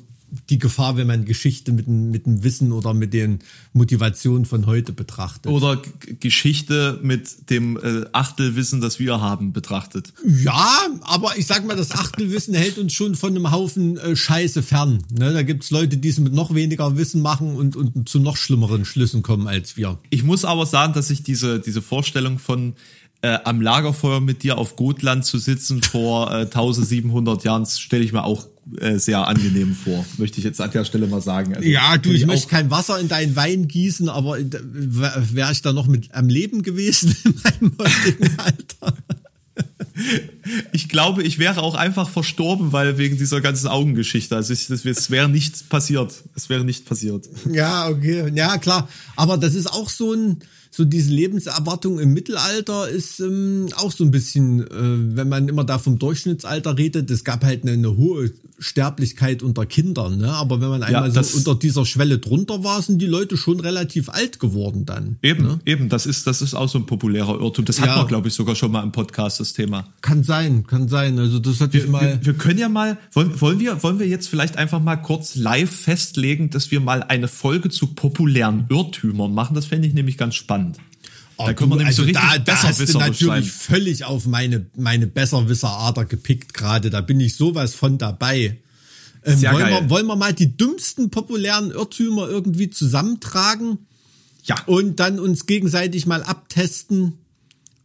die 0.48 0.58
Gefahr, 0.58 0.96
wenn 0.96 1.06
man 1.06 1.24
Geschichte 1.24 1.72
mit 1.72 1.86
dem, 1.86 2.10
mit 2.10 2.26
dem 2.26 2.42
Wissen 2.44 2.72
oder 2.72 2.94
mit 2.94 3.12
den 3.12 3.40
Motivationen 3.72 4.44
von 4.44 4.66
heute 4.66 4.92
betrachtet. 4.92 5.50
Oder 5.50 5.76
G 5.76 6.14
Geschichte 6.20 6.98
mit 7.02 7.50
dem 7.50 7.76
äh, 7.76 8.06
Achtelwissen, 8.12 8.80
das 8.80 8.98
wir 8.98 9.20
haben, 9.20 9.52
betrachtet. 9.52 10.12
Ja, 10.24 10.86
aber 11.02 11.36
ich 11.36 11.46
sag 11.46 11.66
mal, 11.66 11.76
das 11.76 11.92
Achtelwissen 11.92 12.54
hält 12.60 12.78
uns 12.78 12.92
schon 12.92 13.14
von 13.14 13.34
einem 13.34 13.50
Haufen 13.50 13.96
äh, 13.98 14.14
Scheiße 14.14 14.62
fern. 14.62 15.02
Ne? 15.10 15.32
Da 15.32 15.42
gibt's 15.42 15.70
Leute, 15.70 15.96
die 15.96 16.08
es 16.08 16.18
mit 16.18 16.32
noch 16.32 16.54
weniger 16.54 16.96
Wissen 16.96 17.22
machen 17.22 17.56
und, 17.56 17.76
und 17.76 18.08
zu 18.08 18.20
noch 18.20 18.36
schlimmeren 18.36 18.84
Schlüssen 18.84 19.22
kommen 19.22 19.48
als 19.48 19.76
wir. 19.76 19.98
Ich 20.10 20.22
muss 20.22 20.44
aber 20.44 20.66
sagen, 20.66 20.92
dass 20.92 21.10
ich 21.10 21.22
diese, 21.22 21.60
diese 21.60 21.82
Vorstellung 21.82 22.38
von 22.38 22.74
äh, 23.22 23.38
am 23.44 23.60
Lagerfeuer 23.60 24.20
mit 24.20 24.42
dir 24.42 24.58
auf 24.58 24.76
Gotland 24.76 25.24
zu 25.24 25.38
sitzen 25.38 25.82
vor 25.82 26.30
äh, 26.30 26.42
1700 26.42 27.44
Jahren, 27.44 27.66
stelle 27.66 28.04
ich 28.04 28.12
mir 28.12 28.24
auch 28.24 28.46
äh, 28.78 28.98
sehr 28.98 29.26
angenehm 29.26 29.74
vor. 29.74 30.04
Möchte 30.18 30.38
ich 30.38 30.44
jetzt 30.44 30.60
an 30.60 30.70
der 30.70 30.84
Stelle 30.84 31.06
mal 31.06 31.20
sagen. 31.22 31.54
Also, 31.54 31.68
Ja, 31.68 31.96
du, 31.98 32.10
ich 32.12 32.24
auch- 32.24 32.28
möchte 32.28 32.48
kein 32.48 32.70
Wasser 32.70 32.98
in 33.00 33.08
deinen 33.08 33.36
Wein 33.36 33.68
gießen, 33.68 34.08
aber 34.08 34.38
wäre 34.38 35.52
ich 35.52 35.62
da 35.62 35.72
noch 35.72 35.86
mit 35.86 36.14
am 36.14 36.28
Leben 36.28 36.62
gewesen 36.62 37.14
in 37.24 37.34
meinem 37.42 37.72
heutigen 37.78 38.30
Alter. 38.38 38.94
Ich 40.72 40.88
glaube, 40.88 41.22
ich 41.22 41.38
wäre 41.38 41.62
auch 41.62 41.74
einfach 41.74 42.08
verstorben, 42.08 42.72
weil 42.72 42.96
wegen 42.96 43.18
dieser 43.18 43.40
ganzen 43.40 43.68
Augengeschichte. 43.68 44.34
Also 44.34 44.52
ich, 44.52 44.66
das, 44.68 44.84
es 44.84 45.10
wäre 45.10 45.28
nicht 45.28 45.68
passiert. 45.68 46.14
Es 46.34 46.48
wäre 46.48 46.64
nicht 46.64 46.86
passiert. 46.86 47.28
Ja, 47.52 47.88
okay. 47.88 48.30
Ja, 48.34 48.56
klar. 48.58 48.88
Aber 49.16 49.36
das 49.36 49.54
ist 49.54 49.66
auch 49.66 49.90
so 49.90 50.14
ein, 50.14 50.38
so 50.70 50.84
diese 50.84 51.10
Lebenserwartung 51.12 51.98
im 51.98 52.12
Mittelalter 52.14 52.88
ist 52.88 53.18
ähm, 53.18 53.68
auch 53.76 53.90
so 53.90 54.04
ein 54.04 54.12
bisschen, 54.12 54.60
äh, 54.60 55.16
wenn 55.16 55.28
man 55.28 55.48
immer 55.48 55.64
da 55.64 55.78
vom 55.78 55.98
Durchschnittsalter 55.98 56.78
redet, 56.78 57.10
es 57.10 57.24
gab 57.24 57.44
halt 57.44 57.62
eine, 57.62 57.72
eine 57.72 57.96
hohe 57.96 58.30
Sterblichkeit 58.60 59.42
unter 59.42 59.66
Kindern, 59.66 60.18
ne? 60.18 60.30
Aber 60.32 60.60
wenn 60.60 60.68
man 60.68 60.82
einmal 60.82 61.10
ja, 61.10 61.22
so 61.22 61.38
unter 61.38 61.54
dieser 61.54 61.86
Schwelle 61.86 62.18
drunter 62.18 62.62
war, 62.62 62.80
sind 62.82 63.00
die 63.00 63.06
Leute 63.06 63.36
schon 63.36 63.58
relativ 63.58 64.10
alt 64.10 64.38
geworden 64.38 64.84
dann. 64.84 65.16
Eben, 65.22 65.44
ne? 65.44 65.60
eben, 65.64 65.88
das 65.88 66.06
ist, 66.06 66.26
das 66.26 66.42
ist 66.42 66.54
auch 66.54 66.68
so 66.68 66.78
ein 66.78 66.86
populärer 66.86 67.40
Irrtum. 67.40 67.64
Das 67.64 67.78
ja. 67.78 67.86
hat 67.86 67.96
man, 67.96 68.06
glaube 68.06 68.28
ich, 68.28 68.34
sogar 68.34 68.54
schon 68.54 68.70
mal 68.70 68.82
im 68.82 68.92
Podcast, 68.92 69.40
das 69.40 69.54
Thema. 69.54 69.88
Kann 70.02 70.22
sein, 70.22 70.66
kann 70.66 70.88
sein. 70.88 71.18
Also 71.18 71.38
das 71.38 71.60
hat 71.60 71.72
wir, 71.72 71.86
mal. 71.88 72.02
Wir, 72.20 72.26
wir, 72.26 72.34
können 72.34 72.58
ja 72.58 72.68
mal, 72.68 72.98
wollen, 73.12 73.40
wollen 73.40 73.60
wir, 73.60 73.82
wollen 73.82 73.98
wir 73.98 74.06
jetzt 74.06 74.28
vielleicht 74.28 74.56
einfach 74.58 74.80
mal 74.80 74.96
kurz 74.96 75.34
live 75.34 75.70
festlegen, 75.70 76.50
dass 76.50 76.70
wir 76.70 76.80
mal 76.80 77.02
eine 77.02 77.28
Folge 77.28 77.70
zu 77.70 77.88
populären 77.88 78.66
Irrtümern 78.68 79.32
machen? 79.32 79.54
Das 79.54 79.66
fände 79.66 79.88
ich 79.88 79.94
nämlich 79.94 80.18
ganz 80.18 80.34
spannend. 80.34 80.59
Oh, 81.40 81.46
da 81.46 81.54
können 81.54 81.70
wir 81.70 81.76
nämlich 81.76 81.98
also 81.98 82.02
so 82.02 82.06
richtig 82.06 82.22
da, 82.22 82.38
da 82.38 82.62
hast 82.62 82.80
du 82.86 82.98
natürlich 82.98 83.50
völlig 83.50 84.04
auf 84.04 84.26
meine, 84.26 84.66
meine 84.76 85.06
Besserwisserader 85.06 86.04
gepickt 86.04 86.52
gerade. 86.52 86.90
Da 86.90 87.00
bin 87.00 87.18
ich 87.18 87.34
sowas 87.34 87.74
von 87.74 87.96
dabei. 87.96 88.58
Ähm, 89.24 89.42
wollen, 89.42 89.68
wir, 89.68 89.90
wollen 89.90 90.06
wir 90.06 90.16
mal 90.16 90.34
die 90.34 90.54
dümmsten 90.54 91.10
populären 91.10 91.70
Irrtümer 91.70 92.28
irgendwie 92.28 92.68
zusammentragen? 92.68 93.78
Ja. 94.44 94.56
Und 94.66 95.00
dann 95.00 95.18
uns 95.18 95.46
gegenseitig 95.46 96.06
mal 96.06 96.22
abtesten, 96.22 97.18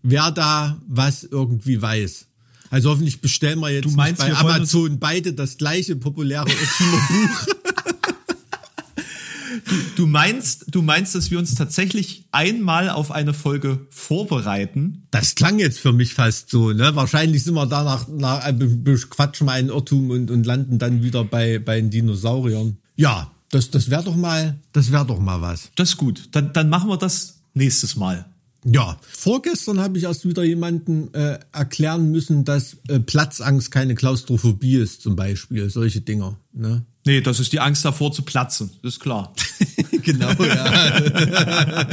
wer 0.03 0.32
da 0.32 0.82
was 0.88 1.23
irgendwie 1.23 1.82
weiß. 1.82 2.28
Also 2.71 2.89
hoffentlich 2.89 3.21
bestellen 3.21 3.59
wir 3.59 3.69
jetzt 3.69 3.95
meinst, 3.95 4.19
bei 4.19 4.36
Amazon 4.36 4.99
beide 4.99 5.34
das 5.34 5.57
gleiche 5.57 5.95
populäre 5.95 6.49
Irrtümerbuch. 6.49 7.47
Du, 9.95 10.05
meinst, 10.05 10.66
du 10.70 10.82
meinst, 10.82 11.16
dass 11.16 11.32
wir 11.32 11.39
uns 11.39 11.55
tatsächlich 11.55 12.26
einmal 12.32 12.89
auf 12.89 13.11
eine 13.11 13.34
Folge 13.34 13.86
vorbereiten? 13.89 15.07
Das 15.11 15.36
klang 15.36 15.59
jetzt 15.59 15.80
für 15.80 15.93
mich 15.93 16.13
fast 16.13 16.49
so, 16.49 16.72
ne? 16.72 16.95
Wahrscheinlich 16.95 17.43
sind 17.43 17.55
wir 17.55 17.66
danach, 17.66 18.07
nach, 18.07 18.45
äh, 18.47 18.53
quatschen 19.09 19.45
mal 19.45 19.53
einen 19.53 19.70
Irrtum 19.70 20.09
und, 20.11 20.30
und 20.30 20.45
landen 20.45 20.78
dann 20.78 21.03
wieder 21.03 21.24
bei, 21.24 21.59
bei 21.59 21.80
den 21.80 21.89
Dinosauriern. 21.89 22.78
Ja, 22.95 23.32
das, 23.49 23.72
das 23.72 23.89
wäre 23.89 24.03
doch 24.03 24.16
mal, 24.16 24.59
das 24.74 24.91
wäre 24.91 25.05
doch 25.05 25.20
mal 25.20 25.41
was. 25.41 25.72
Das 25.76 25.89
ist 25.89 25.97
gut. 25.97 26.30
Dann, 26.32 26.53
dann 26.53 26.70
machen 26.70 26.89
wir 26.89 26.97
das 26.97 27.39
nächstes 27.53 27.95
Mal. 27.95 28.26
Ja, 28.66 28.97
vorgestern 29.11 29.80
habe 29.80 29.97
ich 29.97 30.05
erst 30.05 30.28
wieder 30.28 30.43
jemanden 30.43 31.13
äh, 31.13 31.38
erklären 31.53 32.09
müssen, 32.09 32.45
dass 32.45 32.78
äh, 32.88 32.99
Platzangst 32.99 33.70
keine 33.70 33.93
Klaustrophobie 33.93 34.78
ist, 34.78 35.01
zum 35.01 35.16
Beispiel. 35.16 35.70
Solche 35.70 36.01
Dinger. 36.01 36.39
Ne? 36.51 36.84
Nee, 37.08 37.22
das 37.22 37.39
ist 37.39 37.53
die 37.53 37.60
Angst 37.60 37.86
davor 37.86 38.12
zu 38.12 38.24
platzen, 38.24 38.72
ist 38.82 38.99
klar. 38.99 39.32
genau, 40.01 40.32
ja. 40.43 41.88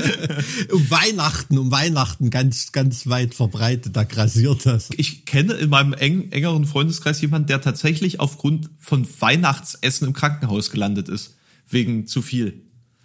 um 0.72 0.90
Weihnachten, 0.90 1.58
um 1.58 1.70
Weihnachten 1.70 2.30
ganz, 2.30 2.72
ganz 2.72 3.06
weit 3.06 3.34
verbreitet, 3.34 3.94
da 3.94 4.04
grasiert 4.04 4.64
das. 4.64 4.88
Ich 4.96 5.26
kenne 5.26 5.52
in 5.52 5.68
meinem 5.68 5.92
eng, 5.92 6.32
engeren 6.32 6.64
Freundeskreis 6.64 7.20
jemanden, 7.20 7.48
der 7.48 7.60
tatsächlich 7.60 8.20
aufgrund 8.20 8.70
von 8.80 9.06
Weihnachtsessen 9.20 10.06
im 10.06 10.14
Krankenhaus 10.14 10.70
gelandet 10.70 11.10
ist. 11.10 11.36
Wegen 11.68 12.06
zu 12.06 12.22
viel. 12.22 12.62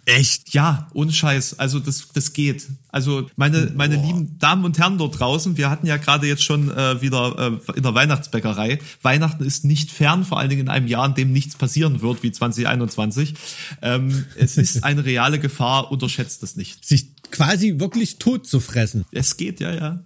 Echt? 0.08 0.54
Ja, 0.54 0.88
ohne 0.94 1.12
Scheiß. 1.12 1.58
Also 1.58 1.80
das, 1.80 2.08
das 2.14 2.32
geht. 2.32 2.66
Also 2.88 3.28
meine, 3.36 3.70
meine 3.76 3.98
Boah. 3.98 4.06
lieben 4.06 4.38
Damen 4.38 4.64
und 4.64 4.78
Herren 4.78 4.96
dort 4.96 5.20
draußen, 5.20 5.58
wir 5.58 5.68
hatten 5.68 5.86
ja 5.86 5.98
gerade 5.98 6.26
jetzt 6.26 6.42
schon 6.42 6.70
äh, 6.70 7.02
wieder 7.02 7.58
äh, 7.68 7.76
in 7.76 7.82
der 7.82 7.94
Weihnachtsbäckerei. 7.94 8.78
Weihnachten 9.02 9.44
ist 9.44 9.66
nicht 9.66 9.90
fern, 9.90 10.24
vor 10.24 10.38
allen 10.38 10.48
Dingen 10.48 10.62
in 10.62 10.68
einem 10.70 10.86
Jahr, 10.86 11.04
in 11.04 11.14
dem 11.14 11.30
nichts 11.30 11.56
passieren 11.56 12.00
wird 12.00 12.22
wie 12.22 12.32
2021. 12.32 13.34
Ähm, 13.82 14.24
es 14.34 14.56
ist 14.56 14.82
eine 14.82 15.04
reale 15.04 15.38
Gefahr, 15.38 15.92
unterschätzt 15.92 16.42
es 16.42 16.56
nicht. 16.56 16.86
Sich 16.86 17.14
quasi 17.30 17.78
wirklich 17.78 18.16
tot 18.16 18.46
zu 18.46 18.60
fressen. 18.60 19.04
Es 19.12 19.36
geht, 19.36 19.60
ja, 19.60 19.74
ja. 19.74 20.00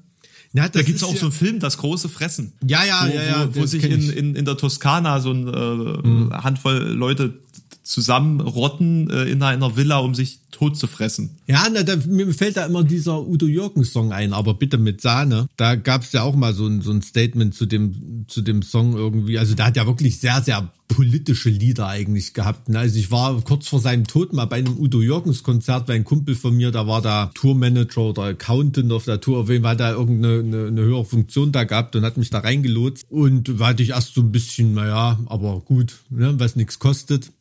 Ja, 0.55 0.69
da 0.69 0.83
gibt's 0.83 1.03
auch 1.03 1.13
ja 1.13 1.19
so 1.19 1.27
einen 1.27 1.33
Film, 1.33 1.61
das 1.61 1.79
große 1.79 2.09
Fressen. 2.09 2.53
Ja, 2.67 2.85
ja, 2.85 3.07
wo, 3.09 3.15
ja, 3.15 3.23
ja. 3.23 3.55
Wo, 3.55 3.61
wo 3.61 3.67
sich 3.67 3.85
in, 3.85 4.11
in, 4.11 4.35
in 4.35 4.45
der 4.45 4.57
Toskana 4.57 5.21
so 5.21 5.31
ein 5.31 5.47
äh, 5.47 6.09
mhm. 6.09 6.33
Handvoll 6.33 6.89
Leute 6.89 7.39
zusammenrotten 7.83 9.11
äh, 9.11 9.25
in 9.25 9.43
einer 9.43 9.77
Villa, 9.77 9.99
um 9.99 10.15
sich 10.15 10.41
tot 10.51 10.77
zu 10.77 10.87
fressen. 10.87 11.31
Ja, 11.47 11.67
na, 11.73 11.83
da, 11.83 11.97
mir 12.07 12.33
fällt 12.33 12.57
da 12.57 12.67
immer 12.67 12.85
dieser 12.85 13.27
Udo 13.27 13.47
Jürgens 13.47 13.93
Song 13.93 14.13
ein, 14.13 14.33
aber 14.33 14.55
bitte 14.55 14.79
mit 14.79 15.01
Sahne. 15.01 15.47
Da 15.57 15.75
gab 15.75 16.03
es 16.03 16.13
ja 16.13 16.23
auch 16.23 16.37
mal 16.37 16.55
so 16.55 16.67
ein, 16.67 16.83
so 16.83 16.93
ein 16.93 17.03
Statement 17.03 17.55
zu 17.55 17.67
dem, 17.67 18.27
zu 18.29 18.43
dem 18.43 18.63
Song 18.63 18.95
irgendwie. 18.95 19.39
Also 19.39 19.55
da 19.55 19.67
hat 19.67 19.77
ja 19.77 19.87
wirklich 19.87 20.21
sehr, 20.21 20.41
sehr 20.43 20.71
politische 20.89 21.49
Lieder 21.49 21.89
eigentlich 21.89 22.35
gehabt. 22.35 22.69
Ne? 22.69 22.79
Also 22.79 22.99
ich 22.99 23.11
war 23.11 23.41
kurz 23.41 23.67
vor 23.67 23.81
seinem 23.81 24.07
Tod 24.07 24.33
mal 24.33 24.45
bei 24.45 24.57
einem 24.57 24.79
Udo 24.79 25.01
Jürgens 25.01 25.43
Konzert, 25.43 25.87
bei 25.87 25.95
einem 25.95 26.05
Kumpel 26.05 26.35
von 26.35 26.55
mir, 26.55 26.71
da 26.71 26.87
war 26.87 27.01
da 27.01 27.31
Tourmanager 27.35 28.03
oder 28.03 28.25
Accountant 28.25 28.93
auf 28.93 29.07
der 29.07 29.21
Tour, 29.21 29.39
auf 29.39 29.49
jeden 29.49 29.63
Fall 29.63 29.73
hat 29.73 29.81
er 29.81 29.93
irgendeine 29.93 30.41
eine, 30.41 30.67
eine 30.67 30.83
höhere 30.83 31.05
Funktion 31.05 31.51
da 31.51 31.65
gehabt 31.65 31.97
und 31.97 32.05
hat 32.05 32.19
mich 32.19 32.31
da 32.31 32.41
reingelotst. 32.41 33.07
Und 33.09 33.61
da 33.61 33.69
hatte 33.69 33.83
ich 33.83 33.91
erst 33.91 34.15
so 34.15 34.21
ein 34.21 34.33
bisschen, 34.33 34.75
naja, 34.75 35.19
aber 35.27 35.61
gut, 35.61 35.95
ne, 36.11 36.35
was 36.39 36.57
nichts 36.57 36.79
kostet 36.79 37.33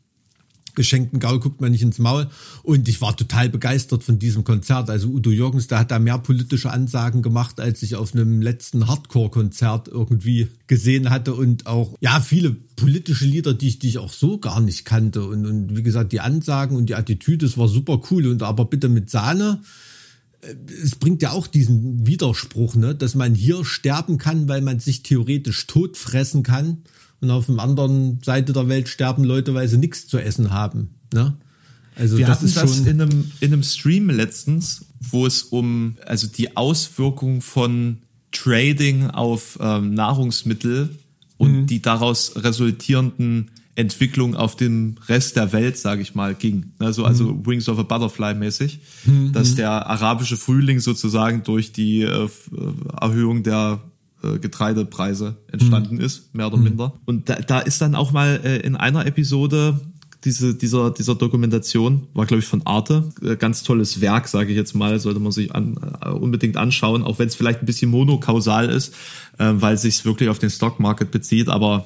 geschenkten 0.76 1.20
Gaul 1.20 1.40
guckt 1.40 1.62
man 1.62 1.72
nicht 1.72 1.82
ins 1.82 2.00
Maul. 2.00 2.28
Und 2.64 2.88
ich 2.88 3.02
war 3.02 3.16
total 3.16 3.50
begeistert 3.50 4.04
von 4.04 4.20
diesem 4.20 4.44
Konzert. 4.44 4.90
Also 4.90 5.10
Udo 5.10 5.32
Jürgens, 5.32 5.68
der 5.68 5.80
hat 5.80 5.92
da 5.92 6.00
mehr 6.00 6.18
politische 6.18 6.72
Ansagen 6.72 7.22
gemacht, 7.22 7.60
als 7.60 7.84
ich 7.84 7.96
auf 7.96 8.14
einem 8.14 8.42
letzten 8.42 8.88
Hardcore-Konzert 8.88 9.88
irgendwie 9.88 10.50
gesehen 10.68 11.10
hatte. 11.10 11.34
Und 11.34 11.68
auch, 11.68 11.96
ja, 12.02 12.20
viele 12.20 12.52
politische 12.76 13.26
Lieder, 13.26 13.54
die 13.54 13.70
ich, 13.70 13.80
die 13.80 13.90
ich 13.90 13.98
auch 13.98 14.14
so 14.14 14.38
gar 14.38 14.62
nicht 14.62 14.86
kannte. 14.86 15.26
Und, 15.26 15.46
und 15.46 15.76
wie 15.76 15.84
gesagt, 15.84 16.12
die 16.12 16.22
Ansagen 16.22 16.78
und 16.78 16.88
die 16.88 16.96
Attitüde, 16.96 17.46
das 17.46 17.58
war 17.58 17.68
super 17.68 18.02
cool. 18.12 18.28
Und 18.28 18.44
aber 18.44 18.66
bitte 18.66 18.90
mit 18.90 19.10
Sahne 19.10 19.62
äh, 20.42 20.56
es 20.84 20.96
bringt 20.96 21.22
ja 21.22 21.32
auch 21.32 21.48
diesen 21.48 22.08
Widerspruch, 22.08 22.76
ne, 22.76 22.96
dass 22.96 23.16
man 23.16 23.36
hier 23.36 23.66
sterben 23.66 24.18
kann, 24.18 24.48
weil 24.48 24.62
man 24.62 24.80
sich 24.80 25.04
theoretisch 25.04 25.68
totfressen 25.68 26.44
kann 26.44 26.84
und 27.22 27.32
auf 27.32 27.46
der 27.46 27.60
anderen 27.60 28.20
Seite 28.24 28.52
der 28.52 28.68
Welt 28.68 28.90
sterben 28.90 29.24
Leute, 29.24 29.54
weil 29.54 29.68
sie 29.68 29.78
nichts 29.78 30.08
zu 30.08 30.18
essen 30.18 30.52
haben. 30.52 30.96
Ne? 31.14 31.36
Also 31.96 32.18
Wir 32.18 32.26
das 32.26 32.38
hatten 32.38 32.46
ist 32.48 32.58
das 32.58 32.76
schon 32.76 32.88
in 32.88 33.02
einem, 33.02 33.32
in 33.40 33.54
einem 33.54 33.64
Stream 33.64 34.10
letztens, 34.10 34.86
wo 35.00 35.26
es 35.26 35.44
um 35.44 35.98
also 36.06 36.28
die 36.28 36.58
Auswirkung 36.58 37.42
von 37.42 37.98
Trading 38.32 39.10
auf 39.12 39.60
ähm, 39.62 39.94
Nahrungsmittel 39.94 40.90
und 41.38 41.62
mhm. 41.62 41.68
die 41.68 41.82
daraus 41.82 42.34
resultierenden 42.38 43.52
Entwicklung 43.76 44.36
auf 44.36 44.56
dem 44.56 44.96
Rest 45.08 45.36
der 45.36 45.54
Welt, 45.54 45.78
sage 45.78 46.02
ich 46.02 46.16
mal, 46.16 46.36
ging. 46.36 46.72
Also, 46.80 47.06
also 47.06 47.26
mhm. 47.26 47.46
Wings 47.46 47.70
of 47.70 47.80
a 47.80 47.84
Butterfly 47.84 48.34
mäßig, 48.36 48.80
mhm. 49.06 49.32
dass 49.32 49.56
der 49.56 49.88
arabische 49.88 50.38
Frühling 50.38 50.80
sozusagen 50.80 51.44
durch 51.44 51.72
die 51.72 52.02
äh, 52.02 52.30
Erhöhung 53.00 53.44
der 53.44 53.82
äh, 54.24 54.40
Getreidepreise 54.40 55.38
entstanden 55.52 55.96
mhm. 55.96 56.02
ist, 56.02 56.34
mehr 56.34 56.48
oder 56.48 56.58
mhm. 56.58 56.64
minder. 56.64 56.94
Und 57.06 57.30
da, 57.30 57.36
da 57.36 57.60
ist 57.60 57.82
dann 57.82 57.96
auch 57.96 58.12
mal 58.12 58.40
äh, 58.44 58.58
in 58.60 58.76
einer 58.76 59.06
Episode 59.06 59.80
diese, 60.24 60.54
dieser, 60.54 60.92
dieser 60.92 61.16
Dokumentation, 61.16 62.08
war 62.14 62.26
glaube 62.26 62.42
ich 62.42 62.48
von 62.48 62.66
Arte, 62.66 63.10
äh, 63.24 63.36
ganz 63.36 63.64
tolles 63.64 64.02
Werk, 64.02 64.28
sage 64.28 64.52
ich 64.52 64.58
jetzt 64.58 64.76
mal, 64.76 65.00
sollte 65.00 65.20
man 65.20 65.32
sich 65.32 65.54
an, 65.54 65.78
äh, 66.02 66.10
unbedingt 66.10 66.58
anschauen, 66.58 67.04
auch 67.04 67.20
wenn 67.20 67.28
es 67.28 67.36
vielleicht 67.36 67.62
ein 67.62 67.66
bisschen 67.66 67.90
monokausal 67.90 68.70
ist, 68.70 68.94
äh, 69.38 69.54
weil 69.56 69.76
es 69.76 69.82
sich 69.82 70.06
wirklich 70.06 70.30
auf 70.30 70.40
den 70.40 70.50
Stockmarket 70.50 71.12
bezieht, 71.12 71.50
aber 71.50 71.86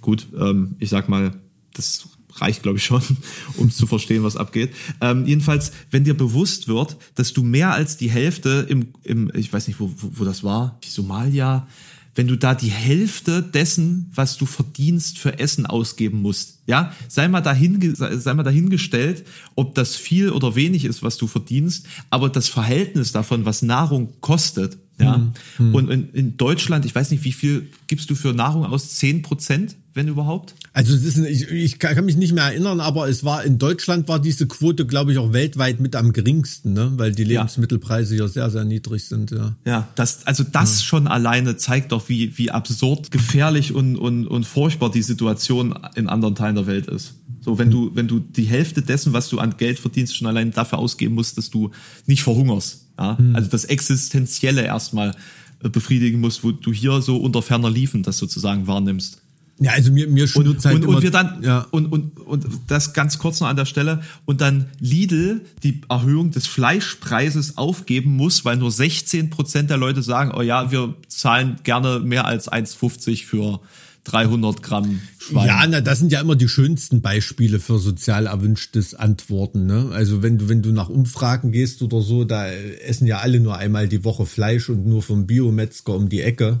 gut, 0.00 0.28
ähm, 0.38 0.76
ich 0.78 0.88
sag 0.88 1.08
mal, 1.08 1.32
das 1.74 2.08
reicht, 2.40 2.62
glaube 2.62 2.78
ich, 2.78 2.84
schon, 2.84 3.02
um 3.56 3.70
zu 3.70 3.86
verstehen, 3.86 4.22
was 4.22 4.36
abgeht. 4.36 4.72
Ähm, 5.00 5.26
jedenfalls, 5.26 5.72
wenn 5.90 6.04
dir 6.04 6.16
bewusst 6.16 6.68
wird, 6.68 6.96
dass 7.14 7.32
du 7.32 7.42
mehr 7.42 7.72
als 7.72 7.96
die 7.96 8.10
Hälfte 8.10 8.66
im, 8.68 8.88
im 9.04 9.30
ich 9.34 9.52
weiß 9.52 9.68
nicht, 9.68 9.80
wo, 9.80 9.90
wo, 9.96 10.10
wo 10.14 10.24
das 10.24 10.44
war, 10.44 10.78
Somalia, 10.86 11.66
wenn 12.14 12.26
du 12.26 12.36
da 12.36 12.56
die 12.56 12.70
Hälfte 12.70 13.42
dessen, 13.42 14.10
was 14.12 14.36
du 14.38 14.44
verdienst, 14.44 15.18
für 15.18 15.38
Essen 15.38 15.66
ausgeben 15.66 16.20
musst. 16.20 16.58
Ja, 16.66 16.92
sei 17.06 17.28
mal 17.28 17.42
dahin, 17.42 17.94
sei 17.94 18.34
mal 18.34 18.42
dahingestellt, 18.42 19.24
ob 19.54 19.76
das 19.76 19.94
viel 19.94 20.30
oder 20.30 20.56
wenig 20.56 20.84
ist, 20.84 21.04
was 21.04 21.16
du 21.16 21.28
verdienst, 21.28 21.86
aber 22.10 22.28
das 22.28 22.48
Verhältnis 22.48 23.12
davon, 23.12 23.44
was 23.44 23.62
Nahrung 23.62 24.14
kostet, 24.20 24.78
ja. 25.00 25.30
Mhm. 25.58 25.74
Und 25.74 25.90
in, 25.90 26.10
in, 26.10 26.36
Deutschland, 26.36 26.84
ich 26.84 26.94
weiß 26.94 27.12
nicht, 27.12 27.22
wie 27.22 27.32
viel 27.32 27.70
gibst 27.86 28.10
du 28.10 28.16
für 28.16 28.32
Nahrung 28.32 28.64
aus? 28.64 28.96
Zehn 28.96 29.22
Prozent, 29.22 29.76
wenn 29.94 30.08
überhaupt? 30.08 30.54
Also 30.72 30.94
ist, 30.94 31.18
ich, 31.18 31.50
ich 31.50 31.78
kann 31.78 32.04
mich 32.04 32.16
nicht 32.16 32.32
mehr 32.32 32.44
erinnern, 32.44 32.80
aber 32.80 33.08
es 33.08 33.24
war 33.24 33.42
in 33.44 33.58
Deutschland 33.58 34.06
war 34.08 34.20
diese 34.20 34.46
Quote, 34.46 34.86
glaube 34.86 35.12
ich, 35.12 35.18
auch 35.18 35.32
weltweit 35.32 35.80
mit 35.80 35.96
am 35.96 36.12
geringsten, 36.12 36.72
ne? 36.72 36.92
Weil 36.96 37.12
die 37.12 37.24
Lebensmittelpreise 37.24 38.16
ja 38.16 38.28
sehr, 38.28 38.50
sehr 38.50 38.64
niedrig 38.64 39.04
sind, 39.04 39.30
ja. 39.30 39.56
Ja, 39.66 39.88
das, 39.94 40.26
also 40.26 40.44
das 40.44 40.80
ja. 40.80 40.86
schon 40.86 41.06
alleine 41.08 41.56
zeigt 41.56 41.92
doch, 41.92 42.08
wie, 42.08 42.36
wie 42.38 42.50
absurd, 42.50 43.10
gefährlich 43.10 43.72
und, 43.72 43.96
und, 43.96 44.26
und 44.26 44.44
furchtbar 44.44 44.90
die 44.90 45.02
Situation 45.02 45.74
in 45.96 46.08
anderen 46.08 46.34
Teilen 46.34 46.54
der 46.54 46.66
Welt 46.66 46.86
ist. 46.86 47.14
So, 47.40 47.58
wenn 47.58 47.70
du, 47.70 47.90
wenn 47.94 48.08
du 48.08 48.20
die 48.20 48.44
Hälfte 48.44 48.82
dessen, 48.82 49.12
was 49.12 49.28
du 49.28 49.38
an 49.38 49.56
Geld 49.56 49.78
verdienst, 49.78 50.16
schon 50.16 50.26
allein 50.26 50.52
dafür 50.52 50.78
ausgeben 50.78 51.14
musst, 51.14 51.38
dass 51.38 51.50
du 51.50 51.70
nicht 52.06 52.22
verhungerst. 52.22 52.88
Ja? 52.98 53.16
Mhm. 53.18 53.34
Also 53.34 53.48
das 53.48 53.64
Existenzielle 53.64 54.62
erstmal 54.62 55.14
äh, 55.62 55.68
befriedigen 55.68 56.20
musst, 56.20 56.44
wo 56.44 56.52
du 56.52 56.72
hier 56.72 57.00
so 57.00 57.16
unter 57.16 57.42
ferner 57.42 57.70
Liefen 57.70 58.02
das 58.02 58.18
sozusagen 58.18 58.66
wahrnimmst. 58.66 59.22
Ja, 59.60 59.72
also 59.72 59.90
mir, 59.90 60.06
mir 60.06 60.28
schnurrt 60.28 60.64
halt 60.64 60.76
und, 60.76 60.84
immer, 60.84 60.96
und 60.96 61.02
wir 61.02 61.10
dann 61.10 61.42
ja. 61.42 61.66
und, 61.70 61.86
und, 61.86 62.18
und 62.20 62.46
das 62.68 62.92
ganz 62.92 63.18
kurz 63.18 63.40
noch 63.40 63.48
an 63.48 63.56
der 63.56 63.64
Stelle 63.64 64.02
und 64.24 64.40
dann 64.40 64.66
Lidl 64.78 65.40
die 65.64 65.80
Erhöhung 65.88 66.30
des 66.30 66.46
Fleischpreises 66.46 67.58
aufgeben 67.58 68.14
muss, 68.14 68.44
weil 68.44 68.56
nur 68.56 68.70
16 68.70 69.30
Prozent 69.30 69.70
der 69.70 69.76
Leute 69.76 70.02
sagen, 70.02 70.32
oh 70.36 70.42
ja, 70.42 70.70
wir 70.70 70.94
zahlen 71.08 71.56
gerne 71.64 71.98
mehr 71.98 72.26
als 72.26 72.50
1,50 72.50 73.24
für 73.24 73.60
300 74.04 74.62
Gramm 74.62 75.00
Schwein. 75.18 75.46
Ja, 75.46 75.66
na, 75.68 75.80
das 75.80 75.98
sind 75.98 76.12
ja 76.12 76.20
immer 76.20 76.36
die 76.36 76.48
schönsten 76.48 77.02
Beispiele 77.02 77.60
für 77.60 77.78
sozial 77.78 78.26
erwünschtes 78.26 78.94
Antworten. 78.94 79.66
Ne? 79.66 79.90
Also 79.92 80.22
wenn 80.22 80.38
du, 80.38 80.48
wenn 80.48 80.62
du 80.62 80.72
nach 80.72 80.88
Umfragen 80.88 81.52
gehst 81.52 81.82
oder 81.82 82.00
so, 82.00 82.24
da 82.24 82.46
essen 82.48 83.06
ja 83.06 83.18
alle 83.18 83.40
nur 83.40 83.56
einmal 83.56 83.88
die 83.88 84.04
Woche 84.04 84.24
Fleisch 84.24 84.68
und 84.68 84.86
nur 84.86 85.02
vom 85.02 85.26
Biometzger 85.26 85.94
um 85.94 86.08
die 86.08 86.22
Ecke 86.22 86.60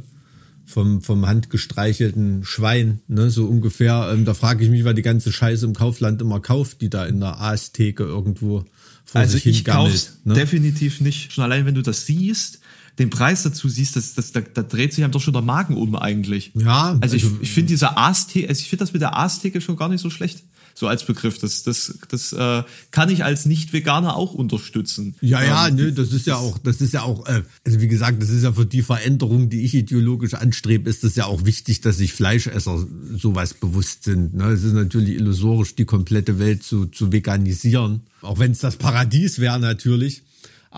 vom, 0.68 1.00
vom 1.00 1.26
handgestreichelten 1.26 2.44
Schwein, 2.44 3.00
ne, 3.08 3.30
so 3.30 3.46
ungefähr. 3.46 4.10
Ähm, 4.12 4.24
da 4.24 4.34
frage 4.34 4.64
ich 4.64 4.70
mich, 4.70 4.84
wer 4.84 4.94
die 4.94 5.02
ganze 5.02 5.32
Scheiße 5.32 5.64
im 5.64 5.72
Kaufland 5.74 6.20
immer 6.20 6.40
kauft, 6.40 6.80
die 6.82 6.90
da 6.90 7.06
in 7.06 7.20
der 7.20 7.40
Aastheke 7.40 8.02
irgendwo 8.04 8.64
vor 9.04 9.20
also 9.22 9.32
sich 9.32 9.46
ich 9.46 9.56
hingammelt. 9.58 9.92
kauf's 9.92 10.18
Ne? 10.24 10.34
definitiv 10.34 11.00
nicht. 11.00 11.32
Schon 11.32 11.44
allein, 11.44 11.64
wenn 11.64 11.74
du 11.74 11.82
das 11.82 12.04
siehst, 12.04 12.60
den 12.98 13.08
Preis 13.10 13.44
dazu 13.44 13.68
siehst, 13.68 13.96
das, 13.96 14.14
das, 14.14 14.32
da, 14.32 14.40
da 14.40 14.62
dreht 14.62 14.92
sich 14.92 15.04
einem 15.04 15.12
doch 15.12 15.20
schon 15.22 15.32
der 15.32 15.42
Magen 15.42 15.76
um 15.76 15.96
eigentlich. 15.96 16.52
Ja, 16.54 16.98
Also, 17.00 17.14
also- 17.14 17.16
ich, 17.16 17.24
ich 17.42 17.50
finde 17.50 17.68
diese 17.68 17.96
Aastheke, 17.96 18.48
also 18.48 18.60
ich 18.60 18.68
finde 18.68 18.84
das 18.84 18.92
mit 18.92 19.00
der 19.00 19.16
Aastheke 19.16 19.60
schon 19.60 19.76
gar 19.76 19.88
nicht 19.88 20.00
so 20.02 20.10
schlecht. 20.10 20.42
So 20.78 20.86
als 20.86 21.04
Begriff. 21.04 21.38
Das, 21.38 21.64
das, 21.64 21.98
das 22.08 22.32
äh, 22.32 22.62
kann 22.92 23.10
ich 23.10 23.24
als 23.24 23.46
Nicht-Veganer 23.46 24.14
auch 24.14 24.32
unterstützen. 24.32 25.16
Ja, 25.20 25.42
ja, 25.42 25.66
Ähm, 25.66 25.74
nö, 25.74 25.90
das 25.90 26.12
ist 26.12 26.28
ja 26.28 26.36
auch, 26.36 26.56
das 26.58 26.80
ist 26.80 26.94
ja 26.94 27.02
auch, 27.02 27.26
äh, 27.26 27.42
also 27.66 27.80
wie 27.80 27.88
gesagt, 27.88 28.22
das 28.22 28.30
ist 28.30 28.44
ja 28.44 28.52
für 28.52 28.64
die 28.64 28.82
Veränderung, 28.82 29.50
die 29.50 29.64
ich 29.64 29.74
ideologisch 29.74 30.34
anstrebe, 30.34 30.88
ist 30.88 31.02
das 31.02 31.16
ja 31.16 31.26
auch 31.26 31.44
wichtig, 31.44 31.80
dass 31.80 31.96
sich 31.96 32.12
Fleischesser 32.12 32.86
sowas 33.16 33.54
bewusst 33.54 34.04
sind. 34.04 34.34
Ne? 34.34 34.50
Es 34.50 34.62
ist 34.62 34.74
natürlich 34.74 35.16
illusorisch, 35.16 35.74
die 35.74 35.84
komplette 35.84 36.38
Welt 36.38 36.62
zu, 36.62 36.86
zu 36.86 37.10
veganisieren, 37.10 38.02
auch 38.22 38.38
wenn 38.38 38.52
es 38.52 38.60
das 38.60 38.76
Paradies 38.76 39.40
wäre 39.40 39.58
natürlich. 39.58 40.22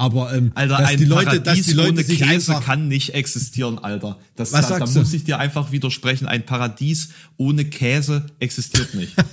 Aber 0.01 0.33
ähm, 0.35 0.51
Alter, 0.55 0.79
dass 0.79 0.89
ein 0.89 0.97
die 0.99 1.05
Leute, 1.05 1.27
Paradies 1.27 1.45
dass 1.45 1.67
die 1.67 1.73
Leute 1.75 1.91
ohne 1.93 2.03
sich 2.05 2.21
Käse 2.21 2.33
einfach, 2.57 2.65
kann 2.65 2.89
nicht 2.89 3.13
existieren, 3.15 3.79
Alter. 3.79 4.19
Das, 4.35 4.51
Was 4.53 4.63
da, 4.69 4.73
da 4.73 4.79
sagst 4.79 4.97
du? 4.97 5.01
muss 5.01 5.13
ich 5.13 5.25
dir 5.25 5.39
einfach 5.39 5.73
widersprechen. 5.73 6.27
Ein 6.27 6.47
Paradies 6.47 7.11
ohne 7.37 7.67
Käse 7.67 8.25
existiert 8.39 8.95
nicht. 8.95 9.15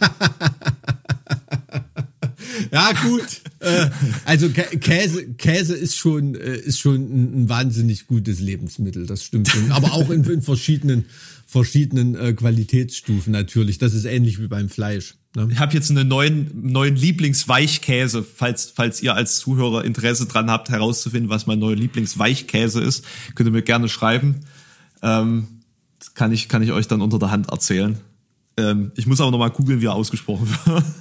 Ja, 2.71 2.91
gut. 3.03 3.41
äh, 3.59 3.89
also 4.25 4.47
Kä- 4.47 4.77
Käse, 4.79 5.25
Käse 5.33 5.75
ist 5.75 5.95
schon, 5.95 6.35
äh, 6.35 6.57
ist 6.57 6.79
schon 6.79 6.95
ein, 6.95 7.43
ein 7.43 7.49
wahnsinnig 7.49 8.07
gutes 8.07 8.39
Lebensmittel, 8.39 9.05
das 9.05 9.23
stimmt 9.23 9.47
schon. 9.47 9.71
Aber 9.71 9.93
auch 9.93 10.09
in, 10.09 10.23
in 10.23 10.41
verschiedenen, 10.41 11.05
verschiedenen 11.45 12.15
äh, 12.15 12.33
Qualitätsstufen 12.33 13.31
natürlich. 13.31 13.77
Das 13.77 13.93
ist 13.93 14.05
ähnlich 14.05 14.41
wie 14.41 14.47
beim 14.47 14.69
Fleisch. 14.69 15.15
Ne? 15.37 15.47
Ich 15.51 15.59
habe 15.59 15.73
jetzt 15.75 15.91
einen 15.91 16.07
neuen, 16.07 16.49
neuen 16.71 16.95
Lieblingsweichkäse, 16.95 18.23
falls, 18.23 18.73
falls 18.75 19.03
ihr 19.03 19.13
als 19.13 19.37
Zuhörer 19.37 19.85
Interesse 19.85 20.25
dran 20.25 20.49
habt, 20.49 20.69
herauszufinden, 20.69 21.29
was 21.29 21.45
mein 21.45 21.59
neuer 21.59 21.75
Lieblingsweichkäse 21.75 22.81
ist, 22.81 23.05
könnt 23.35 23.47
ihr 23.47 23.53
mir 23.53 23.61
gerne 23.61 23.87
schreiben. 23.87 24.37
Ähm, 25.03 25.47
das 25.99 26.15
kann 26.15 26.31
ich, 26.31 26.49
kann 26.49 26.63
ich 26.63 26.71
euch 26.71 26.87
dann 26.87 27.01
unter 27.01 27.19
der 27.19 27.29
Hand 27.29 27.51
erzählen. 27.51 27.97
Ähm, 28.57 28.91
ich 28.95 29.05
muss 29.05 29.21
aber 29.21 29.29
nochmal 29.29 29.51
googeln, 29.51 29.79
wie 29.79 29.85
er 29.85 29.93
ausgesprochen 29.93 30.49
wird. 30.65 30.83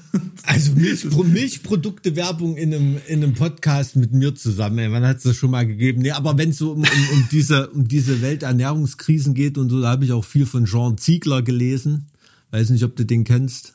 Also 0.49 0.72
Milch, 0.72 1.09
Pro- 1.11 1.24
Milchprodukte-Werbung 1.24 2.57
in 2.57 2.72
einem, 2.72 2.99
in 3.09 3.22
einem 3.24 3.34
Podcast 3.34 3.97
mit 3.97 4.12
mir 4.12 4.34
zusammen. 4.34 4.78
Ey, 4.78 4.93
wann 4.93 5.05
hat 5.05 5.16
es 5.16 5.24
das 5.24 5.34
schon 5.34 5.51
mal 5.51 5.66
gegeben? 5.66 6.03
Nee, 6.03 6.12
aber 6.12 6.39
wenn 6.39 6.51
es 6.51 6.59
so 6.59 6.70
um, 6.72 6.80
um, 6.82 7.09
um, 7.12 7.28
diese, 7.32 7.68
um 7.70 7.89
diese 7.89 8.22
Welternährungskrisen 8.22 9.34
geht 9.34 9.59
und 9.59 9.70
so, 9.70 9.80
da 9.80 9.89
habe 9.89 10.05
ich 10.05 10.12
auch 10.12 10.24
viel 10.24 10.47
von 10.47 10.66
Jean 10.66 10.99
Ziegler 10.99 11.43
gelesen. 11.43 12.07
Weiß 12.53 12.70
nicht, 12.70 12.84
ob 12.84 12.95
du 12.95 13.05
den 13.05 13.24
kennst. 13.24 13.74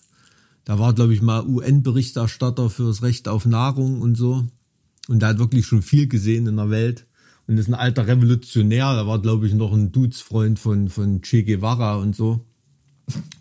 Da 0.65 0.79
war, 0.79 0.93
glaube 0.93 1.13
ich, 1.13 1.21
mal 1.21 1.45
UN-Berichterstatter 1.45 2.69
für 2.69 2.87
das 2.87 3.01
Recht 3.01 3.27
auf 3.27 3.45
Nahrung 3.45 4.01
und 4.01 4.15
so. 4.15 4.45
Und 5.07 5.21
der 5.21 5.29
hat 5.29 5.39
wirklich 5.39 5.65
schon 5.65 5.81
viel 5.81 6.07
gesehen 6.07 6.47
in 6.47 6.57
der 6.57 6.69
Welt. 6.69 7.05
Und 7.47 7.57
ist 7.57 7.67
ein 7.67 7.73
alter 7.73 8.07
Revolutionär. 8.07 8.93
Da 8.93 9.07
war, 9.07 9.21
glaube 9.21 9.47
ich, 9.47 9.53
noch 9.53 9.73
ein 9.73 9.91
Dudesfreund 9.91 10.59
von, 10.59 10.89
von 10.89 11.21
Che 11.21 11.43
Guevara 11.43 11.95
und 11.97 12.15
so. 12.15 12.45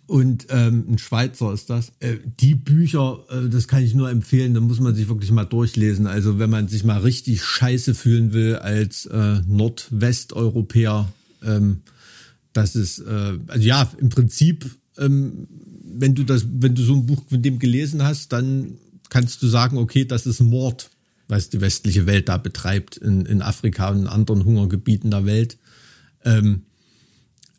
Und 0.06 0.46
ähm, 0.50 0.86
ein 0.88 0.98
Schweizer 0.98 1.52
ist 1.52 1.70
das. 1.70 1.92
Äh, 2.00 2.16
die 2.40 2.56
Bücher, 2.56 3.20
äh, 3.30 3.48
das 3.48 3.68
kann 3.68 3.84
ich 3.84 3.94
nur 3.94 4.10
empfehlen, 4.10 4.54
da 4.54 4.60
muss 4.60 4.80
man 4.80 4.94
sich 4.94 5.08
wirklich 5.08 5.30
mal 5.30 5.44
durchlesen. 5.44 6.08
Also 6.08 6.40
wenn 6.40 6.50
man 6.50 6.66
sich 6.66 6.82
mal 6.82 6.98
richtig 6.98 7.44
scheiße 7.44 7.94
fühlen 7.94 8.32
will 8.32 8.56
als 8.56 9.06
äh, 9.06 9.40
Nordwesteuropäer, 9.46 11.12
ähm, 11.44 11.82
das 12.52 12.74
ist, 12.74 12.98
äh, 13.00 13.38
also 13.46 13.64
ja, 13.64 13.88
im 13.98 14.08
Prinzip, 14.08 14.68
ähm, 14.98 15.46
wenn 15.94 16.14
du 16.14 16.24
das, 16.24 16.46
wenn 16.50 16.74
du 16.74 16.82
so 16.82 16.94
ein 16.94 17.06
Buch 17.06 17.22
mit 17.30 17.44
dem 17.44 17.58
gelesen 17.58 18.02
hast, 18.02 18.32
dann 18.32 18.78
kannst 19.08 19.42
du 19.42 19.48
sagen, 19.48 19.78
okay, 19.78 20.04
das 20.04 20.26
ist 20.26 20.40
Mord, 20.40 20.90
was 21.28 21.50
die 21.50 21.60
westliche 21.60 22.06
Welt 22.06 22.28
da 22.28 22.36
betreibt 22.36 22.96
in, 22.96 23.26
in 23.26 23.42
Afrika 23.42 23.90
und 23.90 24.00
in 24.00 24.06
anderen 24.06 24.44
Hungergebieten 24.44 25.10
der 25.10 25.26
Welt. 25.26 25.58
Ähm, 26.24 26.62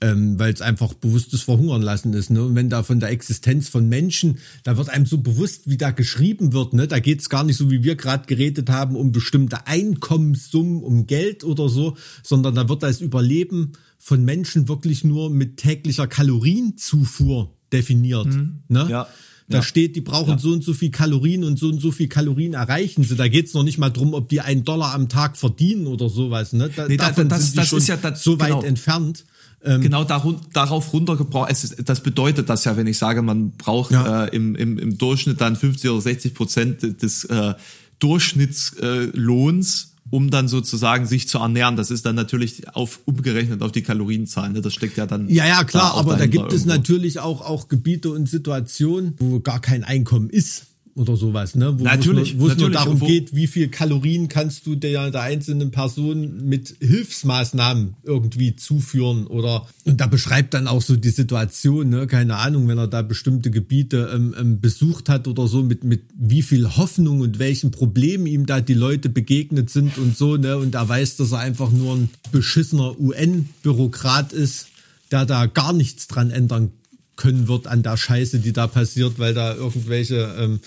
ähm, 0.01 0.39
weil 0.39 0.51
es 0.51 0.61
einfach 0.61 0.93
bewusstes 0.95 1.43
Verhungern 1.43 1.81
lassen 1.81 2.13
ist. 2.13 2.31
Ne? 2.31 2.43
Und 2.43 2.55
wenn 2.55 2.69
da 2.69 2.81
von 2.81 2.99
der 2.99 3.09
Existenz 3.09 3.69
von 3.69 3.87
Menschen, 3.87 4.39
da 4.63 4.75
wird 4.75 4.89
einem 4.89 5.05
so 5.05 5.19
bewusst, 5.19 5.69
wie 5.69 5.77
da 5.77 5.91
geschrieben 5.91 6.53
wird, 6.53 6.73
ne? 6.73 6.87
da 6.87 6.99
geht 6.99 7.21
es 7.21 7.29
gar 7.29 7.43
nicht 7.43 7.57
so, 7.57 7.69
wie 7.69 7.83
wir 7.83 7.95
gerade 7.95 8.25
geredet 8.25 8.69
haben, 8.69 8.95
um 8.95 9.11
bestimmte 9.11 9.67
Einkommenssummen, 9.67 10.81
um 10.81 11.05
Geld 11.05 11.43
oder 11.43 11.69
so, 11.69 11.95
sondern 12.23 12.55
da 12.55 12.67
wird 12.67 12.81
das 12.81 12.99
Überleben 12.99 13.73
von 13.99 14.25
Menschen 14.25 14.67
wirklich 14.67 15.03
nur 15.03 15.29
mit 15.29 15.57
täglicher 15.57 16.07
Kalorienzufuhr 16.07 17.55
definiert. 17.73 18.27
Ne? 18.67 18.87
Ja. 18.89 19.07
Da 19.47 19.57
Ja. 19.57 19.63
steht, 19.63 19.95
die 19.97 20.01
brauchen 20.01 20.37
so 20.39 20.51
und 20.53 20.63
so 20.63 20.73
viel 20.73 20.91
Kalorien 20.91 21.43
und 21.43 21.59
so 21.59 21.67
und 21.67 21.79
so 21.81 21.91
viel 21.91 22.07
Kalorien 22.07 22.53
erreichen 22.53 23.03
sie. 23.03 23.15
Da 23.17 23.27
geht's 23.27 23.53
noch 23.53 23.63
nicht 23.63 23.77
mal 23.77 23.89
drum, 23.89 24.13
ob 24.13 24.29
die 24.29 24.39
einen 24.39 24.63
Dollar 24.63 24.93
am 24.93 25.09
Tag 25.09 25.35
verdienen 25.35 25.87
oder 25.87 26.07
sowas. 26.07 26.53
Ne? 26.53 26.69
Da, 26.73 26.87
Nee, 26.87 26.95
da- 26.95 27.07
davon 27.09 27.27
das- 27.27 27.41
sind 27.41 27.53
die 27.53 27.57
das 27.57 27.67
schon 27.67 27.79
ist 27.79 27.87
ja 27.87 27.97
das- 27.97 28.23
so 28.23 28.39
weit 28.39 28.47
genau. 28.49 28.61
entfernt. 28.63 29.25
genau 29.63 30.03
darun, 30.03 30.37
darauf 30.53 30.91
runtergebraucht. 30.91 31.51
Es 31.51 31.63
ist, 31.63 31.87
das 31.87 32.01
bedeutet 32.01 32.49
das 32.49 32.63
ja, 32.63 32.75
wenn 32.77 32.87
ich 32.87 32.97
sage, 32.97 33.21
man 33.21 33.51
braucht 33.51 33.91
Ja. 33.91 34.25
äh, 34.25 34.35
im, 34.35 34.55
im, 34.55 34.79
im 34.79 34.97
Durchschnitt 34.97 35.39
dann 35.39 35.55
50 35.55 35.87
oder 35.91 36.01
60 36.01 36.33
Prozent 36.33 36.81
des 37.03 37.25
äh, 37.25 37.53
Durchschnittslohns, 37.99 38.73
äh, 38.81 39.17
Lohns, 39.17 39.90
um 40.11 40.29
dann 40.29 40.47
sozusagen 40.47 41.07
sich 41.07 41.27
zu 41.27 41.39
ernähren. 41.39 41.75
Das 41.75 41.89
ist 41.89 42.05
dann 42.05 42.15
natürlich 42.15 42.75
auf 42.75 42.99
umgerechnet 43.05 43.63
auf 43.63 43.71
die 43.71 43.81
Kalorienzahlen. 43.81 44.53
Ne? 44.53 44.61
Das 44.61 44.73
steckt 44.73 44.97
ja 44.97 45.07
dann. 45.07 45.27
Ja, 45.29 45.47
ja, 45.47 45.63
klar, 45.63 45.95
auch 45.95 46.01
aber 46.01 46.17
da 46.17 46.27
gibt 46.27 46.53
es 46.53 46.61
irgendwo. 46.61 46.75
natürlich 46.77 47.19
auch, 47.19 47.41
auch 47.41 47.67
Gebiete 47.67 48.11
und 48.11 48.29
Situationen, 48.29 49.15
wo 49.17 49.39
gar 49.39 49.59
kein 49.59 49.83
Einkommen 49.83 50.29
ist 50.29 50.67
oder 50.95 51.15
sowas, 51.15 51.55
ne? 51.55 51.79
Wo 51.79 51.83
Natürlich, 51.83 52.39
wo 52.39 52.47
es 52.47 52.57
nur, 52.57 52.69
darum 52.69 52.99
wo- 53.01 53.07
geht, 53.07 53.35
wie 53.35 53.47
viel 53.47 53.69
Kalorien 53.69 54.27
kannst 54.27 54.65
du 54.67 54.75
der, 54.75 55.09
der 55.11 55.21
einzelnen 55.21 55.71
Person 55.71 56.45
mit 56.45 56.75
Hilfsmaßnahmen 56.79 57.95
irgendwie 58.03 58.55
zuführen 58.55 59.27
oder 59.27 59.67
und 59.85 59.99
da 60.01 60.07
beschreibt 60.07 60.53
dann 60.53 60.67
auch 60.67 60.81
so 60.81 60.95
die 60.95 61.09
Situation, 61.09 61.89
ne? 61.89 62.07
Keine 62.07 62.35
Ahnung, 62.37 62.67
wenn 62.67 62.77
er 62.77 62.87
da 62.87 63.01
bestimmte 63.01 63.51
Gebiete 63.51 64.11
ähm, 64.13 64.35
ähm, 64.39 64.59
besucht 64.61 65.09
hat 65.09 65.27
oder 65.27 65.47
so, 65.47 65.63
mit, 65.63 65.83
mit 65.83 66.03
wie 66.15 66.41
viel 66.41 66.67
Hoffnung 66.77 67.21
und 67.21 67.39
welchen 67.39 67.71
Problemen 67.71 68.25
ihm 68.27 68.45
da 68.45 68.61
die 68.61 68.73
Leute 68.73 69.09
begegnet 69.09 69.69
sind 69.69 69.97
und 69.97 70.17
so, 70.17 70.37
ne? 70.37 70.57
Und 70.57 70.75
er 70.75 70.87
weiß, 70.87 71.15
dass 71.17 71.31
er 71.31 71.39
einfach 71.39 71.71
nur 71.71 71.95
ein 71.95 72.09
beschissener 72.31 72.99
UN-Bürokrat 72.99 74.33
ist, 74.33 74.67
der 75.11 75.25
da 75.25 75.45
gar 75.45 75.73
nichts 75.73 76.07
dran 76.07 76.31
ändern 76.31 76.71
können 77.15 77.47
wird 77.47 77.67
an 77.67 77.83
der 77.83 77.97
Scheiße, 77.97 78.39
die 78.39 78.53
da 78.53 78.67
passiert, 78.67 79.19
weil 79.19 79.33
da 79.33 79.53
irgendwelche, 79.53 80.35
ähm, 80.39 80.59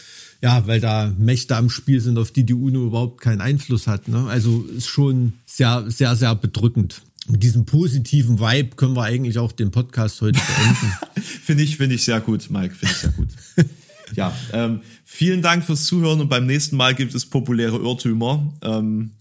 ja, 0.43 0.67
weil 0.67 0.81
da 0.81 1.13
Mächte 1.19 1.57
am 1.57 1.71
Spiel 1.71 2.01
sind, 2.01 2.19
auf 2.19 2.31
die 2.31 2.45
die 2.45 2.55
UNO 2.55 2.87
überhaupt 2.87 3.21
keinen 3.21 3.41
Einfluss 3.41 3.87
hat. 3.87 4.09
Ne? 4.09 4.27
Also 4.29 4.63
ist 4.77 4.89
schon 4.89 5.35
sehr, 5.47 5.85
sehr, 5.89 6.17
sehr 6.17 6.35
bedrückend. 6.35 7.03
Mit 7.27 7.43
diesem 7.43 7.65
positiven 7.65 8.39
Vibe 8.39 8.77
können 8.77 8.95
wir 8.95 9.05
eigentlich 9.05 9.39
auch 9.39 9.53
den 9.53 9.71
Podcast 9.71 10.21
heute 10.21 10.39
beenden. 10.39 10.93
Finde 11.45 11.63
ich, 11.63 11.77
finde 11.79 11.95
ich 11.95 12.05
sehr 12.05 12.21
gut, 12.21 12.51
Mike. 12.51 12.75
Finde 12.75 12.95
ich 12.95 13.01
sehr 13.01 13.13
gut. 13.13 13.29
ja, 14.15 14.37
ähm, 14.53 14.81
vielen 15.05 15.41
Dank 15.41 15.65
fürs 15.65 15.87
Zuhören 15.87 16.21
und 16.21 16.29
beim 16.29 16.45
nächsten 16.45 16.77
Mal 16.77 16.95
gibt 16.95 17.15
es 17.15 17.25
populäre 17.25 17.79
Irrtümer. 17.79 18.53
Ähm, 18.63 19.13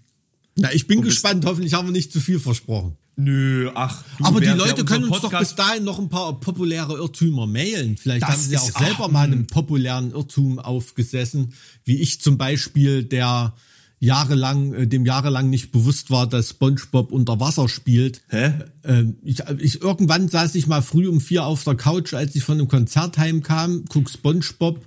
Na, 0.57 0.73
ich 0.73 0.87
bin 0.87 1.01
gespannt. 1.01 1.45
Hoffentlich 1.45 1.73
haben 1.73 1.87
wir 1.87 1.93
nicht 1.93 2.11
zu 2.11 2.19
viel 2.19 2.39
versprochen. 2.39 2.97
Nö, 3.15 3.69
ach. 3.75 4.03
Du, 4.17 4.25
Aber 4.25 4.41
die 4.41 4.47
Leute 4.47 4.85
können 4.85 5.05
uns 5.05 5.13
doch 5.21 5.31
Podcast- 5.31 5.55
bis 5.55 5.65
dahin 5.65 5.83
noch 5.83 5.99
ein 5.99 6.09
paar 6.09 6.39
populäre 6.39 6.97
Irrtümer 6.97 7.47
mailen. 7.47 7.97
Vielleicht 7.97 8.23
Das 8.23 8.29
haben 8.31 8.41
sie 8.41 8.53
ja 8.53 8.61
ist- 8.61 8.75
auch 8.75 8.79
selber 8.79 9.05
ach, 9.05 9.11
mal 9.11 9.23
einem 9.25 9.47
populären 9.47 10.11
Irrtum 10.11 10.59
aufgesessen, 10.59 11.53
wie 11.85 11.97
ich 12.01 12.21
zum 12.21 12.37
Beispiel, 12.37 13.03
der 13.03 13.53
jahrelang, 13.99 14.73
äh, 14.73 14.85
dem 14.87 15.05
jahrelang 15.05 15.49
nicht 15.49 15.71
bewusst 15.71 16.11
war, 16.11 16.27
dass 16.27 16.49
SpongeBob 16.49 17.13
unter 17.13 17.39
Wasser 17.39 17.69
spielt. 17.69 18.21
Hä? 18.27 18.51
Ähm, 18.83 19.15
ich, 19.23 19.39
ich, 19.59 19.81
irgendwann 19.81 20.27
saß 20.27 20.55
ich 20.55 20.67
mal 20.67 20.81
früh 20.81 21.07
um 21.07 21.21
vier 21.21 21.45
auf 21.45 21.63
der 21.63 21.75
Couch, 21.75 22.13
als 22.13 22.35
ich 22.35 22.43
von 22.43 22.57
einem 22.59 22.67
Konzert 22.67 23.17
heimkam, 23.17 23.85
guck 23.87 24.09
SpongeBob 24.09 24.85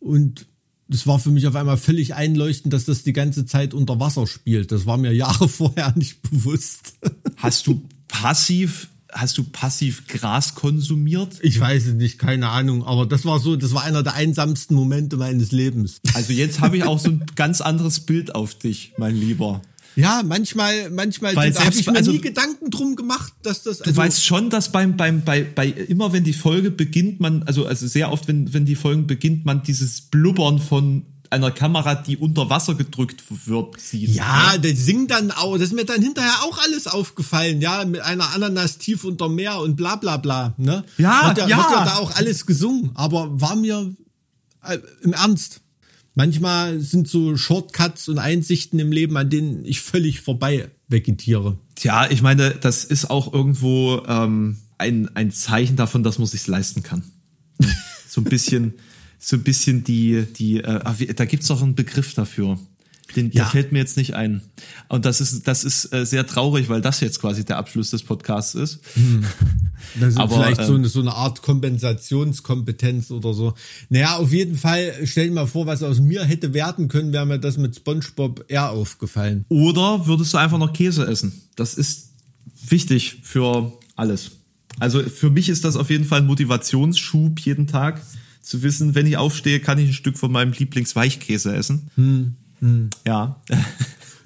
und 0.00 0.47
das 0.88 1.06
war 1.06 1.18
für 1.18 1.30
mich 1.30 1.46
auf 1.46 1.54
einmal 1.54 1.76
völlig 1.76 2.14
einleuchtend, 2.14 2.72
dass 2.72 2.86
das 2.86 3.02
die 3.02 3.12
ganze 3.12 3.44
Zeit 3.46 3.74
unter 3.74 4.00
Wasser 4.00 4.26
spielt. 4.26 4.72
Das 4.72 4.86
war 4.86 4.96
mir 4.96 5.12
Jahre 5.12 5.48
vorher 5.48 5.92
nicht 5.96 6.22
bewusst. 6.22 6.94
Hast 7.36 7.66
du 7.66 7.82
passiv 8.08 8.88
hast 9.10 9.38
du 9.38 9.44
passiv 9.44 10.06
Gras 10.06 10.54
konsumiert? 10.54 11.38
Ich 11.42 11.58
weiß 11.58 11.86
es 11.86 11.94
nicht, 11.94 12.18
keine 12.18 12.50
Ahnung, 12.50 12.84
aber 12.84 13.06
das 13.06 13.24
war 13.24 13.40
so, 13.40 13.56
das 13.56 13.74
war 13.74 13.82
einer 13.82 14.02
der 14.02 14.14
einsamsten 14.14 14.74
Momente 14.74 15.16
meines 15.16 15.50
Lebens. 15.50 16.00
Also 16.14 16.32
jetzt 16.32 16.60
habe 16.60 16.76
ich 16.76 16.84
auch 16.84 16.98
so 16.98 17.10
ein 17.10 17.24
ganz 17.34 17.60
anderes 17.60 18.00
Bild 18.00 18.34
auf 18.34 18.54
dich, 18.54 18.92
mein 18.98 19.16
Lieber. 19.16 19.62
Ja, 19.98 20.22
manchmal, 20.24 20.90
manchmal 20.90 21.34
Weil 21.34 21.52
habe 21.52 21.62
selbst- 21.64 21.80
ich 21.80 21.86
mir 21.88 21.96
also- 21.96 22.12
nie 22.12 22.20
Gedanken 22.20 22.70
drum 22.70 22.94
gemacht, 22.94 23.32
dass 23.42 23.64
das. 23.64 23.80
also 23.80 23.90
Du 23.90 23.96
weißt 23.96 24.24
schon, 24.24 24.48
dass 24.48 24.70
beim, 24.70 24.96
beim, 24.96 25.24
bei, 25.24 25.42
bei, 25.42 25.66
immer 25.68 26.12
wenn 26.12 26.22
die 26.22 26.32
Folge 26.32 26.70
beginnt, 26.70 27.18
man, 27.18 27.42
also, 27.42 27.66
also 27.66 27.86
sehr 27.88 28.12
oft, 28.12 28.28
wenn, 28.28 28.52
wenn 28.54 28.64
die 28.64 28.76
Folgen 28.76 29.08
beginnt, 29.08 29.44
man 29.44 29.64
dieses 29.64 30.02
Blubbern 30.02 30.60
von 30.60 31.04
einer 31.30 31.50
Kamera, 31.50 31.96
die 31.96 32.16
unter 32.16 32.48
Wasser 32.48 32.74
gedrückt 32.76 33.24
wird, 33.46 33.80
sieht. 33.80 34.10
Ja, 34.10 34.56
der 34.56 34.74
singt 34.76 35.10
dann 35.10 35.32
auch, 35.32 35.54
das 35.54 35.68
ist 35.68 35.74
mir 35.74 35.84
dann 35.84 36.00
hinterher 36.00 36.42
auch 36.44 36.58
alles 36.58 36.86
aufgefallen, 36.86 37.60
ja, 37.60 37.84
mit 37.84 38.00
einer 38.00 38.32
Ananas 38.34 38.78
tief 38.78 39.02
unter 39.04 39.28
Meer 39.28 39.58
und 39.58 39.76
bla 39.76 39.96
bla 39.96 40.16
bla, 40.16 40.54
ne? 40.58 40.84
Ja, 40.96 41.26
wird 41.28 41.38
ja, 41.38 41.48
ja. 41.48 41.56
Wird 41.58 41.70
ja 41.70 41.84
da 41.84 41.96
auch 41.96 42.14
alles 42.16 42.46
gesungen, 42.46 42.92
aber 42.94 43.40
war 43.40 43.56
mir 43.56 43.94
äh, 44.62 44.78
im 45.02 45.12
Ernst. 45.12 45.60
Manchmal 46.14 46.80
sind 46.80 47.08
so 47.08 47.36
Shortcuts 47.36 48.08
und 48.08 48.18
Einsichten 48.18 48.78
im 48.78 48.90
Leben, 48.90 49.16
an 49.16 49.30
denen 49.30 49.64
ich 49.64 49.80
völlig 49.80 50.20
vorbei 50.20 50.70
vegetiere. 50.88 51.58
Tja, 51.76 52.10
ich 52.10 52.22
meine, 52.22 52.50
das 52.50 52.84
ist 52.84 53.08
auch 53.08 53.32
irgendwo 53.32 54.02
ähm, 54.06 54.58
ein, 54.78 55.14
ein 55.14 55.30
Zeichen 55.30 55.76
davon, 55.76 56.02
dass 56.02 56.18
man 56.18 56.26
sich's 56.26 56.46
leisten 56.46 56.82
kann. 56.82 57.04
so 58.08 58.20
ein 58.20 58.24
bisschen, 58.24 58.74
so 59.18 59.36
ein 59.36 59.42
bisschen 59.42 59.84
die, 59.84 60.26
die, 60.36 60.58
äh, 60.58 61.14
da 61.14 61.24
gibt's 61.24 61.48
doch 61.48 61.62
einen 61.62 61.74
Begriff 61.74 62.14
dafür. 62.14 62.58
Den, 63.16 63.30
der 63.30 63.44
Ja. 63.44 63.48
fällt 63.48 63.72
mir 63.72 63.78
jetzt 63.78 63.96
nicht 63.96 64.14
ein. 64.14 64.42
Und 64.88 65.04
das 65.04 65.20
ist, 65.20 65.48
das 65.48 65.64
ist 65.64 65.92
äh, 65.94 66.04
sehr 66.04 66.26
traurig, 66.26 66.68
weil 66.68 66.80
das 66.82 67.00
jetzt 67.00 67.20
quasi 67.20 67.44
der 67.44 67.56
Abschluss 67.56 67.90
des 67.90 68.02
Podcasts 68.02 68.54
ist. 68.54 68.80
Das 70.00 70.10
ist 70.10 70.16
Aber, 70.18 70.34
vielleicht 70.34 70.64
so, 70.64 70.72
ähm, 70.74 70.80
eine, 70.80 70.88
so 70.88 71.00
eine 71.00 71.14
Art 71.14 71.40
Kompensationskompetenz 71.42 73.10
oder 73.10 73.32
so. 73.32 73.54
Naja, 73.88 74.16
auf 74.16 74.32
jeden 74.32 74.56
Fall, 74.56 74.92
stell 75.04 75.28
dir 75.28 75.34
mal 75.34 75.46
vor, 75.46 75.66
was 75.66 75.82
aus 75.82 76.00
mir 76.00 76.24
hätte 76.24 76.52
werden 76.52 76.88
können, 76.88 77.12
wäre 77.12 77.26
mir 77.26 77.38
das 77.38 77.56
mit 77.58 77.76
SpongeBob 77.76 78.44
eher 78.48 78.70
aufgefallen. 78.70 79.44
Oder 79.48 80.06
würdest 80.06 80.34
du 80.34 80.38
einfach 80.38 80.58
noch 80.58 80.72
Käse 80.72 81.06
essen? 81.06 81.32
Das 81.56 81.74
ist 81.74 82.10
wichtig 82.68 83.20
für 83.22 83.72
alles. 83.96 84.32
Also 84.80 85.00
für 85.02 85.30
mich 85.30 85.48
ist 85.48 85.64
das 85.64 85.76
auf 85.76 85.90
jeden 85.90 86.04
Fall 86.04 86.20
ein 86.20 86.26
Motivationsschub 86.26 87.38
jeden 87.40 87.66
Tag 87.66 88.02
zu 88.42 88.62
wissen, 88.62 88.94
wenn 88.94 89.06
ich 89.06 89.16
aufstehe, 89.16 89.60
kann 89.60 89.78
ich 89.78 89.88
ein 89.88 89.94
Stück 89.94 90.18
von 90.18 90.32
meinem 90.32 90.52
Lieblingsweichkäse 90.52 91.54
essen. 91.54 92.36
Ja. 93.06 93.40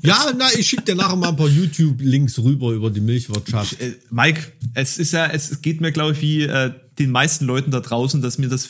Ja, 0.04 0.32
na, 0.36 0.48
ich 0.58 0.66
schicke 0.66 0.82
dir 0.82 0.94
nachher 0.96 1.14
mal 1.14 1.28
ein 1.28 1.36
paar 1.36 1.48
YouTube-Links 1.48 2.40
rüber 2.40 2.72
über 2.72 2.90
die 2.90 3.00
Milchwirtschaft. 3.00 3.80
Äh, 3.80 3.92
Mike, 4.10 4.40
es 4.74 4.98
ist 4.98 5.12
ja, 5.12 5.26
es 5.28 5.62
geht 5.62 5.80
mir, 5.80 5.92
glaube 5.92 6.10
ich, 6.14 6.20
wie 6.22 6.42
äh, 6.42 6.72
den 6.98 7.12
meisten 7.12 7.44
Leuten 7.44 7.70
da 7.70 7.78
draußen, 7.78 8.20
dass 8.20 8.36
mir 8.36 8.48
das 8.48 8.68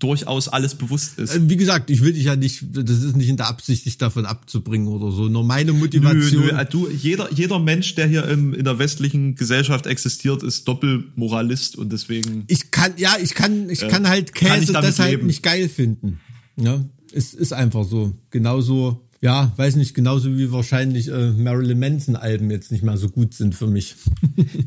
durchaus 0.00 0.48
alles 0.48 0.74
bewusst 0.74 1.20
ist. 1.20 1.36
Äh, 1.36 1.48
Wie 1.48 1.56
gesagt, 1.56 1.88
ich 1.88 2.02
will 2.02 2.12
dich 2.12 2.24
ja 2.24 2.34
nicht, 2.34 2.64
das 2.72 2.90
ist 3.04 3.16
nicht 3.16 3.28
in 3.28 3.36
der 3.36 3.46
Absicht, 3.46 3.86
dich 3.86 3.98
davon 3.98 4.26
abzubringen 4.26 4.88
oder 4.88 5.12
so. 5.12 5.28
Nur 5.28 5.44
meine 5.44 5.72
Motivation. 5.72 6.46
Nö, 6.46 6.52
nö, 6.52 6.58
äh, 6.58 6.66
du, 6.66 6.90
jeder, 6.90 7.32
jeder 7.32 7.60
Mensch, 7.60 7.94
der 7.94 8.08
hier 8.08 8.26
im, 8.26 8.52
in 8.52 8.64
der 8.64 8.80
westlichen 8.80 9.36
Gesellschaft 9.36 9.86
existiert, 9.86 10.42
ist 10.42 10.66
Doppelmoralist 10.66 11.76
und 11.78 11.92
deswegen. 11.92 12.42
Ich 12.48 12.72
kann, 12.72 12.94
ja, 12.96 13.14
ich 13.22 13.34
kann, 13.34 13.70
ich 13.70 13.86
kann 13.86 14.08
halt 14.08 14.30
Äh, 14.30 14.32
kann 14.32 14.48
ich 14.54 14.60
Käse 14.62 14.72
damit 14.72 14.88
deshalb 14.88 15.10
leben. 15.12 15.26
nicht 15.28 15.44
geil 15.44 15.68
finden. 15.68 16.18
Ja, 16.56 16.84
es 17.12 17.34
ist 17.34 17.52
einfach 17.52 17.84
so. 17.84 18.12
Genauso, 18.30 19.00
ja, 19.22 19.52
weiß 19.56 19.76
nicht, 19.76 19.94
genauso 19.94 20.36
wie 20.36 20.50
wahrscheinlich 20.50 21.06
äh, 21.06 21.30
Marilyn 21.30 21.78
Manson 21.78 22.16
Alben 22.16 22.50
jetzt 22.50 22.72
nicht 22.72 22.82
mehr 22.82 22.96
so 22.96 23.08
gut 23.08 23.34
sind 23.34 23.54
für 23.54 23.68
mich. 23.68 23.94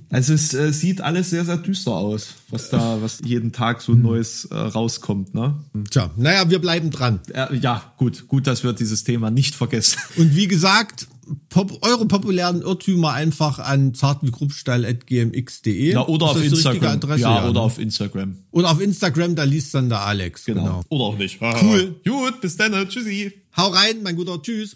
Also 0.09 0.33
es 0.33 0.53
äh, 0.53 0.71
sieht 0.71 1.01
alles 1.01 1.31
sehr, 1.31 1.43
sehr 1.43 1.57
düster 1.57 1.91
aus, 1.91 2.35
was 2.49 2.69
da, 2.69 3.01
was 3.01 3.19
jeden 3.25 3.51
Tag 3.51 3.79
Hm. 3.79 3.83
so 3.85 3.93
Neues 3.93 4.45
äh, 4.45 4.55
rauskommt, 4.55 5.33
ne? 5.33 5.55
Tja, 5.89 6.09
naja, 6.15 6.49
wir 6.49 6.59
bleiben 6.59 6.89
dran. 6.89 7.19
Ja, 7.59 7.93
gut, 7.97 8.29
gut, 8.29 8.47
dass 8.47 8.63
wir 8.63 8.71
dieses 8.71 9.03
Thema 9.03 9.29
nicht 9.29 9.55
vergessen. 9.55 9.99
Und 10.17 10.37
wie 10.37 10.47
gesagt, 10.47 11.07
pop, 11.49 11.77
eure 11.81 12.05
populären 12.05 12.61
Irrtümer 12.61 13.11
einfach 13.11 13.59
an 13.59 13.93
zartwiegruppstall.gmx.de. 13.93 15.91
Ja, 15.91 16.07
oder 16.07 16.27
auf 16.27 16.41
Instagram. 16.41 16.93
Adresse? 16.93 17.21
ja, 17.21 17.43
oder 17.43 17.53
ne? 17.53 17.59
auf 17.59 17.77
Instagram. 17.77 18.37
oder 18.51 18.71
auf 18.71 18.79
Instagram, 18.79 19.35
da 19.35 19.43
liest 19.43 19.73
dann 19.73 19.89
der 19.89 20.01
Alex. 20.01 20.45
Genau. 20.45 20.63
genau. 20.63 20.83
Oder 20.87 21.03
auch 21.03 21.17
nicht. 21.17 21.41
Cool. 21.41 21.95
Gut, 22.05 22.39
bis 22.39 22.55
dann. 22.55 22.71
Tschüssi. 22.87 23.33
Hau 23.57 23.69
rein, 23.69 24.03
mein 24.03 24.15
guter. 24.15 24.41
Tschüss. 24.41 24.75